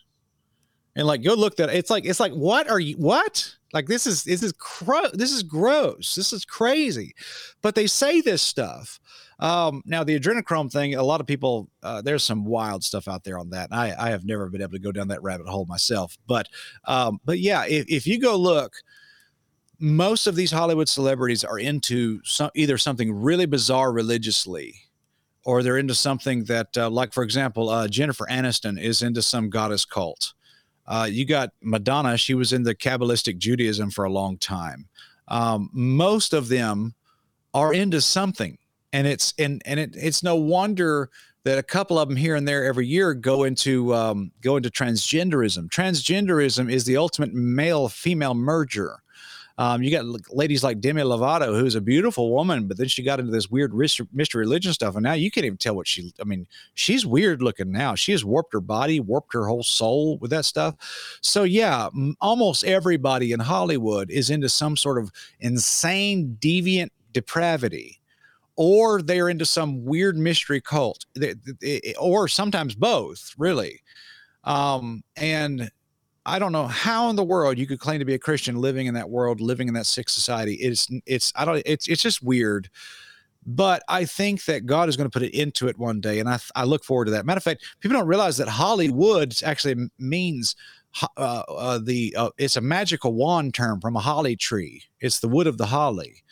And 0.96 1.06
like, 1.06 1.24
go 1.24 1.34
look 1.34 1.56
that 1.56 1.70
it's 1.70 1.90
like 1.90 2.04
it's 2.04 2.20
like 2.20 2.32
what 2.32 2.68
are 2.68 2.78
you 2.78 2.94
what? 2.96 3.56
Like 3.72 3.86
this 3.86 4.06
is 4.06 4.22
this 4.22 4.42
is 4.42 4.52
cro- 4.52 5.10
this 5.12 5.32
is 5.32 5.42
gross. 5.42 6.14
This 6.14 6.32
is 6.32 6.44
crazy. 6.44 7.14
But 7.62 7.74
they 7.74 7.86
say 7.86 8.20
this 8.20 8.42
stuff. 8.42 9.00
Um, 9.40 9.82
now 9.84 10.04
the 10.04 10.18
adrenochrome 10.18 10.70
thing, 10.70 10.94
a 10.94 11.02
lot 11.02 11.20
of 11.20 11.26
people 11.26 11.68
uh, 11.82 12.00
there's 12.02 12.22
some 12.22 12.44
wild 12.44 12.84
stuff 12.84 13.08
out 13.08 13.24
there 13.24 13.38
on 13.38 13.50
that. 13.50 13.70
I 13.72 13.94
I 13.98 14.10
have 14.10 14.24
never 14.24 14.48
been 14.50 14.62
able 14.62 14.72
to 14.72 14.78
go 14.78 14.92
down 14.92 15.08
that 15.08 15.22
rabbit 15.22 15.48
hole 15.48 15.66
myself. 15.66 16.16
But 16.26 16.48
um, 16.84 17.20
but 17.24 17.40
yeah, 17.40 17.64
if, 17.66 17.86
if 17.88 18.06
you 18.06 18.20
go 18.20 18.36
look 18.36 18.74
most 19.78 20.26
of 20.26 20.36
these 20.36 20.52
Hollywood 20.52 20.88
celebrities 20.88 21.44
are 21.44 21.58
into 21.58 22.20
some, 22.24 22.50
either 22.54 22.78
something 22.78 23.12
really 23.12 23.46
bizarre 23.46 23.92
religiously, 23.92 24.74
or 25.44 25.62
they're 25.62 25.78
into 25.78 25.94
something 25.94 26.44
that, 26.44 26.76
uh, 26.76 26.88
like 26.90 27.12
for 27.12 27.22
example, 27.22 27.68
uh, 27.68 27.88
Jennifer 27.88 28.26
Aniston 28.30 28.80
is 28.80 29.02
into 29.02 29.22
some 29.22 29.50
goddess 29.50 29.84
cult. 29.84 30.32
Uh, 30.86 31.08
you 31.10 31.24
got 31.24 31.50
Madonna; 31.62 32.16
she 32.16 32.34
was 32.34 32.52
into 32.52 32.74
Kabbalistic 32.74 33.38
Judaism 33.38 33.90
for 33.90 34.04
a 34.04 34.12
long 34.12 34.38
time. 34.38 34.88
Um, 35.28 35.70
most 35.72 36.32
of 36.32 36.48
them 36.48 36.94
are 37.54 37.72
into 37.72 38.00
something, 38.00 38.58
and 38.92 39.06
it's 39.06 39.32
and 39.38 39.62
and 39.64 39.80
it, 39.80 39.94
it's 39.96 40.22
no 40.22 40.36
wonder 40.36 41.10
that 41.44 41.58
a 41.58 41.62
couple 41.62 41.98
of 41.98 42.08
them 42.08 42.16
here 42.16 42.34
and 42.34 42.48
there 42.48 42.64
every 42.64 42.86
year 42.86 43.14
go 43.14 43.44
into 43.44 43.94
um, 43.94 44.32
go 44.40 44.56
into 44.56 44.70
transgenderism. 44.70 45.68
Transgenderism 45.68 46.70
is 46.70 46.84
the 46.84 46.96
ultimate 46.96 47.32
male 47.32 47.88
female 47.88 48.34
merger. 48.34 49.02
Um, 49.56 49.82
you 49.82 49.90
got 49.90 50.04
ladies 50.34 50.64
like 50.64 50.80
Demi 50.80 51.02
Lovato, 51.02 51.58
who's 51.58 51.76
a 51.76 51.80
beautiful 51.80 52.32
woman, 52.32 52.66
but 52.66 52.76
then 52.76 52.88
she 52.88 53.02
got 53.02 53.20
into 53.20 53.30
this 53.30 53.48
weird 53.48 53.72
mystery 53.72 54.40
religion 54.40 54.72
stuff, 54.72 54.96
and 54.96 55.04
now 55.04 55.12
you 55.12 55.30
can't 55.30 55.46
even 55.46 55.58
tell 55.58 55.76
what 55.76 55.86
she. 55.86 56.12
I 56.20 56.24
mean, 56.24 56.46
she's 56.74 57.06
weird 57.06 57.40
looking 57.40 57.70
now. 57.70 57.94
She 57.94 58.12
has 58.12 58.24
warped 58.24 58.52
her 58.52 58.60
body, 58.60 58.98
warped 58.98 59.32
her 59.32 59.46
whole 59.46 59.62
soul 59.62 60.18
with 60.18 60.30
that 60.32 60.44
stuff. 60.44 60.74
So 61.20 61.44
yeah, 61.44 61.88
almost 62.20 62.64
everybody 62.64 63.30
in 63.30 63.40
Hollywood 63.40 64.10
is 64.10 64.28
into 64.28 64.48
some 64.48 64.76
sort 64.76 64.98
of 64.98 65.12
insane, 65.40 66.36
deviant 66.40 66.90
depravity 67.12 68.00
or 68.56 69.02
they're 69.02 69.28
into 69.28 69.44
some 69.44 69.84
weird 69.84 70.16
mystery 70.16 70.60
cult, 70.60 71.06
or 71.98 72.28
sometimes 72.28 72.74
both, 72.74 73.34
really. 73.36 73.80
Um, 74.44 75.02
and 75.16 75.70
I 76.26 76.38
don't 76.38 76.52
know 76.52 76.66
how 76.66 77.10
in 77.10 77.16
the 77.16 77.24
world 77.24 77.58
you 77.58 77.66
could 77.66 77.80
claim 77.80 77.98
to 77.98 78.04
be 78.04 78.14
a 78.14 78.18
Christian 78.18 78.56
living 78.56 78.86
in 78.86 78.94
that 78.94 79.10
world, 79.10 79.40
living 79.40 79.68
in 79.68 79.74
that 79.74 79.86
sick 79.86 80.08
society. 80.08 80.54
It's 80.54 80.88
it's 81.06 81.32
I 81.36 81.44
don't 81.44 81.62
it's 81.66 81.88
it's 81.88 82.02
just 82.02 82.22
weird. 82.22 82.70
But 83.46 83.82
I 83.90 84.06
think 84.06 84.46
that 84.46 84.64
God 84.64 84.88
is 84.88 84.96
going 84.96 85.08
to 85.08 85.12
put 85.12 85.22
it 85.22 85.38
into 85.38 85.68
it 85.68 85.78
one 85.78 86.00
day, 86.00 86.18
and 86.18 86.28
I 86.28 86.38
I 86.54 86.64
look 86.64 86.82
forward 86.82 87.06
to 87.06 87.10
that. 87.10 87.26
Matter 87.26 87.38
of 87.38 87.44
fact, 87.44 87.64
people 87.80 87.98
don't 87.98 88.08
realize 88.08 88.38
that 88.38 88.48
Hollywood 88.48 89.34
actually 89.42 89.90
means 89.98 90.56
uh, 91.16 91.42
uh, 91.48 91.78
the 91.78 92.14
uh, 92.16 92.30
it's 92.38 92.56
a 92.56 92.62
magical 92.62 93.12
wand 93.12 93.52
term 93.52 93.80
from 93.80 93.96
a 93.96 94.00
holly 94.00 94.36
tree. 94.36 94.84
It's 95.00 95.20
the 95.20 95.28
wood 95.28 95.46
of 95.46 95.58
the 95.58 95.66
holly, 95.66 96.22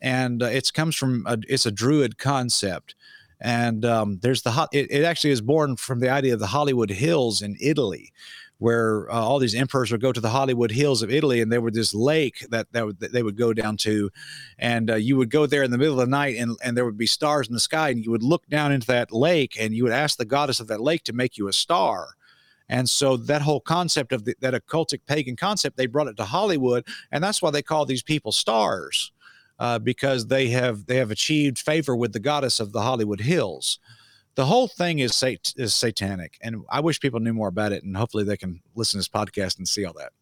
and 0.00 0.42
uh, 0.42 0.46
it 0.46 0.72
comes 0.72 0.94
from 0.94 1.24
a, 1.26 1.38
it's 1.48 1.66
a 1.66 1.72
druid 1.72 2.18
concept. 2.18 2.94
And 3.42 3.86
um, 3.86 4.18
there's 4.20 4.42
the 4.42 4.68
it, 4.72 4.92
it 4.92 5.02
actually 5.02 5.30
is 5.30 5.40
born 5.40 5.76
from 5.76 6.00
the 6.00 6.10
idea 6.10 6.34
of 6.34 6.40
the 6.40 6.46
Hollywood 6.46 6.90
Hills 6.90 7.40
in 7.42 7.56
Italy 7.58 8.12
where 8.60 9.10
uh, 9.10 9.14
all 9.14 9.38
these 9.38 9.54
emperors 9.54 9.90
would 9.90 10.02
go 10.02 10.12
to 10.12 10.20
the 10.20 10.28
Hollywood 10.28 10.70
Hills 10.70 11.02
of 11.02 11.10
Italy, 11.10 11.40
and 11.40 11.50
there 11.50 11.62
was 11.62 11.72
this 11.72 11.94
lake 11.94 12.46
that 12.50 12.70
that, 12.72 12.84
would, 12.84 13.00
that 13.00 13.10
they 13.10 13.22
would 13.22 13.36
go 13.36 13.54
down 13.54 13.78
to, 13.78 14.10
and 14.58 14.90
uh, 14.90 14.96
you 14.96 15.16
would 15.16 15.30
go 15.30 15.46
there 15.46 15.62
in 15.62 15.70
the 15.70 15.78
middle 15.78 15.98
of 15.98 16.06
the 16.06 16.10
night, 16.10 16.36
and 16.36 16.56
and 16.62 16.76
there 16.76 16.84
would 16.84 16.98
be 16.98 17.06
stars 17.06 17.48
in 17.48 17.54
the 17.54 17.60
sky, 17.60 17.88
and 17.88 18.04
you 18.04 18.10
would 18.10 18.22
look 18.22 18.46
down 18.48 18.70
into 18.70 18.86
that 18.86 19.12
lake, 19.12 19.56
and 19.58 19.74
you 19.74 19.82
would 19.82 19.94
ask 19.94 20.18
the 20.18 20.26
goddess 20.26 20.60
of 20.60 20.68
that 20.68 20.82
lake 20.82 21.02
to 21.04 21.14
make 21.14 21.38
you 21.38 21.48
a 21.48 21.54
star. 21.54 22.16
And 22.68 22.88
so 22.88 23.16
that 23.16 23.42
whole 23.42 23.60
concept 23.60 24.12
of 24.12 24.26
the, 24.26 24.36
that 24.40 24.54
occultic 24.54 25.00
pagan 25.06 25.36
concept, 25.36 25.78
they 25.78 25.86
brought 25.86 26.06
it 26.08 26.18
to 26.18 26.24
Hollywood, 26.24 26.86
and 27.10 27.24
that's 27.24 27.40
why 27.40 27.50
they 27.50 27.62
call 27.62 27.86
these 27.86 28.02
people 28.02 28.30
stars, 28.30 29.10
uh, 29.58 29.78
because 29.78 30.26
they 30.26 30.48
have 30.48 30.84
they 30.84 30.96
have 30.96 31.10
achieved 31.10 31.58
favor 31.58 31.96
with 31.96 32.12
the 32.12 32.20
goddess 32.20 32.60
of 32.60 32.72
the 32.72 32.82
Hollywood 32.82 33.22
Hills 33.22 33.78
the 34.34 34.46
whole 34.46 34.68
thing 34.68 35.00
is 35.00 35.14
sat- 35.14 35.52
is 35.56 35.74
satanic, 35.74 36.38
and 36.40 36.62
I 36.70 36.80
wish 36.80 37.00
people 37.00 37.20
knew 37.20 37.32
more 37.32 37.48
about 37.48 37.72
it, 37.72 37.82
and 37.84 37.96
hopefully 37.96 38.24
they 38.24 38.36
can 38.36 38.60
listen 38.74 38.98
to 38.98 39.00
this 39.00 39.08
podcast 39.08 39.58
and 39.58 39.66
see 39.66 39.84
all 39.84 39.92
that. 39.94 40.12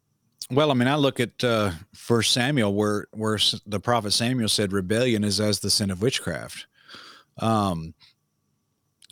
Well, 0.51 0.71
I 0.71 0.73
mean, 0.73 0.87
I 0.87 0.95
look 0.95 1.19
at 1.19 1.43
uh, 1.43 1.71
First 1.93 2.31
Samuel, 2.31 2.73
where 2.73 3.07
where 3.11 3.39
the 3.65 3.79
prophet 3.79 4.11
Samuel 4.11 4.49
said 4.49 4.73
rebellion 4.73 5.23
is 5.23 5.39
as 5.39 5.59
the 5.59 5.69
sin 5.69 5.91
of 5.91 6.01
witchcraft. 6.01 6.65
Um, 7.37 7.93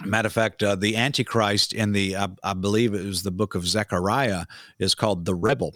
matter 0.03 0.27
of 0.27 0.33
fact, 0.33 0.63
uh, 0.63 0.75
the 0.75 0.97
Antichrist 0.97 1.73
in 1.73 1.91
the 1.91 2.17
I, 2.17 2.27
I, 2.43 2.53
believe 2.53 2.93
it 2.93 3.05
was 3.05 3.23
the 3.23 3.31
book 3.31 3.55
of 3.55 3.67
Zechariah 3.67 4.45
is 4.79 4.95
called 4.95 5.25
the 5.25 5.35
rebel, 5.35 5.73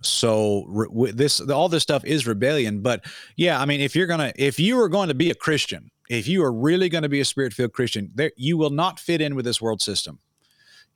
so 0.00 0.64
re- 0.68 1.12
this 1.12 1.40
all 1.40 1.68
this 1.68 1.82
stuff 1.82 2.04
is 2.04 2.26
rebellion 2.26 2.80
but 2.80 3.04
yeah 3.36 3.60
i 3.60 3.64
mean 3.64 3.80
if 3.80 3.94
you're 3.94 4.06
gonna 4.06 4.32
if 4.36 4.58
you 4.58 4.78
are 4.80 4.88
going 4.88 5.08
to 5.08 5.14
be 5.14 5.30
a 5.30 5.34
christian 5.34 5.90
if 6.08 6.28
you 6.28 6.42
are 6.42 6.52
really 6.52 6.88
going 6.88 7.02
to 7.02 7.08
be 7.08 7.20
a 7.20 7.24
spirit 7.24 7.52
filled 7.52 7.72
christian 7.72 8.10
there 8.14 8.32
you 8.36 8.56
will 8.56 8.70
not 8.70 9.00
fit 9.00 9.20
in 9.20 9.34
with 9.34 9.44
this 9.44 9.60
world 9.60 9.80
system 9.80 10.18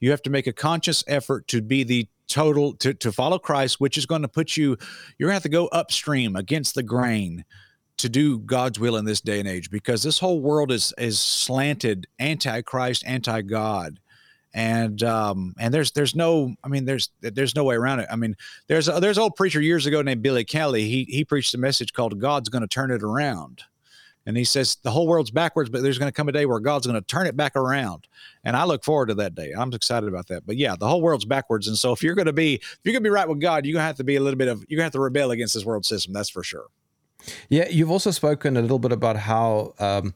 you 0.00 0.10
have 0.10 0.22
to 0.22 0.30
make 0.30 0.46
a 0.46 0.52
conscious 0.52 1.02
effort 1.06 1.46
to 1.48 1.62
be 1.62 1.82
the 1.84 2.08
total 2.28 2.74
to, 2.74 2.92
to 2.92 3.12
follow 3.12 3.38
christ 3.38 3.80
which 3.80 3.96
is 3.96 4.06
going 4.06 4.22
to 4.22 4.28
put 4.28 4.56
you 4.56 4.76
you're 5.18 5.28
going 5.28 5.32
to 5.32 5.34
have 5.34 5.42
to 5.42 5.48
go 5.48 5.66
upstream 5.68 6.34
against 6.36 6.74
the 6.74 6.82
grain 6.82 7.44
to 7.96 8.08
do 8.08 8.38
god's 8.40 8.80
will 8.80 8.96
in 8.96 9.04
this 9.04 9.20
day 9.20 9.38
and 9.38 9.48
age 9.48 9.70
because 9.70 10.02
this 10.02 10.18
whole 10.18 10.40
world 10.40 10.72
is 10.72 10.92
is 10.98 11.20
slanted 11.20 12.06
anti-christ 12.18 13.04
anti-god 13.06 14.00
and 14.56 15.02
um, 15.02 15.54
and 15.58 15.72
there's 15.72 15.92
there's 15.92 16.14
no 16.16 16.54
I 16.64 16.68
mean 16.68 16.86
there's 16.86 17.10
there's 17.20 17.54
no 17.54 17.62
way 17.62 17.76
around 17.76 18.00
it. 18.00 18.08
I 18.10 18.16
mean 18.16 18.34
there's 18.68 18.88
a, 18.88 18.98
there's 19.00 19.18
an 19.18 19.24
old 19.24 19.36
preacher 19.36 19.60
years 19.60 19.84
ago 19.84 20.00
named 20.00 20.22
Billy 20.22 20.44
Kelly. 20.44 20.88
He 20.88 21.04
he 21.04 21.26
preached 21.26 21.52
a 21.52 21.58
message 21.58 21.92
called 21.92 22.18
God's 22.18 22.48
going 22.48 22.62
to 22.62 22.68
turn 22.68 22.90
it 22.90 23.02
around, 23.02 23.64
and 24.26 24.36
he 24.36 24.44
says 24.44 24.76
the 24.82 24.90
whole 24.90 25.06
world's 25.06 25.30
backwards, 25.30 25.70
but 25.70 25.82
there's 25.82 25.98
going 25.98 26.10
to 26.10 26.16
come 26.16 26.28
a 26.28 26.32
day 26.32 26.46
where 26.46 26.58
God's 26.58 26.86
going 26.86 27.00
to 27.00 27.06
turn 27.06 27.26
it 27.26 27.36
back 27.36 27.54
around. 27.54 28.08
And 28.44 28.56
I 28.56 28.64
look 28.64 28.84
forward 28.84 29.06
to 29.06 29.14
that 29.14 29.34
day. 29.34 29.52
I'm 29.56 29.72
excited 29.72 30.08
about 30.08 30.26
that. 30.28 30.44
But 30.44 30.56
yeah, 30.56 30.74
the 30.78 30.88
whole 30.88 31.00
world's 31.00 31.24
backwards, 31.24 31.68
and 31.68 31.78
so 31.78 31.92
if 31.92 32.02
you're 32.02 32.14
going 32.14 32.26
to 32.26 32.32
be 32.32 32.54
if 32.54 32.78
you're 32.84 32.92
going 32.92 33.02
to 33.02 33.08
be 33.08 33.10
right 33.10 33.28
with 33.28 33.40
God, 33.40 33.64
you're 33.64 33.72
going 33.72 33.82
to 33.82 33.86
have 33.86 33.96
to 33.96 34.04
be 34.04 34.16
a 34.16 34.20
little 34.20 34.36
bit 34.36 34.48
of 34.48 34.64
you're 34.68 34.76
going 34.76 34.82
to 34.82 34.86
have 34.86 34.92
to 34.92 35.00
rebel 35.00 35.30
against 35.30 35.54
this 35.54 35.64
world 35.64 35.86
system. 35.86 36.12
That's 36.12 36.30
for 36.30 36.42
sure. 36.42 36.66
Yeah, 37.48 37.68
you've 37.68 37.90
also 37.90 38.10
spoken 38.10 38.56
a 38.56 38.62
little 38.62 38.78
bit 38.78 38.92
about 38.92 39.16
how 39.16 39.74
um, 39.78 40.14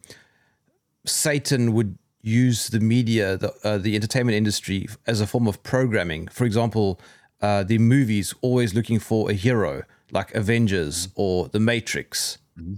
Satan 1.07 1.73
would 1.73 1.99
use 2.23 2.69
the 2.69 2.81
media, 2.81 3.37
the, 3.37 3.53
uh, 3.65 3.79
the 3.79 3.97
entertainment 3.97 4.37
industry, 4.37 4.89
as 5.07 5.21
a 5.21 5.27
form 5.27 5.47
of 5.47 5.63
programming. 5.63 6.29
For 6.29 6.45
example, 6.45 7.01
uh, 7.41 7.65
the 7.65 7.79
movies 7.79 8.35
always 8.43 8.75
looking 8.75 8.99
for 8.99 9.31
a 9.31 9.35
hero, 9.35 9.83
like 10.13 10.35
Avengers 10.35 11.07
mm-hmm. 11.09 11.21
or 11.21 11.49
The 11.49 11.61
Matrix. 11.61 12.39
Mm-hmm. 12.59 12.75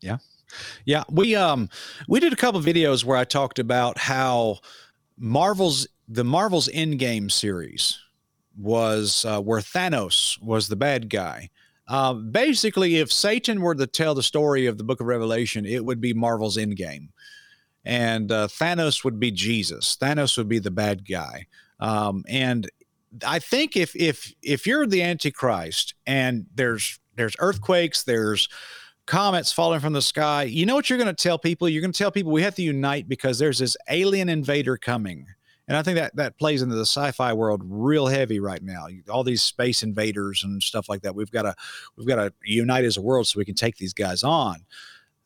Yeah, 0.00 0.18
yeah. 0.84 1.04
We 1.10 1.34
um 1.34 1.68
we 2.08 2.20
did 2.20 2.32
a 2.32 2.36
couple 2.36 2.60
videos 2.60 3.04
where 3.04 3.16
I 3.16 3.24
talked 3.24 3.58
about 3.58 3.98
how 3.98 4.58
Marvel's 5.18 5.86
the 6.08 6.24
Marvel's 6.24 6.68
Endgame 6.68 7.30
series 7.30 7.98
was 8.58 9.24
uh, 9.24 9.40
where 9.40 9.60
Thanos 9.60 10.40
was 10.42 10.68
the 10.68 10.76
bad 10.76 11.10
guy. 11.10 11.50
Uh, 11.88 12.14
basically, 12.14 12.96
if 12.96 13.12
Satan 13.12 13.60
were 13.60 13.74
to 13.74 13.86
tell 13.86 14.14
the 14.14 14.22
story 14.22 14.66
of 14.66 14.76
the 14.76 14.84
Book 14.84 15.00
of 15.00 15.06
Revelation, 15.06 15.64
it 15.64 15.84
would 15.84 16.00
be 16.00 16.14
Marvel's 16.14 16.56
Endgame 16.56 17.08
and 17.86 18.32
uh, 18.32 18.48
Thanos 18.48 19.04
would 19.04 19.18
be 19.20 19.30
Jesus. 19.30 19.96
Thanos 19.96 20.36
would 20.36 20.48
be 20.48 20.58
the 20.58 20.72
bad 20.72 21.08
guy. 21.08 21.46
Um, 21.78 22.24
and 22.28 22.68
I 23.24 23.38
think 23.38 23.76
if 23.76 23.94
if 23.94 24.34
if 24.42 24.66
you're 24.66 24.86
the 24.86 25.02
Antichrist 25.02 25.94
and 26.04 26.46
there's 26.54 26.98
there's 27.14 27.36
earthquakes, 27.38 28.02
there's 28.02 28.48
comets 29.06 29.52
falling 29.52 29.80
from 29.80 29.92
the 29.92 30.02
sky, 30.02 30.44
you 30.44 30.66
know 30.66 30.74
what 30.74 30.90
you're 30.90 30.98
going 30.98 31.14
to 31.14 31.22
tell 31.22 31.38
people? 31.38 31.68
You're 31.68 31.80
going 31.80 31.92
to 31.92 31.98
tell 31.98 32.10
people 32.10 32.32
we 32.32 32.42
have 32.42 32.54
to 32.56 32.62
unite 32.62 33.08
because 33.08 33.38
there's 33.38 33.58
this 33.58 33.76
alien 33.88 34.28
invader 34.28 34.76
coming. 34.76 35.26
And 35.68 35.76
I 35.76 35.82
think 35.82 35.96
that 35.96 36.14
that 36.16 36.38
plays 36.38 36.62
into 36.62 36.76
the 36.76 36.86
sci-fi 36.86 37.32
world 37.32 37.62
real 37.64 38.06
heavy 38.06 38.38
right 38.38 38.62
now. 38.62 38.86
All 39.10 39.24
these 39.24 39.42
space 39.42 39.82
invaders 39.82 40.44
and 40.44 40.62
stuff 40.62 40.88
like 40.88 41.02
that. 41.02 41.14
We've 41.14 41.30
got 41.30 41.42
to 41.42 41.54
we've 41.96 42.06
got 42.06 42.16
to 42.16 42.32
unite 42.44 42.84
as 42.84 42.96
a 42.96 43.02
world 43.02 43.26
so 43.26 43.38
we 43.38 43.44
can 43.44 43.56
take 43.56 43.76
these 43.76 43.92
guys 43.92 44.22
on. 44.22 44.64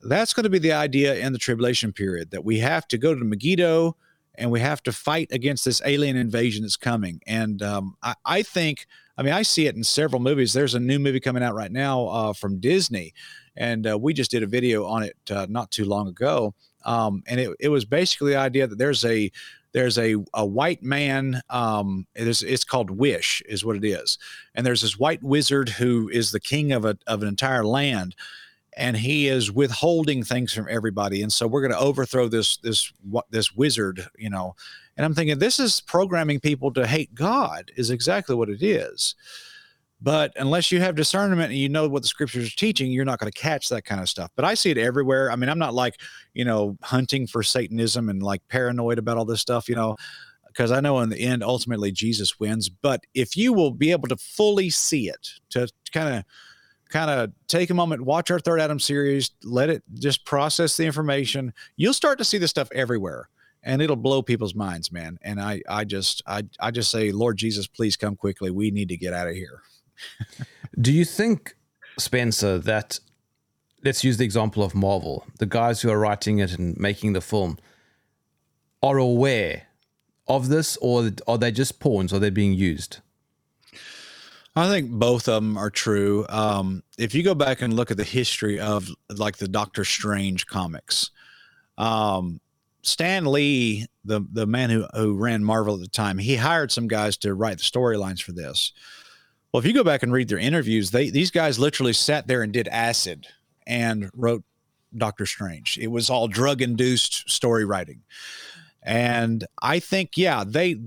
That's 0.02 0.32
going 0.32 0.44
to 0.44 0.50
be 0.50 0.58
the 0.58 0.72
idea 0.72 1.16
in 1.16 1.34
the 1.34 1.38
tribulation 1.38 1.92
period 1.92 2.30
that 2.30 2.44
we 2.44 2.58
have 2.60 2.88
to 2.88 2.96
go 2.96 3.14
to 3.14 3.22
Megiddo 3.22 3.96
and 4.36 4.50
we 4.50 4.60
have 4.60 4.82
to 4.84 4.92
fight 4.92 5.28
against 5.30 5.64
this 5.66 5.82
alien 5.84 6.16
invasion 6.16 6.62
that's 6.62 6.76
coming. 6.76 7.20
And 7.26 7.62
um, 7.62 7.96
I, 8.02 8.14
I, 8.24 8.42
think, 8.42 8.86
I 9.18 9.22
mean, 9.22 9.34
I 9.34 9.42
see 9.42 9.66
it 9.66 9.76
in 9.76 9.84
several 9.84 10.22
movies. 10.22 10.54
There's 10.54 10.74
a 10.74 10.80
new 10.80 10.98
movie 10.98 11.20
coming 11.20 11.42
out 11.42 11.54
right 11.54 11.70
now 11.70 12.06
uh, 12.06 12.32
from 12.32 12.58
Disney, 12.58 13.12
and 13.60 13.86
uh, 13.86 13.98
we 13.98 14.14
just 14.14 14.30
did 14.30 14.42
a 14.42 14.46
video 14.46 14.86
on 14.86 15.02
it 15.02 15.16
uh, 15.30 15.46
not 15.48 15.70
too 15.70 15.84
long 15.84 16.08
ago. 16.08 16.54
Um, 16.86 17.22
and 17.26 17.38
it, 17.38 17.54
it 17.60 17.68
was 17.68 17.84
basically 17.84 18.32
the 18.32 18.38
idea 18.38 18.66
that 18.66 18.78
there's 18.78 19.04
a 19.04 19.30
there's 19.72 19.98
a, 19.98 20.16
a 20.34 20.44
white 20.44 20.82
man 20.82 21.42
um, 21.48 22.06
it 22.16 22.26
is, 22.26 22.42
it's 22.42 22.64
called 22.64 22.90
wish 22.90 23.40
is 23.48 23.64
what 23.64 23.76
it 23.76 23.84
is 23.84 24.18
and 24.54 24.66
there's 24.66 24.80
this 24.80 24.98
white 24.98 25.22
wizard 25.22 25.68
who 25.68 26.08
is 26.08 26.32
the 26.32 26.40
king 26.40 26.72
of, 26.72 26.84
a, 26.84 26.98
of 27.06 27.22
an 27.22 27.28
entire 27.28 27.64
land 27.64 28.16
and 28.76 28.96
he 28.96 29.28
is 29.28 29.52
withholding 29.52 30.24
things 30.24 30.52
from 30.52 30.66
everybody 30.68 31.22
and 31.22 31.32
so 31.32 31.46
we're 31.46 31.60
going 31.60 31.72
to 31.72 31.78
overthrow 31.78 32.26
this 32.26 32.56
this 32.58 32.92
this 33.30 33.54
wizard 33.54 34.08
you 34.18 34.30
know 34.30 34.56
and 34.96 35.04
i'm 35.04 35.14
thinking 35.14 35.38
this 35.38 35.60
is 35.60 35.80
programming 35.82 36.40
people 36.40 36.72
to 36.72 36.84
hate 36.86 37.14
god 37.14 37.70
is 37.76 37.90
exactly 37.90 38.34
what 38.34 38.48
it 38.48 38.62
is 38.62 39.14
but 40.00 40.32
unless 40.36 40.72
you 40.72 40.80
have 40.80 40.94
discernment 40.94 41.50
and 41.50 41.58
you 41.58 41.68
know 41.68 41.88
what 41.88 42.02
the 42.02 42.08
scriptures 42.08 42.46
are 42.46 42.56
teaching 42.56 42.90
you're 42.90 43.04
not 43.04 43.18
going 43.18 43.30
to 43.30 43.38
catch 43.38 43.68
that 43.68 43.84
kind 43.84 44.00
of 44.00 44.08
stuff 44.08 44.30
but 44.36 44.44
i 44.44 44.54
see 44.54 44.70
it 44.70 44.78
everywhere 44.78 45.30
i 45.30 45.36
mean 45.36 45.48
i'm 45.48 45.58
not 45.58 45.74
like 45.74 46.00
you 46.34 46.44
know 46.44 46.76
hunting 46.82 47.26
for 47.26 47.42
satanism 47.42 48.08
and 48.08 48.22
like 48.22 48.46
paranoid 48.48 48.98
about 48.98 49.16
all 49.16 49.24
this 49.24 49.40
stuff 49.40 49.68
you 49.68 49.74
know 49.74 49.96
because 50.46 50.72
I 50.72 50.80
know 50.80 50.98
in 50.98 51.10
the 51.10 51.20
end, 51.20 51.44
ultimately 51.44 51.92
Jesus 51.92 52.40
wins. 52.40 52.68
But 52.68 53.04
if 53.14 53.36
you 53.36 53.52
will 53.52 53.70
be 53.70 53.92
able 53.92 54.08
to 54.08 54.16
fully 54.16 54.68
see 54.68 55.08
it, 55.08 55.28
to 55.50 55.68
kind 55.92 56.16
of 56.16 56.24
kind 56.90 57.10
of 57.10 57.32
take 57.46 57.70
a 57.70 57.74
moment, 57.74 58.02
watch 58.02 58.30
our 58.30 58.40
third 58.40 58.60
Adam 58.60 58.80
series, 58.80 59.30
let 59.44 59.70
it 59.70 59.82
just 59.94 60.24
process 60.24 60.76
the 60.76 60.84
information. 60.84 61.54
You'll 61.76 61.94
start 61.94 62.18
to 62.18 62.24
see 62.24 62.36
this 62.36 62.50
stuff 62.50 62.68
everywhere 62.72 63.28
and 63.62 63.80
it'll 63.80 63.96
blow 63.96 64.22
people's 64.22 64.54
minds, 64.54 64.90
man. 64.90 65.18
And 65.22 65.40
I, 65.40 65.62
I 65.68 65.84
just, 65.84 66.22
I, 66.26 66.42
I 66.58 66.70
just 66.70 66.90
say, 66.90 67.12
Lord 67.12 67.36
Jesus, 67.36 67.66
please 67.66 67.96
come 67.96 68.16
quickly. 68.16 68.50
We 68.50 68.70
need 68.70 68.88
to 68.88 68.96
get 68.96 69.12
out 69.12 69.28
of 69.28 69.34
here. 69.34 69.62
Do 70.80 70.92
you 70.92 71.04
think, 71.04 71.54
Spencer, 71.98 72.58
that 72.58 73.00
let's 73.84 74.04
use 74.04 74.16
the 74.16 74.24
example 74.24 74.62
of 74.62 74.74
Marvel, 74.74 75.26
the 75.38 75.46
guys 75.46 75.80
who 75.80 75.90
are 75.90 75.98
writing 75.98 76.38
it 76.38 76.58
and 76.58 76.76
making 76.78 77.12
the 77.12 77.20
film 77.20 77.58
are 78.82 78.98
aware 78.98 79.64
of 80.26 80.48
this, 80.48 80.76
or 80.78 81.10
are 81.26 81.38
they 81.38 81.50
just 81.50 81.80
pawns? 81.80 82.12
Are 82.12 82.18
they 82.18 82.30
being 82.30 82.54
used? 82.54 82.98
I 84.56 84.68
think 84.68 84.90
both 84.90 85.28
of 85.28 85.42
them 85.42 85.56
are 85.56 85.70
true. 85.70 86.26
Um, 86.28 86.82
if 86.98 87.14
you 87.14 87.22
go 87.22 87.34
back 87.34 87.62
and 87.62 87.74
look 87.74 87.90
at 87.90 87.96
the 87.96 88.04
history 88.04 88.58
of 88.58 88.88
like 89.08 89.36
the 89.36 89.48
Doctor 89.48 89.84
Strange 89.84 90.46
comics, 90.46 91.10
um, 91.78 92.40
Stan 92.82 93.26
Lee, 93.26 93.86
the 94.04 94.20
the 94.32 94.46
man 94.46 94.70
who 94.70 94.86
who 94.94 95.14
ran 95.14 95.44
Marvel 95.44 95.74
at 95.74 95.80
the 95.80 95.88
time, 95.88 96.18
he 96.18 96.36
hired 96.36 96.72
some 96.72 96.88
guys 96.88 97.16
to 97.18 97.34
write 97.34 97.58
the 97.58 97.64
storylines 97.64 98.22
for 98.22 98.32
this. 98.32 98.72
Well, 99.52 99.60
if 99.60 99.66
you 99.66 99.74
go 99.74 99.84
back 99.84 100.02
and 100.02 100.12
read 100.12 100.28
their 100.28 100.38
interviews, 100.38 100.90
they 100.90 101.10
these 101.10 101.30
guys 101.30 101.58
literally 101.58 101.92
sat 101.92 102.26
there 102.26 102.42
and 102.42 102.52
did 102.52 102.68
acid 102.68 103.26
and 103.66 104.10
wrote 104.14 104.44
Doctor 104.96 105.26
Strange. 105.26 105.78
It 105.80 105.88
was 105.88 106.10
all 106.10 106.28
drug 106.28 106.62
induced 106.62 107.28
story 107.28 107.64
writing. 107.64 108.02
And 108.82 109.44
I 109.62 109.78
think, 109.78 110.16
yeah, 110.16 110.44
they, 110.46 110.80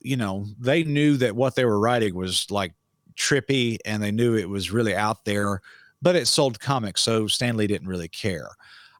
you 0.00 0.16
know, 0.16 0.46
they 0.58 0.82
knew 0.84 1.16
that 1.18 1.36
what 1.36 1.54
they 1.54 1.64
were 1.64 1.78
writing 1.78 2.14
was 2.14 2.50
like 2.50 2.72
trippy 3.16 3.78
and 3.84 4.02
they 4.02 4.10
knew 4.10 4.34
it 4.34 4.48
was 4.48 4.70
really 4.70 4.94
out 4.94 5.24
there, 5.24 5.60
but 6.00 6.16
it 6.16 6.26
sold 6.26 6.60
comics, 6.60 7.02
so 7.02 7.26
Stan 7.26 7.56
Lee 7.56 7.66
didn't 7.66 7.88
really 7.88 8.08
care. 8.08 8.50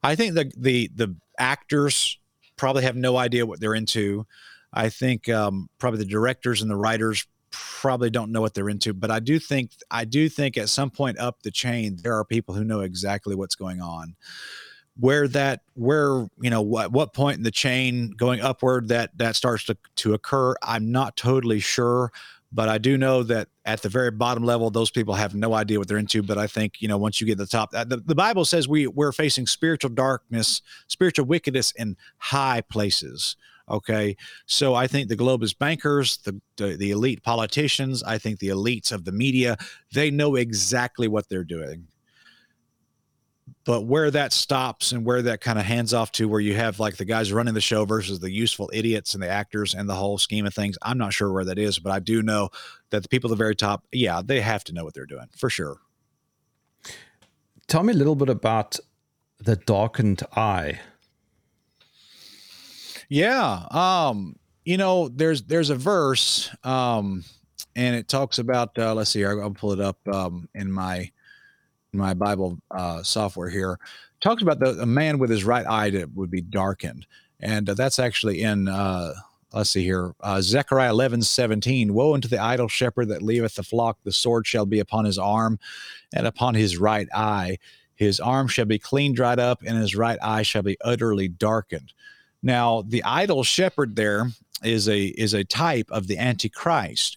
I 0.02 0.14
think 0.14 0.34
the 0.34 0.52
the 0.56 0.90
the 0.94 1.16
actors 1.38 2.18
probably 2.56 2.82
have 2.82 2.96
no 2.96 3.16
idea 3.16 3.46
what 3.46 3.60
they're 3.60 3.74
into. 3.74 4.26
I 4.72 4.88
think 4.88 5.28
um, 5.28 5.68
probably 5.78 5.98
the 5.98 6.04
directors 6.04 6.60
and 6.62 6.70
the 6.70 6.76
writers 6.76 7.26
probably 7.54 8.10
don't 8.10 8.32
know 8.32 8.40
what 8.40 8.54
they're 8.54 8.68
into. 8.68 8.92
But 8.92 9.10
I 9.10 9.20
do 9.20 9.38
think 9.38 9.72
I 9.90 10.04
do 10.04 10.28
think 10.28 10.56
at 10.56 10.68
some 10.68 10.90
point 10.90 11.18
up 11.18 11.42
the 11.42 11.50
chain 11.50 11.96
there 12.02 12.16
are 12.16 12.24
people 12.24 12.54
who 12.54 12.64
know 12.64 12.80
exactly 12.80 13.34
what's 13.34 13.54
going 13.54 13.80
on. 13.80 14.16
Where 14.98 15.26
that 15.28 15.62
where 15.74 16.26
you 16.40 16.50
know 16.50 16.62
what 16.62 16.92
what 16.92 17.14
point 17.14 17.38
in 17.38 17.42
the 17.42 17.50
chain 17.50 18.12
going 18.16 18.40
upward 18.40 18.88
that 18.88 19.16
that 19.18 19.36
starts 19.36 19.64
to 19.64 19.76
to 19.96 20.14
occur, 20.14 20.54
I'm 20.62 20.92
not 20.92 21.16
totally 21.16 21.60
sure. 21.60 22.12
But 22.54 22.68
I 22.68 22.78
do 22.78 22.96
know 22.96 23.24
that 23.24 23.48
at 23.64 23.82
the 23.82 23.88
very 23.88 24.12
bottom 24.12 24.44
level, 24.44 24.70
those 24.70 24.92
people 24.92 25.14
have 25.14 25.34
no 25.34 25.54
idea 25.54 25.80
what 25.80 25.88
they're 25.88 25.98
into. 25.98 26.22
But 26.22 26.38
I 26.38 26.46
think, 26.46 26.80
you 26.80 26.86
know, 26.86 26.96
once 26.96 27.20
you 27.20 27.26
get 27.26 27.38
to 27.38 27.44
the 27.44 27.46
top, 27.48 27.72
the, 27.72 28.00
the 28.06 28.14
Bible 28.14 28.44
says 28.44 28.68
we, 28.68 28.86
we're 28.86 29.10
facing 29.10 29.48
spiritual 29.48 29.90
darkness, 29.90 30.62
spiritual 30.86 31.26
wickedness 31.26 31.72
in 31.72 31.96
high 32.18 32.60
places. 32.60 33.34
Okay. 33.68 34.16
So 34.46 34.74
I 34.74 34.86
think 34.86 35.08
the 35.08 35.16
globalist 35.16 35.58
bankers, 35.58 36.18
the, 36.18 36.40
the, 36.56 36.76
the 36.76 36.90
elite 36.90 37.22
politicians, 37.22 38.02
I 38.02 38.18
think 38.18 38.38
the 38.38 38.48
elites 38.48 38.92
of 38.92 39.04
the 39.04 39.12
media, 39.12 39.56
they 39.92 40.10
know 40.10 40.36
exactly 40.36 41.08
what 41.08 41.28
they're 41.28 41.44
doing. 41.44 41.86
But 43.64 43.86
where 43.86 44.10
that 44.10 44.34
stops 44.34 44.92
and 44.92 45.06
where 45.06 45.22
that 45.22 45.40
kind 45.40 45.58
of 45.58 45.64
hands 45.64 45.94
off 45.94 46.12
to 46.12 46.28
where 46.28 46.40
you 46.40 46.54
have 46.54 46.78
like 46.78 46.96
the 46.96 47.06
guys 47.06 47.32
running 47.32 47.54
the 47.54 47.60
show 47.62 47.86
versus 47.86 48.20
the 48.20 48.30
useful 48.30 48.70
idiots 48.74 49.14
and 49.14 49.22
the 49.22 49.28
actors 49.28 49.74
and 49.74 49.88
the 49.88 49.94
whole 49.94 50.18
scheme 50.18 50.46
of 50.46 50.52
things 50.52 50.76
i'm 50.82 50.98
not 50.98 51.14
sure 51.14 51.32
where 51.32 51.44
that 51.44 51.58
is 51.58 51.78
but 51.78 51.90
i 51.90 51.98
do 51.98 52.22
know 52.22 52.50
that 52.90 53.02
the 53.02 53.08
people 53.08 53.30
at 53.30 53.32
the 53.32 53.42
very 53.42 53.56
top 53.56 53.84
yeah 53.90 54.20
they 54.22 54.40
have 54.40 54.64
to 54.64 54.74
know 54.74 54.84
what 54.84 54.92
they're 54.92 55.06
doing 55.06 55.28
for 55.36 55.48
sure. 55.48 55.78
Tell 57.66 57.82
me 57.82 57.94
a 57.94 57.96
little 57.96 58.14
bit 58.14 58.28
about 58.28 58.78
the 59.38 59.56
darkened 59.56 60.22
eye 60.36 60.80
yeah 63.08 63.66
um 63.70 64.36
you 64.64 64.76
know 64.76 65.08
there's 65.08 65.42
there's 65.42 65.70
a 65.70 65.76
verse 65.76 66.50
um 66.64 67.24
and 67.76 67.96
it 67.96 68.08
talks 68.08 68.38
about. 68.38 68.76
Uh, 68.78 68.94
let's 68.94 69.10
see. 69.10 69.24
I'll 69.24 69.50
pull 69.50 69.72
it 69.72 69.80
up 69.80 69.98
um, 70.08 70.48
in 70.54 70.70
my 70.70 71.10
in 71.92 71.98
my 71.98 72.14
Bible 72.14 72.58
uh, 72.70 73.02
software 73.02 73.48
here. 73.48 73.78
talks 74.20 74.42
about 74.42 74.60
the 74.60 74.80
a 74.80 74.86
man 74.86 75.18
with 75.18 75.30
his 75.30 75.44
right 75.44 75.66
eye 75.66 75.90
that 75.90 76.14
would 76.14 76.30
be 76.30 76.40
darkened, 76.40 77.06
and 77.40 77.68
uh, 77.68 77.74
that's 77.74 77.98
actually 77.98 78.42
in. 78.42 78.68
Uh, 78.68 79.14
let's 79.52 79.70
see 79.70 79.84
here. 79.84 80.14
Uh, 80.20 80.40
Zechariah 80.40 80.90
11, 80.90 81.22
17. 81.22 81.94
Woe 81.94 82.14
unto 82.14 82.28
the 82.28 82.38
idle 82.38 82.68
shepherd 82.68 83.08
that 83.08 83.22
leaveth 83.22 83.54
the 83.54 83.62
flock. 83.62 83.98
The 84.02 84.12
sword 84.12 84.46
shall 84.46 84.66
be 84.66 84.80
upon 84.80 85.04
his 85.04 85.18
arm 85.18 85.58
and 86.12 86.26
upon 86.26 86.54
his 86.54 86.76
right 86.76 87.08
eye. 87.14 87.58
His 87.94 88.18
arm 88.18 88.48
shall 88.48 88.64
be 88.64 88.80
clean 88.80 89.14
dried 89.14 89.38
up, 89.38 89.62
and 89.64 89.78
his 89.78 89.94
right 89.94 90.18
eye 90.20 90.42
shall 90.42 90.62
be 90.62 90.76
utterly 90.80 91.28
darkened. 91.28 91.92
Now, 92.44 92.82
the 92.82 93.02
idle 93.04 93.42
shepherd 93.42 93.96
there 93.96 94.28
is 94.62 94.86
a 94.86 95.06
is 95.06 95.32
a 95.32 95.44
type 95.44 95.90
of 95.90 96.06
the 96.06 96.18
Antichrist. 96.18 97.16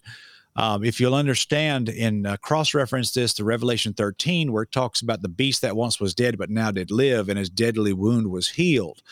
Um, 0.56 0.82
if 0.82 1.00
you'll 1.00 1.14
understand 1.14 1.88
and 1.88 2.26
uh, 2.26 2.36
cross 2.38 2.74
reference 2.74 3.12
this 3.12 3.34
to 3.34 3.44
Revelation 3.44 3.92
13, 3.92 4.50
where 4.50 4.64
it 4.64 4.72
talks 4.72 5.02
about 5.02 5.22
the 5.22 5.28
beast 5.28 5.62
that 5.62 5.76
once 5.76 6.00
was 6.00 6.14
dead 6.14 6.36
but 6.38 6.50
now 6.50 6.72
did 6.72 6.90
live, 6.90 7.28
and 7.28 7.38
his 7.38 7.50
deadly 7.50 7.92
wound 7.92 8.28
was 8.28 8.48
healed. 8.48 9.02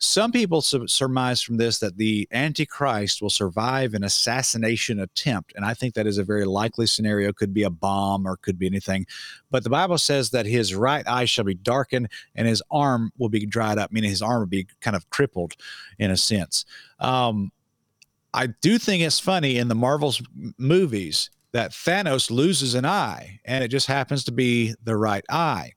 Some 0.00 0.30
people 0.30 0.62
surmise 0.62 1.42
from 1.42 1.56
this 1.56 1.80
that 1.80 1.96
the 1.96 2.28
Antichrist 2.30 3.20
will 3.20 3.30
survive 3.30 3.94
an 3.94 4.04
assassination 4.04 5.00
attempt. 5.00 5.52
And 5.56 5.64
I 5.64 5.74
think 5.74 5.94
that 5.94 6.06
is 6.06 6.18
a 6.18 6.24
very 6.24 6.44
likely 6.44 6.86
scenario. 6.86 7.32
Could 7.32 7.52
be 7.52 7.64
a 7.64 7.70
bomb 7.70 8.24
or 8.24 8.36
could 8.36 8.58
be 8.58 8.66
anything. 8.66 9.06
But 9.50 9.64
the 9.64 9.70
Bible 9.70 9.98
says 9.98 10.30
that 10.30 10.46
his 10.46 10.72
right 10.72 11.06
eye 11.08 11.24
shall 11.24 11.44
be 11.44 11.54
darkened 11.54 12.10
and 12.36 12.46
his 12.46 12.62
arm 12.70 13.10
will 13.18 13.28
be 13.28 13.44
dried 13.44 13.78
up, 13.78 13.90
meaning 13.90 14.10
his 14.10 14.22
arm 14.22 14.38
will 14.40 14.46
be 14.46 14.68
kind 14.80 14.94
of 14.94 15.10
crippled 15.10 15.54
in 15.98 16.12
a 16.12 16.16
sense. 16.16 16.64
Um, 17.00 17.50
I 18.34 18.46
do 18.46 18.78
think 18.78 19.02
it's 19.02 19.18
funny 19.18 19.56
in 19.56 19.66
the 19.66 19.74
Marvel's 19.74 20.22
movies 20.58 21.30
that 21.52 21.72
Thanos 21.72 22.30
loses 22.30 22.74
an 22.74 22.84
eye 22.84 23.40
and 23.44 23.64
it 23.64 23.68
just 23.68 23.86
happens 23.86 24.22
to 24.24 24.32
be 24.32 24.74
the 24.84 24.96
right 24.96 25.24
eye. 25.28 25.72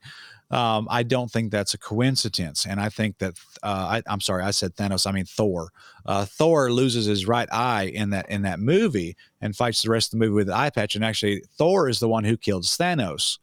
Um, 0.52 0.88
I 0.92 1.04
don't 1.04 1.32
think 1.32 1.50
that's 1.50 1.74
a 1.74 1.78
coincidence. 1.78 2.66
And 2.66 2.80
I 2.80 2.90
think 2.90 3.18
that, 3.20 3.36
uh, 3.64 4.02
I, 4.06 4.14
am 4.14 4.20
sorry, 4.20 4.44
I 4.44 4.52
said 4.52 4.76
Thanos, 4.76 5.08
I 5.08 5.14
mean 5.14 5.26
Thor. 5.26 5.70
Uh, 6.06 6.26
Thor 6.26 6.72
loses 6.72 7.06
his 7.06 7.26
right 7.26 7.48
eye 7.52 7.86
in 7.94 8.10
that 8.10 8.30
in 8.30 8.42
that 8.42 8.60
movie 8.60 9.16
and 9.40 9.56
fights 9.56 9.82
the 9.82 9.90
rest 9.90 10.14
of 10.14 10.20
the 10.20 10.26
movie 10.26 10.36
with 10.36 10.48
the 10.48 10.56
eye 10.56 10.70
patch. 10.70 10.96
And 10.96 11.06
actually, 11.06 11.44
Thor 11.58 11.88
is 11.88 12.00
the 12.00 12.10
one 12.10 12.26
who 12.26 12.36
kills 12.36 12.78
Thanos. 12.78 13.40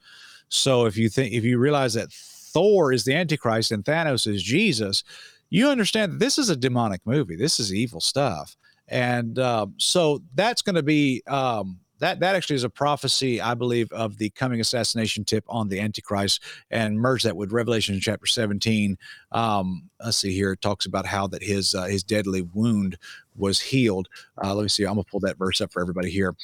So 0.50 0.84
if 0.84 0.96
you 0.96 1.08
think 1.08 1.32
if 1.32 1.44
you 1.44 1.58
realize 1.58 1.94
that 1.94 2.12
Thor 2.12 2.92
is 2.92 3.04
the 3.04 3.14
Antichrist 3.14 3.72
and 3.72 3.84
Thanos 3.84 4.26
is 4.26 4.42
Jesus, 4.42 5.02
you 5.50 5.68
understand 5.68 6.12
that 6.12 6.18
this 6.20 6.36
is 6.36 6.50
a 6.50 6.56
demonic 6.56 7.00
movie. 7.06 7.36
This 7.36 7.58
is 7.58 7.72
evil 7.72 8.00
stuff. 8.00 8.56
And 8.88 9.38
uh, 9.38 9.66
so 9.76 10.22
that's 10.34 10.62
going 10.62 10.76
to 10.76 10.82
be 10.82 11.22
um, 11.26 11.78
that 12.00 12.20
that 12.20 12.36
actually 12.36 12.56
is 12.56 12.64
a 12.64 12.70
prophecy, 12.70 13.40
I 13.40 13.54
believe, 13.54 13.90
of 13.92 14.18
the 14.18 14.30
coming 14.30 14.60
assassination 14.60 15.24
tip 15.24 15.44
on 15.48 15.68
the 15.68 15.80
Antichrist, 15.80 16.42
and 16.70 16.98
merge 16.98 17.22
that 17.24 17.36
with 17.36 17.52
Revelation 17.52 18.00
chapter 18.00 18.26
17. 18.26 18.96
Um, 19.32 19.90
let's 20.04 20.18
see 20.18 20.32
here; 20.32 20.52
it 20.52 20.60
talks 20.60 20.86
about 20.86 21.06
how 21.06 21.26
that 21.28 21.42
his 21.42 21.74
uh, 21.74 21.84
his 21.84 22.02
deadly 22.02 22.42
wound 22.42 22.98
was 23.38 23.60
healed. 23.60 24.08
Uh, 24.42 24.54
let 24.54 24.62
me 24.62 24.68
see. 24.68 24.84
I'm 24.84 24.94
gonna 24.94 25.04
pull 25.04 25.20
that 25.20 25.38
verse 25.38 25.60
up 25.60 25.72
for 25.72 25.80
everybody 25.80 26.10
here. 26.10 26.34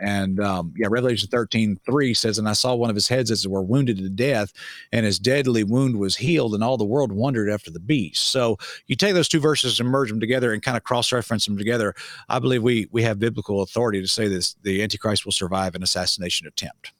And 0.00 0.40
um, 0.40 0.74
yeah, 0.76 0.88
Revelation 0.90 1.28
13, 1.28 1.78
3 1.84 2.14
says, 2.14 2.38
And 2.38 2.48
I 2.48 2.52
saw 2.52 2.74
one 2.74 2.90
of 2.90 2.96
his 2.96 3.08
heads 3.08 3.30
as 3.30 3.44
it 3.44 3.50
were 3.50 3.62
wounded 3.62 3.98
to 3.98 4.08
death, 4.08 4.52
and 4.92 5.06
his 5.06 5.18
deadly 5.18 5.64
wound 5.64 5.98
was 5.98 6.16
healed, 6.16 6.54
and 6.54 6.64
all 6.64 6.76
the 6.76 6.84
world 6.84 7.12
wondered 7.12 7.48
after 7.48 7.70
the 7.70 7.80
beast. 7.80 8.30
So 8.30 8.58
you 8.86 8.96
take 8.96 9.14
those 9.14 9.28
two 9.28 9.40
verses 9.40 9.78
and 9.78 9.88
merge 9.88 10.08
them 10.08 10.20
together 10.20 10.52
and 10.52 10.62
kind 10.62 10.76
of 10.76 10.84
cross-reference 10.84 11.46
them 11.46 11.56
together. 11.56 11.94
I 12.28 12.38
believe 12.38 12.62
we 12.62 12.88
we 12.90 13.02
have 13.02 13.18
biblical 13.18 13.62
authority 13.62 14.00
to 14.00 14.08
say 14.08 14.28
this 14.28 14.54
the 14.62 14.82
Antichrist 14.82 15.24
will 15.24 15.32
survive 15.32 15.74
an 15.74 15.82
assassination 15.82 16.46
attempt. 16.46 16.92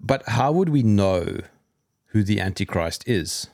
But 0.00 0.28
how 0.28 0.50
would 0.52 0.68
we 0.68 0.82
know 0.82 1.38
who 2.06 2.24
the 2.24 2.40
Antichrist 2.40 3.04
is? 3.06 3.48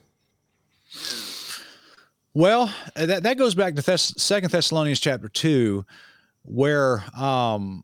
Well, 2.38 2.72
uh, 2.94 3.06
that, 3.06 3.24
that 3.24 3.36
goes 3.36 3.56
back 3.56 3.74
to 3.74 3.82
Thess- 3.82 4.14
Second 4.16 4.52
Thessalonians 4.52 5.00
chapter 5.00 5.28
two, 5.28 5.84
where 6.42 7.02
um, 7.20 7.82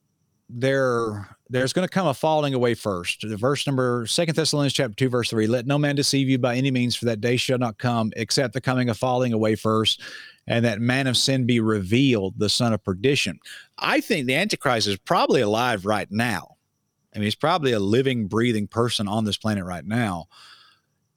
there 0.48 1.28
there's 1.50 1.72
going 1.72 1.88
to 1.88 1.92
come 1.92 2.07
a 2.07 2.14
falling 2.14 2.55
away 2.55 2.74
first. 2.74 3.28
The 3.28 3.36
verse 3.36 3.66
number 3.66 4.07
Second 4.07 4.36
Thessalonians 4.36 4.72
chapter 4.72 4.94
two, 4.94 5.09
verse 5.09 5.28
three: 5.28 5.48
Let 5.48 5.66
no 5.66 5.76
man 5.76 5.96
deceive 5.96 6.28
you 6.28 6.38
by 6.38 6.55
any 6.55 6.70
means, 6.70 6.94
for 6.94 7.07
that 7.07 7.20
day 7.20 7.36
shall 7.36 7.59
not 7.59 7.78
come 7.78 8.12
except 8.14 8.55
the 8.55 8.61
coming 8.61 8.88
of 8.88 8.96
falling 8.96 9.32
away 9.32 9.57
first, 9.57 10.00
and 10.46 10.64
that 10.64 10.80
man 10.80 11.09
of 11.09 11.16
sin 11.16 11.46
be 11.46 11.59
revealed, 11.59 12.34
the 12.38 12.48
son 12.48 12.72
of 12.72 12.84
perdition. 12.84 13.40
I 13.78 14.00
think 14.00 14.28
the 14.28 14.36
Antichrist 14.36 14.86
is 14.86 14.98
probably 14.98 15.40
alive 15.40 15.84
right 15.84 16.07
now. 16.12 16.55
I 17.12 17.18
mean, 17.18 17.24
he's 17.24 17.34
probably 17.34 17.72
a 17.72 17.80
living, 17.80 18.28
breathing 18.28 18.68
person 18.68 19.09
on 19.09 19.24
this 19.24 19.36
planet 19.36 19.64
right 19.64 19.84
now 19.84 20.28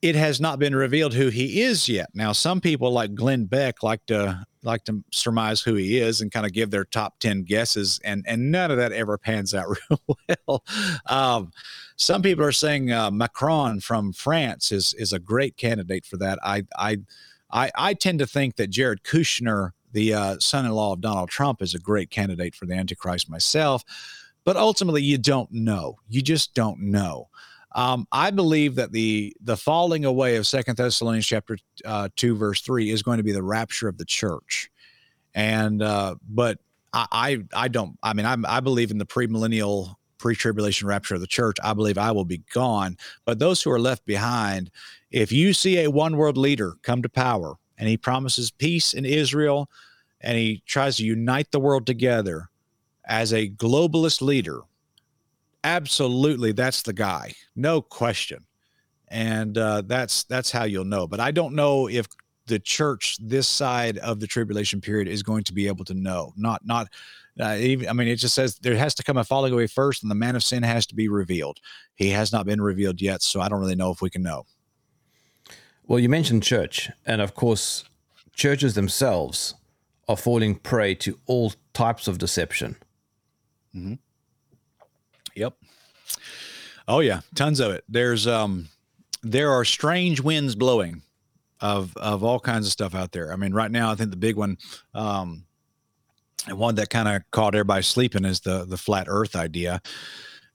it 0.01 0.15
has 0.15 0.39
not 0.39 0.59
been 0.59 0.75
revealed 0.75 1.13
who 1.13 1.29
he 1.29 1.61
is 1.61 1.89
yet. 1.89 2.09
Now, 2.13 2.31
some 2.31 2.61
people 2.61 2.91
like 2.91 3.15
Glenn 3.15 3.45
Beck 3.45 3.81
like 3.81 4.05
to 4.07 4.45
like 4.63 4.83
to 4.85 5.03
surmise 5.11 5.61
who 5.61 5.75
he 5.75 5.97
is 5.97 6.21
and 6.21 6.31
kind 6.31 6.45
of 6.45 6.51
give 6.51 6.71
their 6.71 6.83
top 6.85 7.19
10 7.19 7.43
guesses 7.43 7.99
and 8.03 8.25
and 8.27 8.51
none 8.51 8.69
of 8.69 8.77
that 8.77 8.91
ever 8.91 9.17
pans 9.17 9.53
out 9.53 9.67
real 9.89 10.17
well. 10.47 10.63
Um, 11.05 11.51
some 11.95 12.21
people 12.21 12.43
are 12.43 12.51
saying 12.51 12.91
uh, 12.91 13.09
macron 13.11 13.79
from 13.79 14.11
france 14.11 14.71
is 14.71 14.93
is 14.95 15.13
a 15.13 15.19
great 15.19 15.55
candidate 15.57 16.05
for 16.05 16.17
that. 16.17 16.39
I 16.43 16.63
i 16.77 16.97
i, 17.49 17.71
I 17.75 17.93
tend 17.93 18.19
to 18.19 18.27
think 18.27 18.57
that 18.57 18.69
jared 18.69 19.03
kushner 19.03 19.71
the 19.93 20.13
uh, 20.13 20.37
son-in-law 20.39 20.93
of 20.93 21.01
donald 21.01 21.29
trump 21.29 21.61
is 21.61 21.73
a 21.73 21.79
great 21.79 22.09
candidate 22.09 22.53
for 22.53 22.65
the 22.65 22.73
antichrist 22.73 23.29
myself 23.29 23.85
but 24.47 24.55
ultimately 24.55 25.01
you 25.01 25.17
don't 25.17 25.51
know. 25.51 25.97
You 26.07 26.21
just 26.21 26.53
don't 26.53 26.79
know 26.79 27.27
um, 27.77 28.07
I 28.11 28.31
believe 28.31 28.73
that 28.75 28.91
the 28.91 29.35
the 29.39 29.55
falling 29.55 30.03
away 30.03 30.35
of 30.35 30.47
Second 30.47 30.77
Thessalonians 30.77 31.27
chapter 31.27 31.59
uh, 31.85 32.09
two 32.15 32.35
verse 32.35 32.59
three 32.61 32.89
is 32.89 33.03
going 33.03 33.17
to 33.17 33.23
be 33.23 33.31
the 33.31 33.43
rapture 33.43 33.87
of 33.87 33.99
the 33.99 34.03
church, 34.05 34.71
and 35.35 35.83
uh, 35.83 36.15
but 36.27 36.57
I, 36.91 37.05
I, 37.11 37.65
I 37.65 37.67
don't 37.67 37.95
I 38.01 38.13
mean 38.13 38.25
I 38.25 38.35
I 38.47 38.61
believe 38.61 38.89
in 38.89 38.97
the 38.97 39.05
premillennial 39.05 39.95
pre-tribulation 40.17 40.87
rapture 40.87 41.13
of 41.13 41.21
the 41.21 41.27
church. 41.27 41.57
I 41.63 41.73
believe 41.75 41.99
I 41.99 42.11
will 42.11 42.25
be 42.25 42.41
gone, 42.51 42.97
but 43.25 43.37
those 43.37 43.61
who 43.61 43.69
are 43.69 43.79
left 43.79 44.03
behind, 44.07 44.71
if 45.11 45.31
you 45.31 45.53
see 45.53 45.83
a 45.83 45.91
one 45.91 46.17
world 46.17 46.35
leader 46.35 46.73
come 46.81 47.03
to 47.03 47.09
power 47.09 47.57
and 47.77 47.87
he 47.87 47.95
promises 47.95 48.49
peace 48.49 48.95
in 48.95 49.05
Israel, 49.05 49.69
and 50.21 50.35
he 50.35 50.63
tries 50.65 50.97
to 50.97 51.03
unite 51.03 51.51
the 51.51 51.59
world 51.59 51.85
together 51.85 52.49
as 53.05 53.33
a 53.33 53.47
globalist 53.47 54.23
leader 54.23 54.61
absolutely 55.67 56.51
that's 56.51 56.81
the 56.81 56.93
guy 56.93 57.33
no 57.55 57.81
question. 57.81 58.45
And 59.09 59.57
uh, 59.57 59.83
that's 59.85 60.23
that's 60.25 60.51
how 60.51 60.65
you'll 60.65 60.83
know 60.83 61.07
but 61.07 61.21
i 61.21 61.31
don't 61.31 61.55
know 61.55 61.87
if 61.87 62.07
the 62.47 62.59
church 62.59 63.17
this 63.21 63.47
side 63.47 63.97
of 63.99 64.19
the 64.19 64.27
tribulation 64.27 64.81
period 64.81 65.07
is 65.07 65.23
going 65.23 65.43
to 65.45 65.53
be 65.53 65.67
able 65.67 65.85
to 65.85 65.93
know 65.93 66.33
not 66.35 66.65
not 66.65 66.87
uh, 67.39 67.55
even, 67.57 67.87
i 67.87 67.93
mean 67.93 68.09
it 68.09 68.17
just 68.17 68.35
says 68.35 68.57
there 68.59 68.75
has 68.75 68.93
to 68.95 69.03
come 69.03 69.15
a 69.15 69.23
falling 69.23 69.53
away 69.53 69.65
first 69.65 70.03
and 70.03 70.11
the 70.11 70.15
man 70.15 70.35
of 70.35 70.43
sin 70.43 70.63
has 70.63 70.85
to 70.87 70.95
be 70.95 71.07
revealed. 71.07 71.59
He 71.95 72.09
has 72.09 72.33
not 72.33 72.45
been 72.45 72.61
revealed 72.61 73.01
yet 73.01 73.21
so 73.21 73.39
i 73.39 73.47
don't 73.47 73.61
really 73.61 73.75
know 73.75 73.91
if 73.91 74.01
we 74.01 74.09
can 74.09 74.23
know. 74.23 74.45
Well 75.85 75.99
you 75.99 76.09
mentioned 76.09 76.43
church 76.43 76.89
and 77.05 77.21
of 77.21 77.33
course 77.33 77.85
churches 78.33 78.73
themselves 78.75 79.55
are 80.09 80.17
falling 80.17 80.55
prey 80.55 80.95
to 80.95 81.17
all 81.27 81.53
types 81.73 82.07
of 82.09 82.17
deception. 82.17 82.75
Mm-hmm. 83.75 83.95
Yep. 85.37 85.53
Oh 86.87 86.99
yeah, 86.99 87.21
tons 87.35 87.59
of 87.59 87.71
it. 87.71 87.83
There's 87.87 88.27
um 88.27 88.69
there 89.21 89.51
are 89.51 89.63
strange 89.65 90.19
winds 90.19 90.55
blowing 90.55 91.01
of 91.61 91.95
of 91.97 92.23
all 92.23 92.39
kinds 92.39 92.65
of 92.65 92.71
stuff 92.71 92.95
out 92.95 93.11
there. 93.11 93.31
I 93.31 93.35
mean, 93.35 93.53
right 93.53 93.71
now 93.71 93.91
I 93.91 93.95
think 93.95 94.09
the 94.09 94.17
big 94.17 94.35
one 94.35 94.57
um 94.93 95.45
one 96.49 96.75
that 96.75 96.89
kind 96.89 97.07
of 97.07 97.21
caught 97.31 97.55
everybody 97.55 97.83
sleeping 97.83 98.25
is 98.25 98.39
the 98.39 98.65
the 98.65 98.77
flat 98.77 99.07
earth 99.09 99.35
idea. 99.35 99.81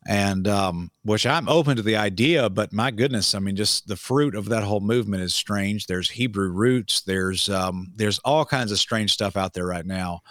And 0.09 0.49
um 0.49 0.91
which 1.05 1.27
I'm 1.27 1.49
open 1.49 1.77
to 1.77 1.83
the 1.83 1.97
idea, 1.97 2.51
but 2.51 2.73
my 2.73 2.91
goodness, 2.91 3.37
I 3.37 3.39
mean 3.39 3.55
just 3.55 3.87
the 3.87 3.97
fruit 3.97 4.35
of 4.35 4.47
that 4.49 4.65
whole 4.65 4.81
movement 4.81 5.23
is 5.23 5.35
strange. 5.35 5.87
There's 5.87 6.11
Hebrew 6.11 6.49
roots, 6.49 7.03
there's 7.03 7.49
um 7.49 7.93
there's 7.95 8.19
all 8.21 8.45
kinds 8.45 8.73
of 8.73 8.79
strange 8.79 9.13
stuff 9.13 9.37
out 9.37 9.53
there 9.53 9.67
right 9.67 9.87
now. 9.87 10.23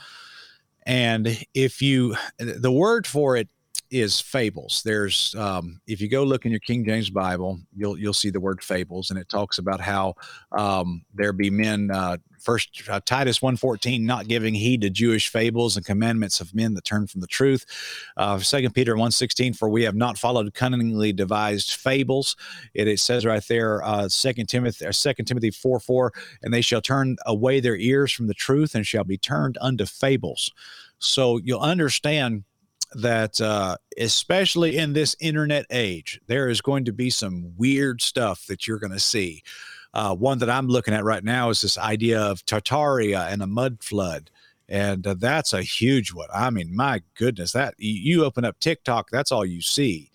And 0.86 1.38
if 1.54 1.82
you 1.82 2.16
the 2.38 2.72
word 2.72 3.08
for 3.08 3.38
it 3.38 3.48
is 3.92 4.22
fables. 4.22 4.82
There's 4.84 5.36
um, 5.36 5.82
if 5.86 6.00
you 6.02 6.10
go 6.10 6.24
look 6.24 6.46
in 6.46 6.52
your 6.52 6.62
King 6.62 6.86
James 6.86 7.10
Bible, 7.10 7.60
you'll 7.76 7.98
you'll 7.98 8.14
see 8.14 8.30
the 8.30 8.40
word 8.40 8.64
fables, 8.64 9.10
and 9.10 9.20
it 9.20 9.30
talks 9.30 9.58
about 9.58 9.82
how 9.82 10.16
um, 10.52 11.04
there 11.14 11.34
be 11.34 11.50
men. 11.50 11.92
Uh, 11.92 12.18
first 12.40 12.82
uh, 12.90 13.02
Titus 13.06 13.42
one 13.42 13.58
fourteen, 13.58 14.06
not 14.06 14.28
giving 14.28 14.56
heed 14.56 14.82
to 14.82 14.90
Jewish 14.90 15.30
fables 15.30 15.76
and 15.78 15.86
commandments 15.86 16.40
of 16.40 16.56
men 16.56 16.74
that 16.74 16.86
turn 16.86 17.06
from 17.06 17.22
the 17.22 17.28
truth. 17.28 17.66
Uh, 18.16 18.40
Second 18.40 18.74
Peter 18.74 18.96
one 18.96 19.12
sixteen, 19.12 19.54
for 19.54 19.70
we 19.70 19.84
have 19.84 19.96
not 19.96 20.18
followed 20.18 20.54
cunningly 20.54 21.12
devised 21.14 21.74
fables. 21.74 22.36
It, 22.74 22.88
it 22.88 23.00
says 23.00 23.26
right 23.26 23.44
there, 23.48 23.84
uh, 23.84 24.08
Second 24.08 24.48
Timothy 24.48 24.86
or 24.86 24.94
Second 24.94 25.26
Timothy 25.26 25.52
four 25.52 25.80
four, 25.80 26.14
and 26.42 26.54
they 26.54 26.62
shall 26.62 26.82
turn 26.82 27.18
away 27.26 27.60
their 27.60 27.78
ears 27.78 28.12
from 28.12 28.28
the 28.28 28.34
truth 28.34 28.74
and 28.74 28.88
shall 28.88 29.04
be 29.04 29.18
turned 29.18 29.58
unto 29.60 29.86
fables. 29.86 30.50
So 31.00 31.40
you'll 31.44 31.60
understand 31.60 32.44
that 32.94 33.40
uh, 33.40 33.78
especially 33.98 34.78
in 34.78 34.94
this 34.94 35.16
internet 35.20 35.66
age, 35.70 36.20
there 36.28 36.50
is 36.50 36.62
going 36.62 36.86
to 36.86 36.92
be 36.92 37.10
some 37.10 37.54
weird 37.58 38.02
stuff 38.02 38.46
that 38.48 38.68
you're 38.68 38.80
going 38.80 38.92
to 38.92 39.00
see. 39.00 39.44
Uh, 39.94 40.16
one 40.16 40.40
that 40.40 40.50
I'm 40.50 40.68
looking 40.68 40.94
at 40.94 41.04
right 41.04 41.24
now 41.24 41.50
is 41.50 41.62
this 41.62 41.78
idea 41.78 42.22
of 42.22 42.46
Tartaria 42.46 43.32
and 43.32 43.42
a 43.42 43.48
mud 43.48 43.84
flood. 43.84 44.30
And 44.70 45.06
uh, 45.06 45.16
that's 45.16 45.52
a 45.52 45.64
huge 45.64 46.14
one. 46.14 46.30
I 46.34 46.50
mean, 46.50 46.74
my 46.74 47.02
goodness, 47.16 47.52
that 47.52 47.76
you 47.78 48.24
open 48.24 48.46
up 48.46 48.58
TikTok, 48.60 49.10
that's 49.10 49.32
all 49.32 49.46
you 49.46 49.62
see. 49.62 50.12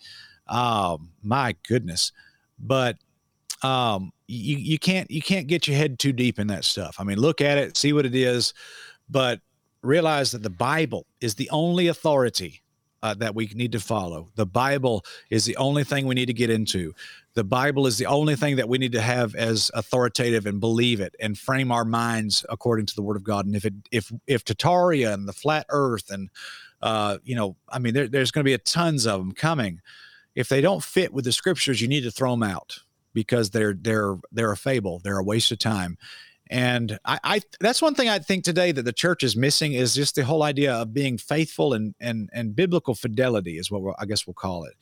Um, 0.47 1.11
my 1.21 1.55
goodness. 1.67 2.11
But 2.57 2.97
um, 3.61 4.11
you, 4.27 4.57
you 4.57 4.79
can't 4.79 5.09
you 5.11 5.21
can't 5.21 5.47
get 5.47 5.67
your 5.67 5.77
head 5.77 5.99
too 5.99 6.11
deep 6.11 6.39
in 6.39 6.47
that 6.47 6.65
stuff. 6.65 6.97
I 6.99 7.03
mean, 7.03 7.19
look 7.19 7.39
at 7.39 7.57
it, 7.57 7.77
see 7.77 7.93
what 7.93 8.05
it 8.05 8.15
is, 8.15 8.53
but 9.09 9.41
realize 9.83 10.31
that 10.31 10.43
the 10.43 10.49
Bible 10.49 11.05
is 11.21 11.35
the 11.35 11.49
only 11.51 11.87
authority 11.87 12.61
uh, 13.03 13.13
that 13.15 13.35
we 13.35 13.47
need 13.53 13.71
to 13.71 13.79
follow. 13.79 14.29
The 14.35 14.45
Bible 14.45 15.05
is 15.29 15.45
the 15.45 15.57
only 15.57 15.83
thing 15.83 16.07
we 16.07 16.15
need 16.15 16.25
to 16.27 16.33
get 16.33 16.49
into. 16.49 16.93
The 17.35 17.43
Bible 17.43 17.85
is 17.85 17.97
the 17.97 18.07
only 18.07 18.35
thing 18.35 18.55
that 18.55 18.67
we 18.67 18.77
need 18.77 18.93
to 18.93 19.01
have 19.01 19.35
as 19.35 19.69
authoritative 19.73 20.45
and 20.45 20.59
believe 20.59 20.99
it 20.99 21.15
and 21.19 21.37
frame 21.37 21.71
our 21.71 21.85
minds 21.85 22.45
according 22.49 22.87
to 22.87 22.95
the 22.95 23.03
Word 23.03 23.15
of 23.15 23.23
God. 23.23 23.45
And 23.45 23.55
if 23.55 23.65
it 23.65 23.73
if 23.91 24.11
if 24.25 24.43
Tartaria 24.43 25.13
and 25.13 25.27
the 25.27 25.33
flat 25.33 25.65
Earth 25.69 26.09
and 26.09 26.29
uh, 26.81 27.17
you 27.23 27.35
know, 27.35 27.55
I 27.69 27.79
mean, 27.79 27.93
there, 27.93 28.07
there's 28.07 28.31
going 28.31 28.43
to 28.43 28.49
be 28.49 28.53
a 28.53 28.59
tons 28.59 29.07
of 29.07 29.19
them 29.19 29.31
coming. 29.31 29.81
If 30.35 30.49
they 30.49 30.61
don't 30.61 30.83
fit 30.83 31.13
with 31.13 31.25
the 31.25 31.31
Scriptures, 31.31 31.81
you 31.81 31.87
need 31.87 32.01
to 32.01 32.11
throw 32.11 32.31
them 32.31 32.43
out 32.43 32.79
because 33.13 33.49
they're 33.49 33.73
they're 33.73 34.15
they're 34.31 34.51
a 34.51 34.57
fable. 34.57 34.99
They're 35.03 35.17
a 35.17 35.23
waste 35.23 35.51
of 35.51 35.59
time. 35.59 35.97
And 36.49 36.97
I, 37.05 37.19
I, 37.23 37.41
that's 37.59 37.81
one 37.81 37.95
thing 37.95 38.09
I 38.09 38.19
think 38.19 38.43
today 38.43 38.71
that 38.71 38.83
the 38.83 38.93
church 38.93 39.23
is 39.23 39.35
missing 39.35 39.73
is 39.73 39.95
just 39.95 40.15
the 40.15 40.23
whole 40.23 40.43
idea 40.43 40.73
of 40.73 40.93
being 40.93 41.17
faithful 41.17 41.73
and 41.73 41.95
and 41.99 42.29
and 42.33 42.55
biblical 42.55 42.95
fidelity 42.95 43.57
is 43.57 43.69
what 43.69 43.95
I 43.99 44.05
guess 44.05 44.25
we'll 44.25 44.33
call 44.33 44.63
it. 44.63 44.73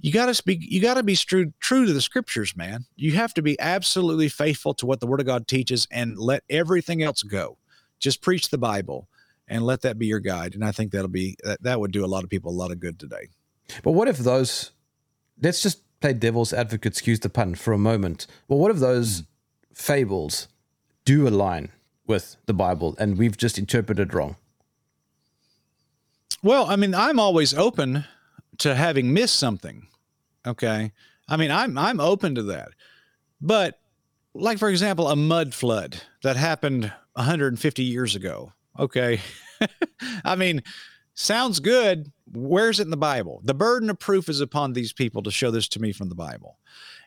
You 0.00 0.12
got 0.12 0.26
to 0.26 0.34
speak. 0.34 0.60
You 0.62 0.80
got 0.80 0.94
to 0.94 1.02
be 1.02 1.16
true 1.16 1.52
true 1.60 1.84
to 1.84 1.92
the 1.92 2.00
scriptures, 2.00 2.56
man. 2.56 2.84
You 2.96 3.12
have 3.12 3.34
to 3.34 3.42
be 3.42 3.58
absolutely 3.58 4.28
faithful 4.28 4.72
to 4.74 4.86
what 4.86 5.00
the 5.00 5.06
Word 5.06 5.20
of 5.20 5.26
God 5.26 5.48
teaches, 5.48 5.88
and 5.90 6.16
let 6.16 6.44
everything 6.48 7.02
else 7.02 7.22
go. 7.22 7.58
Just 7.98 8.22
preach 8.22 8.50
the 8.50 8.58
Bible, 8.58 9.08
and 9.48 9.64
let 9.64 9.82
that 9.82 9.98
be 9.98 10.06
your 10.06 10.20
guide. 10.20 10.54
And 10.54 10.64
I 10.64 10.70
think 10.70 10.92
that'll 10.92 11.08
be 11.08 11.36
that, 11.42 11.62
that 11.64 11.80
would 11.80 11.90
do 11.90 12.04
a 12.04 12.06
lot 12.06 12.22
of 12.22 12.30
people 12.30 12.50
a 12.50 12.52
lot 12.52 12.70
of 12.70 12.78
good 12.78 12.98
today. 12.98 13.28
But 13.82 13.92
what 13.92 14.08
if 14.08 14.18
those? 14.18 14.70
Let's 15.42 15.62
just 15.62 15.82
play 16.00 16.12
devil's 16.12 16.52
advocate, 16.52 16.92
excuse 16.92 17.20
the 17.20 17.28
pun, 17.28 17.54
for 17.56 17.72
a 17.72 17.78
moment. 17.78 18.26
Well, 18.46 18.58
what 18.58 18.70
if 18.70 18.78
those 18.78 19.22
mm. 19.22 19.26
fables? 19.74 20.48
Do 21.08 21.26
align 21.26 21.70
with 22.06 22.36
the 22.44 22.52
Bible 22.52 22.94
and 22.98 23.16
we've 23.16 23.38
just 23.38 23.56
interpreted 23.56 24.12
wrong? 24.12 24.36
Well, 26.42 26.66
I 26.66 26.76
mean, 26.76 26.94
I'm 26.94 27.18
always 27.18 27.54
open 27.54 28.04
to 28.58 28.74
having 28.74 29.14
missed 29.14 29.36
something. 29.36 29.86
Okay. 30.46 30.92
I 31.26 31.36
mean, 31.38 31.50
I'm 31.50 31.78
I'm 31.78 31.98
open 31.98 32.34
to 32.34 32.42
that. 32.42 32.72
But 33.40 33.80
like 34.34 34.58
for 34.58 34.68
example, 34.68 35.08
a 35.08 35.16
mud 35.16 35.54
flood 35.54 36.02
that 36.22 36.36
happened 36.36 36.92
150 37.14 37.82
years 37.82 38.14
ago. 38.14 38.52
Okay. 38.78 39.18
I 40.26 40.36
mean, 40.36 40.62
sounds 41.14 41.58
good. 41.58 42.12
Where's 42.34 42.80
it 42.80 42.84
in 42.84 42.90
the 42.90 42.98
Bible? 42.98 43.40
The 43.44 43.54
burden 43.54 43.88
of 43.88 43.98
proof 43.98 44.28
is 44.28 44.42
upon 44.42 44.74
these 44.74 44.92
people 44.92 45.22
to 45.22 45.30
show 45.30 45.50
this 45.50 45.68
to 45.68 45.80
me 45.80 45.92
from 45.92 46.10
the 46.10 46.14
Bible. 46.14 46.58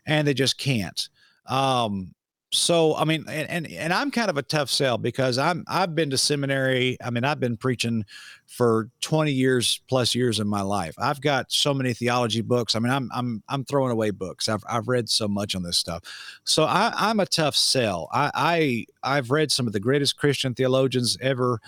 And 0.07 0.27
they 0.27 0.33
just 0.33 0.57
can't. 0.57 1.07
Um, 1.45 2.15
so 2.51 2.95
i 2.95 3.05
mean 3.05 3.23
and, 3.29 3.49
and 3.49 3.71
and 3.71 3.93
i'm 3.93 4.11
kind 4.11 4.29
of 4.29 4.37
a 4.37 4.41
tough 4.41 4.69
sell 4.69 4.97
because 4.97 5.37
i'm 5.37 5.63
i've 5.67 5.95
been 5.95 6.09
to 6.09 6.17
seminary 6.17 6.97
i 7.03 7.09
mean 7.09 7.23
i've 7.23 7.39
been 7.39 7.55
preaching 7.55 8.05
for 8.51 8.89
20 8.99 9.31
years 9.31 9.79
plus 9.87 10.13
years 10.13 10.41
in 10.41 10.47
my 10.47 10.61
life. 10.61 10.93
I've 10.97 11.21
got 11.21 11.53
so 11.53 11.73
many 11.73 11.93
theology 11.93 12.41
books. 12.41 12.75
I 12.75 12.79
mean 12.79 12.91
i'm 12.91 13.09
i'm 13.13 13.41
i'm 13.47 13.63
throwing 13.63 13.91
away 13.91 14.11
books. 14.11 14.49
I've, 14.49 14.63
I've 14.69 14.89
read 14.89 15.07
so 15.07 15.29
much 15.29 15.55
on 15.55 15.63
this 15.63 15.77
stuff. 15.77 16.03
So 16.43 16.65
I, 16.65 16.91
i'm 16.97 17.21
a 17.21 17.25
tough 17.25 17.55
sell. 17.55 18.09
I 18.11 18.85
i 19.03 19.15
i've 19.17 19.31
read 19.31 19.51
some 19.51 19.67
of 19.67 19.73
the 19.73 19.79
greatest 19.79 20.17
christian 20.17 20.53
theologians 20.53 21.17
ever 21.21 21.61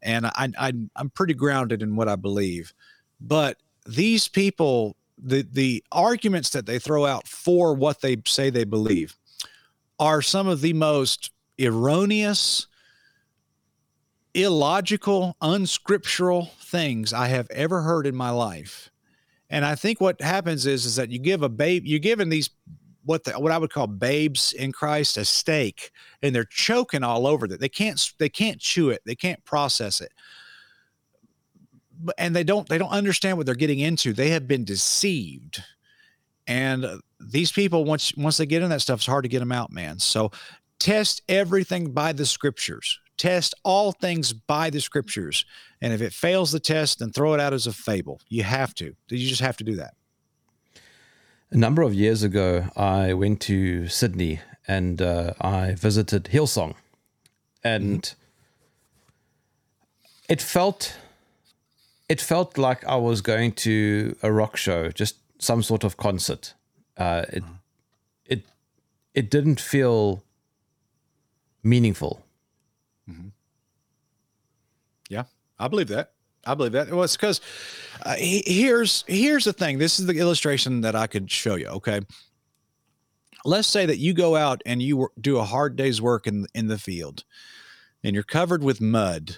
and 0.00 0.26
i, 0.26 0.48
I 0.56 0.72
i'm 0.94 1.10
pretty 1.10 1.34
grounded 1.34 1.82
in 1.82 1.96
what 1.96 2.08
i 2.08 2.14
believe. 2.14 2.72
But 3.20 3.56
these 3.84 4.28
people 4.28 4.96
the 5.20 5.42
the 5.50 5.82
arguments 5.90 6.50
that 6.50 6.66
they 6.66 6.78
throw 6.78 7.04
out 7.04 7.26
for 7.26 7.74
what 7.74 8.00
they 8.00 8.18
say 8.26 8.48
they 8.48 8.64
believe 8.64 9.16
are 9.98 10.22
some 10.22 10.46
of 10.46 10.60
the 10.60 10.72
most 10.72 11.30
erroneous, 11.58 12.66
illogical, 14.34 15.36
unscriptural 15.40 16.46
things 16.60 17.12
I 17.12 17.28
have 17.28 17.50
ever 17.50 17.82
heard 17.82 18.06
in 18.06 18.14
my 18.14 18.30
life. 18.30 18.90
And 19.50 19.64
I 19.64 19.74
think 19.74 20.00
what 20.00 20.20
happens 20.20 20.66
is 20.66 20.84
is 20.84 20.96
that 20.96 21.10
you 21.10 21.18
give 21.18 21.42
a 21.42 21.48
babe, 21.48 21.84
you're 21.86 21.98
giving 21.98 22.28
these 22.28 22.50
what 23.04 23.24
the, 23.24 23.32
what 23.32 23.52
I 23.52 23.58
would 23.58 23.72
call 23.72 23.86
babes 23.86 24.52
in 24.52 24.70
Christ 24.70 25.16
a 25.16 25.24
steak, 25.24 25.90
and 26.22 26.34
they're 26.34 26.44
choking 26.44 27.02
all 27.02 27.26
over 27.26 27.46
it. 27.46 27.58
They 27.58 27.68
can't 27.68 28.12
they 28.18 28.28
can't 28.28 28.60
chew 28.60 28.90
it. 28.90 29.00
They 29.06 29.14
can't 29.14 29.42
process 29.44 30.02
it. 30.02 30.12
And 32.18 32.36
they 32.36 32.44
don't 32.44 32.68
they 32.68 32.76
don't 32.76 32.90
understand 32.90 33.38
what 33.38 33.46
they're 33.46 33.54
getting 33.54 33.78
into. 33.78 34.12
They 34.12 34.28
have 34.30 34.46
been 34.46 34.64
deceived 34.64 35.64
and 36.48 36.86
these 37.20 37.52
people, 37.52 37.84
once 37.84 38.16
once 38.16 38.38
they 38.38 38.46
get 38.46 38.62
in 38.62 38.70
that 38.70 38.80
stuff, 38.80 39.00
it's 39.00 39.06
hard 39.06 39.24
to 39.24 39.28
get 39.28 39.40
them 39.40 39.52
out, 39.52 39.70
man. 39.70 39.98
So 39.98 40.32
test 40.78 41.22
everything 41.28 41.92
by 41.92 42.12
the 42.12 42.24
scriptures. 42.26 42.98
Test 43.18 43.54
all 43.64 43.92
things 43.92 44.32
by 44.32 44.70
the 44.70 44.80
scriptures. 44.80 45.44
And 45.82 45.92
if 45.92 46.00
it 46.00 46.12
fails 46.12 46.50
the 46.50 46.60
test, 46.60 47.00
then 47.00 47.10
throw 47.10 47.34
it 47.34 47.40
out 47.40 47.52
as 47.52 47.66
a 47.66 47.72
fable. 47.72 48.20
You 48.28 48.44
have 48.44 48.74
to. 48.76 48.94
You 49.08 49.28
just 49.28 49.42
have 49.42 49.56
to 49.58 49.64
do 49.64 49.76
that. 49.76 49.94
A 51.50 51.56
number 51.56 51.82
of 51.82 51.92
years 51.94 52.22
ago, 52.22 52.68
I 52.76 53.12
went 53.14 53.40
to 53.42 53.88
Sydney 53.88 54.40
and 54.66 55.02
uh, 55.02 55.34
I 55.40 55.74
visited 55.74 56.24
Hillsong, 56.24 56.74
and 57.64 58.02
mm-hmm. 58.02 58.16
it 60.32 60.40
felt 60.40 60.96
it 62.08 62.20
felt 62.22 62.56
like 62.56 62.86
I 62.86 62.96
was 62.96 63.20
going 63.20 63.52
to 63.52 64.16
a 64.22 64.32
rock 64.32 64.56
show, 64.56 64.90
just 64.90 65.16
some 65.38 65.62
sort 65.62 65.84
of 65.84 65.96
concert. 65.96 66.54
Uh, 66.96 67.24
it 67.32 67.44
it 68.26 68.42
it 69.14 69.30
didn't 69.30 69.60
feel 69.60 70.22
meaningful. 71.62 72.24
Mm-hmm. 73.08 73.28
Yeah, 75.08 75.24
I 75.58 75.68
believe 75.68 75.88
that. 75.88 76.12
I 76.44 76.54
believe 76.54 76.72
that. 76.72 76.90
Well, 76.90 77.02
it's 77.02 77.16
because 77.16 77.40
uh, 78.02 78.16
here's 78.18 79.04
here's 79.06 79.44
the 79.44 79.52
thing. 79.52 79.78
This 79.78 79.98
is 79.98 80.06
the 80.06 80.18
illustration 80.18 80.80
that 80.82 80.96
I 80.96 81.06
could 81.06 81.30
show 81.30 81.54
you. 81.54 81.68
Okay, 81.68 82.00
let's 83.44 83.68
say 83.68 83.86
that 83.86 83.98
you 83.98 84.12
go 84.12 84.36
out 84.36 84.62
and 84.66 84.82
you 84.82 85.08
do 85.20 85.38
a 85.38 85.44
hard 85.44 85.76
day's 85.76 86.02
work 86.02 86.26
in 86.26 86.46
in 86.54 86.66
the 86.66 86.78
field, 86.78 87.24
and 88.02 88.14
you're 88.14 88.24
covered 88.24 88.64
with 88.64 88.80
mud, 88.80 89.36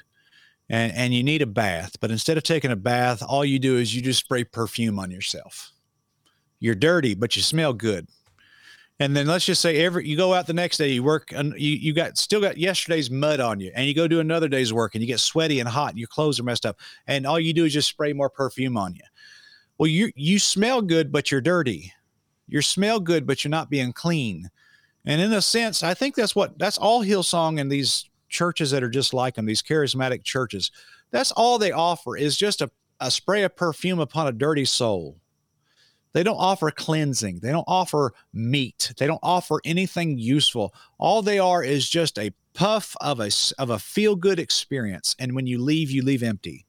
and 0.69 0.93
and 0.93 1.13
you 1.13 1.23
need 1.23 1.43
a 1.43 1.47
bath. 1.47 2.01
But 2.01 2.11
instead 2.11 2.39
of 2.39 2.43
taking 2.43 2.71
a 2.71 2.77
bath, 2.77 3.23
all 3.27 3.45
you 3.45 3.59
do 3.59 3.77
is 3.77 3.95
you 3.95 4.01
just 4.01 4.21
spray 4.21 4.45
perfume 4.45 4.99
on 4.99 5.11
yourself 5.11 5.73
you're 6.61 6.75
dirty, 6.75 7.15
but 7.15 7.35
you 7.35 7.43
smell 7.43 7.73
good. 7.73 8.07
And 9.01 9.17
then 9.17 9.27
let's 9.27 9.47
just 9.47 9.63
say 9.63 9.83
every 9.83 10.07
you 10.07 10.17
go 10.17 10.35
out 10.35 10.47
the 10.47 10.53
next 10.53 10.77
day, 10.77 10.89
you 10.89 11.03
work 11.03 11.33
and 11.33 11.55
you, 11.55 11.71
you 11.71 11.95
got 11.95 12.19
still 12.19 12.41
got 12.41 12.59
yesterday's 12.59 13.11
mud 13.11 13.41
on 13.41 13.59
you, 13.59 13.73
and 13.75 13.87
you 13.87 13.95
go 13.95 14.07
do 14.07 14.21
another 14.21 14.47
day's 14.47 14.75
work 14.75 14.95
and 14.95 15.03
you 15.03 15.09
get 15.09 15.21
sweaty 15.21 15.59
and 15.59 15.69
hot, 15.69 15.91
and 15.91 15.99
your 15.99 16.09
clothes 16.09 16.39
are 16.39 16.45
messed 16.45 16.67
up, 16.67 16.79
and 17.07 17.27
all 17.27 17.41
you 17.41 17.55
do 17.55 17.65
is 17.65 17.73
just 17.73 17.89
spray 17.89 18.13
more 18.13 18.29
perfume 18.29 18.77
on 18.77 18.95
you. 18.95 19.03
Well, 19.79 19.89
you 19.89 20.13
you 20.15 20.39
smell 20.39 20.83
good, 20.83 21.11
but 21.11 21.31
you're 21.31 21.41
dirty. 21.41 21.93
You 22.47 22.61
smell 22.61 23.01
good, 23.01 23.27
but 23.27 23.43
you're 23.43 23.51
not 23.51 23.71
being 23.71 23.95
clean. 23.95 24.51
And 25.07 25.21
in 25.21 25.33
a 25.33 25.41
sense, 25.41 25.83
I 25.83 25.95
think 25.95 26.15
that's 26.15 26.37
what 26.37 26.59
that's 26.59 26.77
all 26.77 27.03
Hillsong 27.03 27.59
and 27.59 27.73
these 27.73 28.11
churches 28.29 28.71
that 28.71 28.83
are 28.83 28.91
just 28.91 29.15
like 29.15 29.35
them, 29.35 29.47
these 29.47 29.63
charismatic 29.63 30.25
churches. 30.25 30.71
That's 31.11 31.33
all 31.33 31.59
they 31.59 31.73
offer 31.73 32.19
is 32.19 32.37
just 32.37 32.61
a, 32.61 32.71
a 33.01 33.11
spray 33.11 33.45
of 33.45 33.57
perfume 33.57 33.99
upon 33.99 34.27
a 34.27 34.33
dirty 34.33 34.67
soul. 34.67 35.17
They 36.13 36.23
don't 36.23 36.37
offer 36.37 36.71
cleansing. 36.71 37.39
They 37.41 37.53
don't 37.53 37.65
offer 37.69 38.13
meat. 38.33 38.93
They 38.99 39.07
don't 39.07 39.21
offer 39.23 39.61
anything 39.65 40.19
useful. 40.19 40.75
All 40.99 41.23
they 41.23 41.39
are 41.39 41.63
is 41.63 41.89
just 41.89 42.19
a 42.19 42.33
puff 42.53 42.97
of 43.01 43.21
a 43.21 43.31
of 43.59 43.71
a 43.71 43.79
feel 43.79 44.17
good 44.17 44.39
experience. 44.39 45.15
And 45.19 45.35
when 45.35 45.47
you 45.47 45.59
leave, 45.63 45.91
you 45.91 46.03
leave 46.03 46.23
empty. 46.23 46.67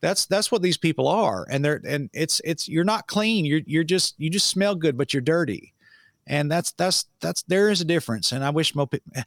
That's 0.00 0.26
that's 0.26 0.52
what 0.52 0.60
these 0.60 0.76
people 0.76 1.08
are, 1.08 1.46
and 1.48 1.64
they're 1.64 1.80
and 1.86 2.10
it's 2.12 2.40
it's 2.44 2.68
you're 2.68 2.84
not 2.84 3.06
clean. 3.06 3.46
You're 3.46 3.62
you're 3.64 3.84
just 3.84 4.14
you 4.18 4.28
just 4.28 4.50
smell 4.50 4.74
good, 4.74 4.98
but 4.98 5.14
you're 5.14 5.22
dirty, 5.22 5.72
and 6.26 6.50
that's 6.50 6.72
that's 6.72 7.06
that's 7.20 7.42
there 7.44 7.70
is 7.70 7.80
a 7.80 7.86
difference. 7.86 8.30
And 8.30 8.44
I 8.44 8.50
wish 8.50 8.74
most 8.74 8.94
eh, 9.14 9.22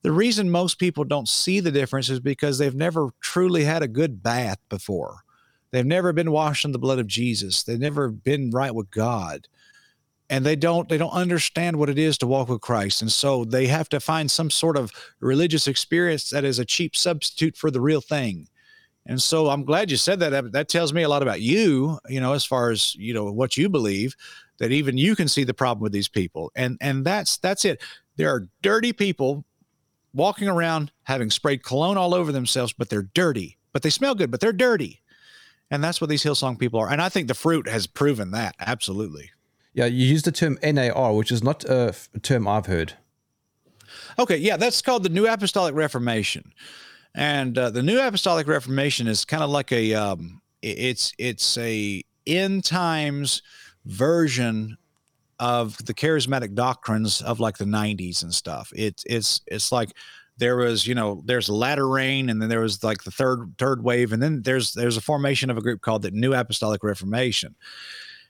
the 0.00 0.10
reason 0.10 0.50
most 0.50 0.78
people 0.78 1.04
don't 1.04 1.28
see 1.28 1.60
the 1.60 1.70
difference 1.70 2.08
is 2.08 2.18
because 2.18 2.56
they've 2.56 2.74
never 2.74 3.10
truly 3.20 3.64
had 3.64 3.82
a 3.82 3.88
good 3.88 4.22
bath 4.22 4.58
before. 4.70 5.18
They've 5.72 5.86
never 5.86 6.12
been 6.12 6.30
washed 6.30 6.64
in 6.64 6.72
the 6.72 6.78
blood 6.78 6.98
of 6.98 7.06
Jesus. 7.06 7.62
They've 7.62 7.80
never 7.80 8.08
been 8.08 8.50
right 8.50 8.74
with 8.74 8.90
God. 8.90 9.48
And 10.28 10.46
they 10.46 10.56
don't 10.56 10.88
they 10.88 10.98
don't 10.98 11.10
understand 11.10 11.78
what 11.78 11.90
it 11.90 11.98
is 11.98 12.16
to 12.18 12.26
walk 12.26 12.48
with 12.48 12.60
Christ. 12.60 13.02
And 13.02 13.10
so 13.10 13.44
they 13.44 13.66
have 13.66 13.88
to 13.88 14.00
find 14.00 14.30
some 14.30 14.50
sort 14.50 14.76
of 14.76 14.92
religious 15.20 15.66
experience 15.66 16.30
that 16.30 16.44
is 16.44 16.58
a 16.58 16.64
cheap 16.64 16.94
substitute 16.94 17.56
for 17.56 17.70
the 17.70 17.80
real 17.80 18.00
thing. 18.00 18.48
And 19.04 19.20
so 19.20 19.50
I'm 19.50 19.64
glad 19.64 19.90
you 19.90 19.96
said 19.96 20.20
that. 20.20 20.52
That 20.52 20.68
tells 20.68 20.92
me 20.92 21.02
a 21.02 21.08
lot 21.08 21.22
about 21.22 21.40
you 21.40 21.98
you 22.08 22.20
know 22.20 22.34
as 22.34 22.44
far 22.44 22.70
as 22.70 22.94
you 22.94 23.12
know 23.12 23.30
what 23.32 23.56
you 23.56 23.68
believe 23.68 24.14
that 24.58 24.72
even 24.72 24.96
you 24.96 25.16
can 25.16 25.28
see 25.28 25.44
the 25.44 25.54
problem 25.54 25.82
with 25.82 25.92
these 25.92 26.08
people. 26.08 26.52
And 26.54 26.78
and 26.80 27.04
that's 27.04 27.38
that's 27.38 27.64
it. 27.64 27.82
There 28.16 28.30
are 28.30 28.46
dirty 28.62 28.92
people 28.92 29.44
walking 30.14 30.48
around 30.48 30.92
having 31.04 31.30
sprayed 31.30 31.62
cologne 31.62 31.96
all 31.96 32.14
over 32.14 32.30
themselves 32.30 32.72
but 32.72 32.90
they're 32.90 33.08
dirty. 33.14 33.58
But 33.72 33.82
they 33.82 33.90
smell 33.90 34.14
good 34.14 34.30
but 34.30 34.40
they're 34.40 34.52
dirty 34.52 35.01
and 35.72 35.82
that's 35.82 36.00
what 36.00 36.08
these 36.08 36.22
hillsong 36.22 36.56
people 36.58 36.78
are 36.78 36.88
and 36.88 37.02
I 37.02 37.08
think 37.08 37.26
the 37.26 37.34
fruit 37.34 37.66
has 37.66 37.88
proven 37.88 38.30
that 38.30 38.54
absolutely 38.60 39.32
yeah, 39.74 39.86
you 39.86 40.06
use 40.06 40.22
the 40.22 40.32
term 40.32 40.58
NAR, 40.62 41.14
which 41.14 41.32
is 41.32 41.42
not 41.42 41.64
a 41.64 41.94
term 42.22 42.46
I've 42.46 42.66
heard. 42.66 42.94
Okay, 44.18 44.36
yeah, 44.36 44.56
that's 44.56 44.82
called 44.82 45.02
the 45.02 45.08
New 45.08 45.26
Apostolic 45.26 45.74
Reformation, 45.74 46.52
and 47.14 47.56
uh, 47.56 47.70
the 47.70 47.82
New 47.82 47.98
Apostolic 47.98 48.46
Reformation 48.46 49.06
is 49.06 49.24
kind 49.24 49.42
of 49.42 49.50
like 49.50 49.72
a 49.72 49.94
um, 49.94 50.42
it's 50.60 51.12
it's 51.18 51.56
a 51.58 52.02
end 52.26 52.64
times 52.64 53.42
version 53.86 54.76
of 55.40 55.76
the 55.84 55.94
charismatic 55.94 56.54
doctrines 56.54 57.20
of 57.20 57.40
like 57.40 57.58
the 57.58 57.64
90s 57.64 58.22
and 58.22 58.34
stuff. 58.34 58.70
It's 58.76 59.04
it's 59.06 59.40
it's 59.46 59.72
like 59.72 59.92
there 60.38 60.56
was 60.56 60.86
you 60.86 60.94
know 60.94 61.22
there's 61.24 61.48
latter 61.48 61.88
rain 61.88 62.28
and 62.28 62.40
then 62.40 62.48
there 62.48 62.60
was 62.60 62.82
like 62.82 63.04
the 63.04 63.10
third 63.10 63.54
third 63.58 63.82
wave 63.82 64.12
and 64.12 64.22
then 64.22 64.42
there's 64.42 64.72
there's 64.72 64.96
a 64.96 65.02
formation 65.02 65.50
of 65.50 65.56
a 65.56 65.62
group 65.62 65.80
called 65.80 66.02
the 66.02 66.10
New 66.10 66.32
Apostolic 66.34 66.82
Reformation. 66.82 67.54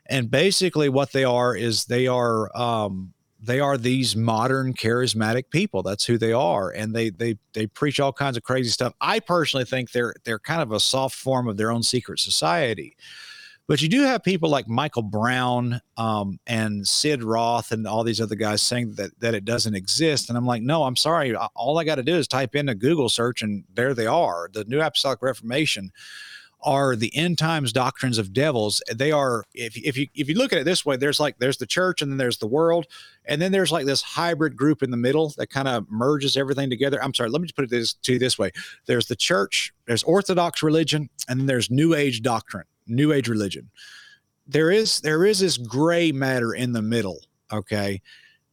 And 0.07 0.31
basically 0.31 0.89
what 0.89 1.13
they 1.13 1.25
are 1.25 1.55
is 1.55 1.85
they 1.85 2.09
are 2.09 2.55
um, 2.57 3.13
they 3.41 3.61
are 3.61 3.79
these 3.79 4.15
modern 4.15 4.75
charismatic 4.75 5.51
people. 5.51 5.83
That's 5.83 6.05
who 6.05 6.19
they 6.19 6.33
are 6.33 6.71
and 6.71 6.95
they 6.95 7.11
they 7.11 7.39
they 7.53 7.67
preach 7.67 8.01
all 8.01 8.13
kinds 8.13 8.37
of 8.37 8.43
crazy 8.43 8.71
stuff. 8.71 8.95
I 9.01 9.21
personally 9.21 9.65
think 9.65 9.93
they're 9.93 10.15
they're 10.25 10.39
kind 10.39 10.63
of 10.63 10.73
a 10.73 10.81
soft 10.81 11.15
form 11.15 11.49
of 11.49 11.57
their 11.57 11.71
own 11.71 11.83
secret 11.83 12.19
society 12.19 12.97
but 13.69 13.81
you 13.81 13.89
do 13.89 14.03
have 14.03 14.23
people 14.23 14.49
like 14.49 14.69
michael 14.69 15.03
brown 15.03 15.81
um, 15.97 16.39
and 16.47 16.87
sid 16.87 17.23
roth 17.23 17.73
and 17.73 17.87
all 17.87 18.05
these 18.05 18.21
other 18.21 18.35
guys 18.35 18.63
saying 18.63 18.95
that 18.95 19.11
that 19.21 19.35
it 19.35 19.45
doesn't 19.45 19.75
exist. 19.75 20.29
And 20.29 20.37
i'm 20.37 20.47
like 20.47 20.63
no 20.63 20.85
i'm 20.85 20.97
sorry. 20.97 21.35
All 21.35 21.79
i 21.79 21.85
got 21.85 21.97
to 21.97 22.03
do 22.03 22.17
is 22.17 22.29
type 22.29 22.55
in 22.55 22.69
a 22.69 22.75
google 22.75 23.09
search 23.09 23.43
and 23.43 23.65
there 23.73 23.95
they 23.95 24.07
are. 24.07 24.49
The 24.53 24.65
new 24.65 24.81
apostolic 24.81 25.23
reformation 25.23 25.93
are 26.63 26.95
the 26.95 27.15
end 27.17 27.39
times 27.39 27.73
doctrines 27.73 28.19
of 28.19 28.33
devils. 28.33 28.83
They 28.93 29.11
are, 29.11 29.45
if, 29.55 29.77
if 29.77 29.97
you 29.97 30.07
if 30.15 30.29
you 30.29 30.37
look 30.37 30.53
at 30.53 30.59
it 30.59 30.65
this 30.65 30.85
way, 30.85 30.97
there's 30.97 31.19
like 31.19 31.39
there's 31.39 31.57
the 31.57 31.67
church 31.67 32.03
and 32.03 32.11
then 32.11 32.19
there's 32.19 32.39
the 32.39 32.47
world, 32.47 32.87
and 33.25 33.41
then 33.41 33.53
there's 33.53 33.73
like 33.73 33.87
this 33.87 34.03
hybrid 34.03 34.57
group 34.57 34.83
in 34.83 34.91
the 34.91 34.97
middle 34.97 35.33
that 35.39 35.49
kind 35.49 35.69
of 35.69 35.91
merges 35.91 36.37
everything 36.37 36.71
together. 36.71 37.03
I'm 37.03 37.15
sorry, 37.15 37.31
let 37.31 37.41
me 37.41 37.49
just 37.49 37.57
put 37.57 37.65
it 37.65 37.71
this, 37.71 37.95
to 37.95 38.15
you 38.15 38.19
this 38.19 38.39
way: 38.39 38.51
there's 38.87 39.07
the 39.07 39.17
church, 39.17 39.73
there's 39.87 40.03
Orthodox 40.03 40.63
religion, 40.63 41.11
and 41.29 41.41
then 41.41 41.47
there's 41.47 41.71
New 41.71 41.95
Age 41.95 42.23
doctrine, 42.23 42.65
New 42.87 43.13
Age 43.13 43.29
religion. 43.29 43.71
There 44.47 44.71
is 44.71 45.01
there 45.01 45.25
is 45.25 45.41
this 45.41 45.57
gray 45.57 46.13
matter 46.13 46.55
in 46.55 46.73
the 46.73 46.83
middle. 46.83 47.21
Okay, 47.53 48.01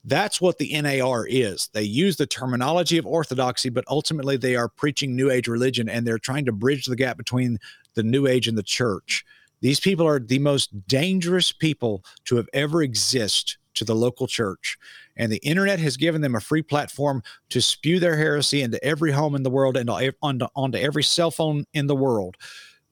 that's 0.05 0.39
what 0.39 0.57
the 0.57 0.79
NAR 0.81 1.25
is. 1.27 1.69
They 1.73 1.83
use 1.83 2.17
the 2.17 2.25
terminology 2.25 2.97
of 2.97 3.05
orthodoxy, 3.05 3.69
but 3.69 3.85
ultimately 3.87 4.37
they 4.37 4.55
are 4.55 4.69
preaching 4.69 5.15
New 5.15 5.29
Age 5.29 5.47
religion 5.47 5.89
and 5.89 6.05
they're 6.05 6.19
trying 6.19 6.45
to 6.45 6.51
bridge 6.51 6.85
the 6.85 6.95
gap 6.95 7.17
between 7.17 7.57
the 7.95 8.03
New 8.03 8.27
Age 8.27 8.47
and 8.47 8.57
the 8.57 8.63
church. 8.63 9.25
These 9.61 9.79
people 9.79 10.07
are 10.07 10.19
the 10.19 10.39
most 10.39 10.87
dangerous 10.87 11.51
people 11.51 12.03
to 12.25 12.37
have 12.37 12.47
ever 12.53 12.81
exist 12.81 13.57
to 13.75 13.83
the 13.83 13.95
local 13.95 14.27
church. 14.27 14.77
And 15.17 15.31
the 15.31 15.37
internet 15.37 15.79
has 15.79 15.97
given 15.97 16.21
them 16.21 16.35
a 16.35 16.41
free 16.41 16.61
platform 16.61 17.23
to 17.49 17.61
spew 17.61 17.99
their 17.99 18.17
heresy 18.17 18.61
into 18.61 18.83
every 18.83 19.11
home 19.11 19.35
in 19.35 19.43
the 19.43 19.49
world 19.49 19.75
and 19.75 19.89
onto, 20.21 20.47
onto 20.55 20.77
every 20.77 21.03
cell 21.03 21.31
phone 21.31 21.65
in 21.73 21.87
the 21.87 21.95
world. 21.95 22.37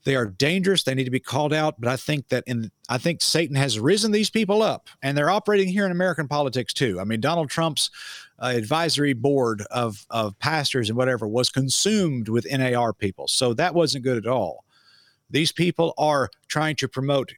They 0.08 0.16
are 0.16 0.26
dangerous. 0.26 0.84
They 0.84 0.96
need 0.96 1.04
to 1.04 1.12
be 1.12 1.20
called 1.20 1.52
out. 1.52 1.82
But 1.82 1.90
I 1.90 1.98
think 1.98 2.30
that 2.30 2.46
in 2.48 2.72
I 2.88 2.98
think 2.98 3.22
Satan 3.22 3.58
has 3.58 3.78
risen 3.78 4.14
these 4.14 4.30
people 4.30 4.64
up, 4.64 4.88
and 5.04 5.18
they're 5.18 5.30
operating 5.30 5.68
here 5.68 5.86
in 5.86 5.92
American 5.92 6.30
politics 6.30 6.74
too. 6.74 7.02
I 7.02 7.04
mean, 7.04 7.20
Donald 7.20 7.50
Trump's 7.50 7.92
uh, 8.42 8.54
advisory 8.56 9.12
board 9.12 9.64
of 9.70 10.06
of 10.10 10.40
pastors 10.40 10.88
and 10.88 10.98
whatever 10.98 11.28
was 11.28 11.50
consumed 11.50 12.30
with 12.30 12.50
NAR 12.50 12.94
people, 12.94 13.28
so 13.28 13.54
that 13.56 13.76
wasn't 13.76 14.06
good 14.06 14.18
at 14.18 14.28
all. 14.28 14.64
These 15.30 15.52
people 15.52 15.94
are 15.98 16.30
trying 16.48 16.78
to 16.78 16.88
promote 16.88 17.34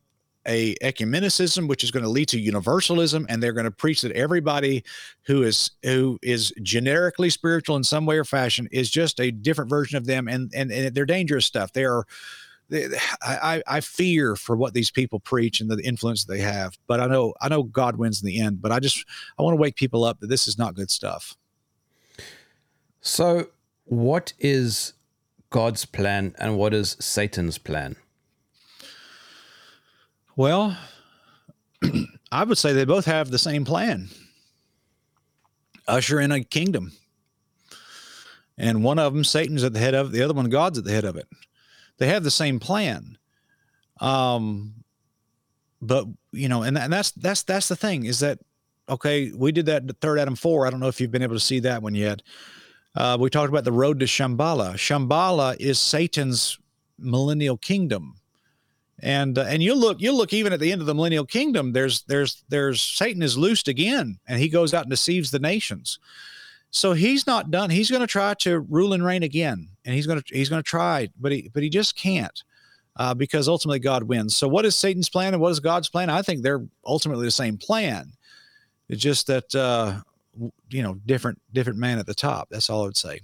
a 0.45 0.75
ecumenicism 0.75 1.67
which 1.67 1.83
is 1.83 1.89
going 1.89 2.03
to 2.03 2.09
lead 2.09 2.27
to 2.27 2.39
universalism 2.39 3.25
and 3.29 3.41
they're 3.41 3.51
going 3.51 3.65
to 3.65 3.71
preach 3.71 4.01
that 4.03 4.11
everybody 4.11 4.83
who 5.23 5.41
is 5.41 5.71
who 5.83 6.19
is 6.21 6.53
generically 6.61 7.31
spiritual 7.31 7.75
in 7.75 7.83
some 7.83 8.05
way 8.05 8.17
or 8.17 8.23
fashion 8.23 8.69
is 8.71 8.89
just 8.89 9.19
a 9.19 9.31
different 9.31 9.69
version 9.69 9.97
of 9.97 10.05
them 10.05 10.27
and 10.27 10.53
and, 10.55 10.71
and 10.71 10.95
they're 10.95 11.05
dangerous 11.05 11.45
stuff 11.45 11.73
they 11.73 11.83
are 11.83 12.05
I, 13.21 13.63
I 13.65 13.81
fear 13.81 14.35
for 14.35 14.55
what 14.55 14.73
these 14.73 14.91
people 14.91 15.19
preach 15.19 15.59
and 15.59 15.71
the 15.71 15.81
influence 15.83 16.25
they 16.25 16.39
have 16.39 16.77
but 16.87 16.99
i 16.99 17.07
know 17.07 17.33
i 17.41 17.49
know 17.49 17.63
god 17.63 17.95
wins 17.95 18.21
in 18.21 18.27
the 18.27 18.39
end 18.39 18.61
but 18.61 18.71
i 18.71 18.79
just 18.79 19.05
i 19.37 19.41
want 19.41 19.53
to 19.53 19.61
wake 19.61 19.75
people 19.75 20.03
up 20.03 20.19
that 20.19 20.27
this 20.27 20.47
is 20.47 20.57
not 20.57 20.75
good 20.75 20.91
stuff 20.91 21.35
so 23.01 23.47
what 23.85 24.33
is 24.39 24.93
God's 25.49 25.85
plan 25.85 26.35
and 26.37 26.57
what 26.57 26.73
is 26.73 26.95
Satan's 26.99 27.57
plan? 27.57 27.95
Well, 30.35 30.77
I 32.31 32.43
would 32.43 32.57
say 32.57 32.73
they 32.73 32.85
both 32.85 33.05
have 33.05 33.31
the 33.31 33.39
same 33.39 33.65
plan 33.65 34.09
usher 35.87 36.19
in 36.19 36.31
a 36.31 36.43
kingdom. 36.43 36.91
And 38.57 38.83
one 38.83 38.99
of 38.99 39.13
them, 39.13 39.23
Satan's 39.23 39.63
at 39.63 39.73
the 39.73 39.79
head 39.79 39.95
of 39.95 40.07
it, 40.07 40.11
the 40.11 40.21
other 40.21 40.33
one, 40.35 40.49
God's 40.49 40.77
at 40.77 40.83
the 40.83 40.91
head 40.91 41.05
of 41.05 41.15
it. 41.15 41.27
They 41.99 42.07
have 42.07 42.23
the 42.23 42.31
same 42.31 42.59
plan. 42.59 43.17
Um, 43.99 44.73
but 45.81 46.07
you 46.31 46.49
know, 46.49 46.63
and, 46.63 46.77
and 46.77 46.91
that's 46.91 47.11
that's 47.11 47.43
that's 47.43 47.67
the 47.67 47.75
thing 47.75 48.05
is 48.05 48.19
that 48.19 48.39
okay, 48.87 49.31
we 49.31 49.51
did 49.51 49.67
that 49.67 49.83
third 50.01 50.19
Adam 50.19 50.35
four. 50.35 50.65
I 50.65 50.69
don't 50.69 50.79
know 50.79 50.87
if 50.87 50.99
you've 50.99 51.11
been 51.11 51.23
able 51.23 51.35
to 51.35 51.39
see 51.39 51.59
that 51.61 51.81
one 51.81 51.95
yet. 51.95 52.21
Uh, 52.95 53.17
we 53.19 53.29
talked 53.29 53.49
about 53.49 53.63
the 53.63 53.71
road 53.71 53.99
to 53.99 54.05
Shambhala. 54.05 54.73
Shambhala 54.73 55.55
is 55.59 55.77
Satan's 55.79 56.57
millennial 56.97 57.57
kingdom, 57.57 58.15
and 58.99 59.37
uh, 59.37 59.45
and 59.47 59.61
you 59.61 59.75
look 59.75 60.01
you 60.01 60.11
look 60.11 60.33
even 60.33 60.53
at 60.53 60.59
the 60.59 60.71
end 60.71 60.81
of 60.81 60.87
the 60.87 60.95
millennial 60.95 61.25
kingdom. 61.25 61.73
There's 61.73 62.01
there's 62.03 62.43
there's 62.49 62.81
Satan 62.81 63.21
is 63.21 63.37
loosed 63.37 63.67
again, 63.67 64.19
and 64.27 64.39
he 64.39 64.49
goes 64.49 64.73
out 64.73 64.83
and 64.83 64.89
deceives 64.89 65.31
the 65.31 65.39
nations. 65.39 65.99
So 66.71 66.93
he's 66.93 67.25
not 67.25 67.51
done. 67.51 67.69
He's 67.69 67.89
going 67.89 68.01
to 68.01 68.07
try 68.07 68.33
to 68.35 68.59
rule 68.59 68.93
and 68.93 69.03
reign 69.03 69.23
again, 69.23 69.69
and 69.85 69.95
he's 69.95 70.05
going 70.05 70.21
to 70.21 70.35
he's 70.35 70.49
going 70.49 70.61
to 70.61 70.69
try, 70.69 71.09
but 71.19 71.31
he 71.31 71.49
but 71.53 71.63
he 71.63 71.69
just 71.69 71.95
can't. 71.95 72.43
Uh, 72.95 73.13
because 73.13 73.47
ultimately 73.47 73.79
God 73.79 74.03
wins. 74.03 74.35
So, 74.35 74.45
what 74.47 74.65
is 74.65 74.75
Satan's 74.75 75.09
plan 75.09 75.33
and 75.33 75.41
what 75.41 75.51
is 75.51 75.61
God's 75.61 75.87
plan? 75.87 76.09
I 76.09 76.21
think 76.21 76.41
they're 76.41 76.65
ultimately 76.85 77.23
the 77.23 77.31
same 77.31 77.57
plan. 77.57 78.11
It's 78.89 79.01
just 79.01 79.27
that 79.27 79.55
uh, 79.55 80.01
you 80.69 80.83
know 80.83 80.95
different 81.05 81.39
different 81.53 81.79
man 81.79 81.99
at 81.99 82.05
the 82.05 82.13
top 82.13 82.47
that's 82.49 82.69
all 82.69 82.81
i 82.81 82.85
would 82.85 82.97
say 82.97 83.19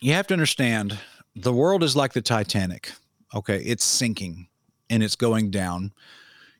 you 0.00 0.12
have 0.12 0.26
to 0.26 0.34
understand 0.34 0.98
the 1.34 1.52
world 1.52 1.82
is 1.82 1.96
like 1.96 2.12
the 2.12 2.22
titanic 2.22 2.92
okay 3.34 3.58
it's 3.58 3.84
sinking 3.84 4.48
and 4.90 5.02
it's 5.02 5.16
going 5.16 5.50
down 5.50 5.92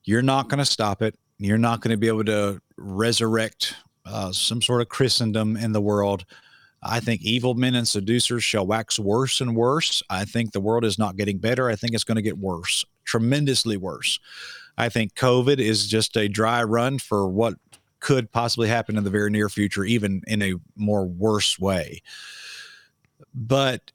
you're 0.04 0.22
not 0.22 0.48
going 0.48 0.58
to 0.58 0.64
stop 0.64 1.02
it 1.02 1.14
you're 1.38 1.58
not 1.58 1.80
going 1.80 1.90
to 1.90 1.96
be 1.96 2.08
able 2.08 2.24
to 2.24 2.60
resurrect 2.76 3.76
uh, 4.06 4.32
some 4.32 4.62
sort 4.62 4.80
of 4.80 4.88
christendom 4.88 5.56
in 5.56 5.72
the 5.72 5.80
world. 5.80 6.24
I 6.82 7.00
think 7.00 7.22
evil 7.22 7.54
men 7.54 7.74
and 7.74 7.88
seducers 7.88 8.44
shall 8.44 8.66
wax 8.66 8.98
worse 8.98 9.40
and 9.40 9.56
worse. 9.56 10.02
I 10.08 10.24
think 10.24 10.52
the 10.52 10.60
world 10.60 10.84
is 10.84 10.98
not 10.98 11.16
getting 11.16 11.38
better. 11.38 11.68
I 11.68 11.74
think 11.74 11.94
it's 11.94 12.04
going 12.04 12.16
to 12.16 12.22
get 12.22 12.38
worse 12.38 12.84
tremendously 13.06 13.78
worse. 13.78 14.20
I 14.76 14.90
think 14.90 15.14
COVID 15.14 15.58
is 15.58 15.86
just 15.86 16.16
a 16.16 16.28
dry 16.28 16.62
run 16.62 16.98
for 16.98 17.28
what 17.28 17.54
could 18.00 18.30
possibly 18.30 18.68
happen 18.68 18.98
in 18.98 19.04
the 19.04 19.10
very 19.10 19.30
near 19.30 19.48
future, 19.48 19.84
even 19.84 20.22
in 20.26 20.42
a 20.42 20.54
more 20.74 21.06
worse 21.06 21.58
way. 21.58 22.02
But 23.34 23.90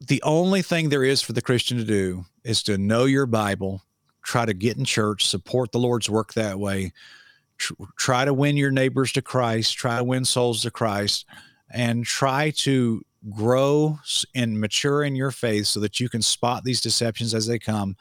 the 0.00 0.22
only 0.22 0.62
thing 0.62 0.88
there 0.88 1.04
is 1.04 1.20
for 1.20 1.34
the 1.34 1.42
Christian 1.42 1.76
to 1.76 1.84
do 1.84 2.24
is 2.44 2.62
to 2.62 2.78
know 2.78 3.04
your 3.04 3.26
Bible, 3.26 3.82
try 4.22 4.46
to 4.46 4.54
get 4.54 4.78
in 4.78 4.84
church, 4.84 5.26
support 5.26 5.72
the 5.72 5.78
Lord's 5.78 6.08
work 6.08 6.32
that 6.34 6.58
way, 6.58 6.92
try 7.96 8.24
to 8.24 8.34
win 8.34 8.56
your 8.56 8.70
neighbors 8.70 9.12
to 9.12 9.22
Christ, 9.22 9.76
try 9.76 9.98
to 9.98 10.04
win 10.04 10.24
souls 10.24 10.62
to 10.62 10.70
Christ, 10.70 11.26
and 11.70 12.04
try 12.04 12.50
to 12.58 13.02
grow 13.30 13.98
and 14.34 14.60
mature 14.60 15.02
in 15.02 15.16
your 15.16 15.30
faith 15.30 15.66
so 15.66 15.80
that 15.80 15.98
you 15.98 16.08
can 16.08 16.22
spot 16.22 16.64
these 16.64 16.80
deceptions 16.80 17.34
as 17.34 17.46
they 17.46 17.58
come 17.58 17.96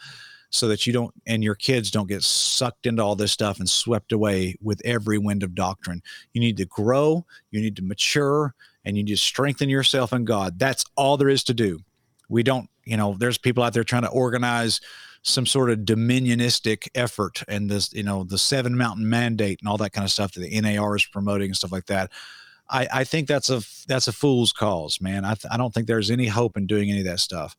so 0.56 0.68
that 0.70 0.88
you 0.88 0.94
don't 0.94 1.14
and 1.28 1.44
your 1.44 1.56
kids 1.56 1.92
don't 1.92 2.08
get 2.08 2.24
sucked 2.24 2.86
into 2.86 3.04
all 3.04 3.16
this 3.16 3.32
stuff 3.32 3.60
and 3.60 3.70
swept 3.70 4.12
away 4.12 4.56
with 4.62 4.82
every 4.86 5.18
wind 5.18 5.44
of 5.44 5.54
doctrine. 5.54 6.02
You 6.34 6.40
need 6.40 6.58
to 6.58 6.66
grow, 6.66 7.26
you 7.52 7.62
need 7.62 7.76
to 7.76 7.84
mature, 7.84 8.56
and 8.86 8.96
you 8.96 9.04
need 9.04 9.12
to 9.12 9.18
strengthen 9.18 9.70
yourself 9.70 10.14
in 10.14 10.24
God. 10.24 10.58
That's 10.58 10.86
all 10.96 11.18
there 11.18 11.30
is 11.30 11.44
to 11.46 11.54
do. 11.54 11.80
We 12.30 12.42
don't, 12.42 12.70
you 12.86 12.98
know, 12.98 13.16
there's 13.20 13.38
people 13.38 13.64
out 13.64 13.74
there 13.74 13.84
trying 13.84 14.04
to 14.04 14.10
organize 14.10 14.80
some 15.28 15.46
sort 15.48 15.72
of 15.72 15.80
dominionistic 15.80 16.88
effort 16.94 17.42
and 17.48 17.70
this, 17.70 17.92
you 17.94 18.04
know, 18.04 18.24
the 18.24 18.38
seven 18.38 18.78
mountain 18.78 19.10
mandate 19.10 19.60
and 19.60 19.68
all 19.68 19.78
that 19.78 19.92
kind 19.92 20.06
of 20.06 20.12
stuff 20.12 20.34
that 20.34 20.42
the 20.42 20.62
NAR 20.62 20.96
is 20.96 21.06
promoting 21.06 21.48
and 21.48 21.58
stuff 21.58 21.72
like 21.72 21.88
that. 21.88 22.12
I, 22.70 22.88
I 22.94 23.04
think 23.04 23.28
that's 23.28 23.50
a 23.50 23.64
that's 23.88 24.08
a 24.08 24.14
fool's 24.14 24.54
cause, 24.54 25.02
man. 25.02 25.26
I, 25.26 25.34
th- 25.34 25.52
I 25.52 25.58
don't 25.58 25.74
think 25.74 25.88
there's 25.88 26.12
any 26.12 26.28
hope 26.28 26.58
in 26.58 26.68
doing 26.68 26.92
any 26.92 27.00
of 27.00 27.06
that 27.06 27.20
stuff. 27.20 27.56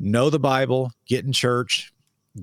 Know 0.00 0.30
the 0.30 0.38
Bible, 0.38 0.92
get 1.06 1.26
in 1.26 1.32
church, 1.32 1.92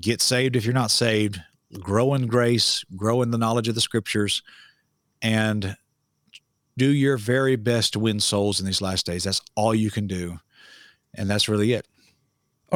get 0.00 0.20
saved 0.20 0.54
if 0.54 0.64
you're 0.64 0.74
not 0.74 0.92
saved, 0.92 1.40
grow 1.80 2.14
in 2.14 2.28
grace, 2.28 2.84
grow 2.94 3.22
in 3.22 3.32
the 3.32 3.38
knowledge 3.38 3.66
of 3.66 3.74
the 3.74 3.80
scriptures, 3.80 4.42
and 5.22 5.76
do 6.76 6.88
your 6.88 7.16
very 7.16 7.56
best 7.56 7.94
to 7.94 7.98
win 7.98 8.20
souls 8.20 8.60
in 8.60 8.66
these 8.66 8.82
last 8.82 9.06
days. 9.06 9.24
That's 9.24 9.40
all 9.56 9.74
you 9.74 9.90
can 9.90 10.06
do. 10.06 10.38
And 11.14 11.28
that's 11.28 11.48
really 11.48 11.72
it. 11.72 11.86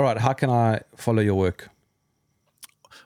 All 0.01 0.07
right. 0.07 0.17
How 0.17 0.33
can 0.33 0.49
I 0.49 0.81
follow 0.97 1.21
your 1.21 1.35
work? 1.35 1.69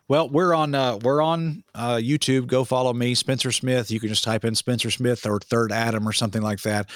Well, 0.06 0.28
we're 0.28 0.54
on 0.54 0.76
uh, 0.76 0.98
we're 0.98 1.20
on 1.20 1.64
uh, 1.74 1.96
YouTube. 1.96 2.46
Go 2.46 2.62
follow 2.62 2.92
me, 2.92 3.16
Spencer 3.16 3.50
Smith. 3.50 3.90
You 3.90 3.98
can 3.98 4.10
just 4.10 4.22
type 4.22 4.44
in 4.44 4.54
Spencer 4.54 4.92
Smith 4.92 5.26
or 5.26 5.40
Third 5.40 5.72
Adam 5.72 6.06
or 6.06 6.12
something 6.12 6.40
like 6.40 6.62
that, 6.62 6.88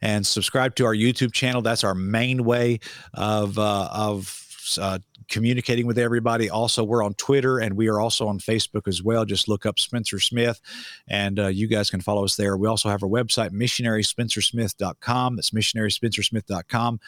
and 0.00 0.26
subscribe 0.26 0.74
to 0.76 0.86
our 0.86 0.94
YouTube 0.94 1.34
channel. 1.34 1.60
That's 1.60 1.84
our 1.84 1.94
main 1.94 2.44
way 2.44 2.80
of 3.12 3.58
uh, 3.58 3.90
of 3.92 4.42
uh, 4.80 5.00
communicating 5.28 5.86
with 5.86 5.98
everybody. 5.98 6.48
Also, 6.48 6.82
we're 6.82 7.04
on 7.04 7.12
Twitter 7.14 7.58
and 7.58 7.76
we 7.76 7.88
are 7.88 8.00
also 8.00 8.28
on 8.28 8.38
Facebook 8.38 8.88
as 8.88 9.02
well. 9.02 9.26
Just 9.26 9.48
look 9.48 9.66
up 9.66 9.78
Spencer 9.78 10.18
Smith 10.18 10.60
and 11.08 11.38
uh, 11.38 11.48
you 11.48 11.66
guys 11.66 11.90
can 11.90 12.00
follow 12.00 12.24
us 12.24 12.36
there. 12.36 12.56
We 12.56 12.68
also 12.68 12.88
have 12.88 13.02
our 13.02 13.08
website, 13.08 13.50
missionaryspencersmith.com. 13.50 15.36
That's 15.36 15.50
missionaryspencersmith.com. 15.50 17.00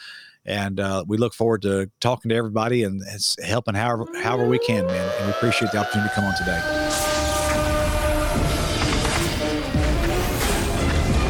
And 0.45 0.79
uh, 0.79 1.03
we 1.07 1.17
look 1.17 1.33
forward 1.33 1.63
to 1.63 1.89
talking 1.99 2.29
to 2.29 2.35
everybody 2.35 2.83
and 2.83 3.01
helping 3.43 3.73
however, 3.73 4.05
however 4.21 4.47
we 4.47 4.59
can, 4.59 4.85
man. 4.85 5.11
And 5.17 5.25
we 5.25 5.31
appreciate 5.31 5.71
the 5.71 5.79
opportunity 5.79 6.09
to 6.09 6.15
come 6.15 6.25
on 6.25 6.35
today. 6.35 6.61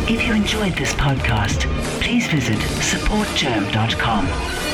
If 0.07 0.28
you 0.28 0.34
enjoyed 0.34 0.74
this 0.74 0.93
podcast, 0.93 1.61
please 1.99 2.28
visit 2.28 2.57
supportgerm.com 2.57 4.64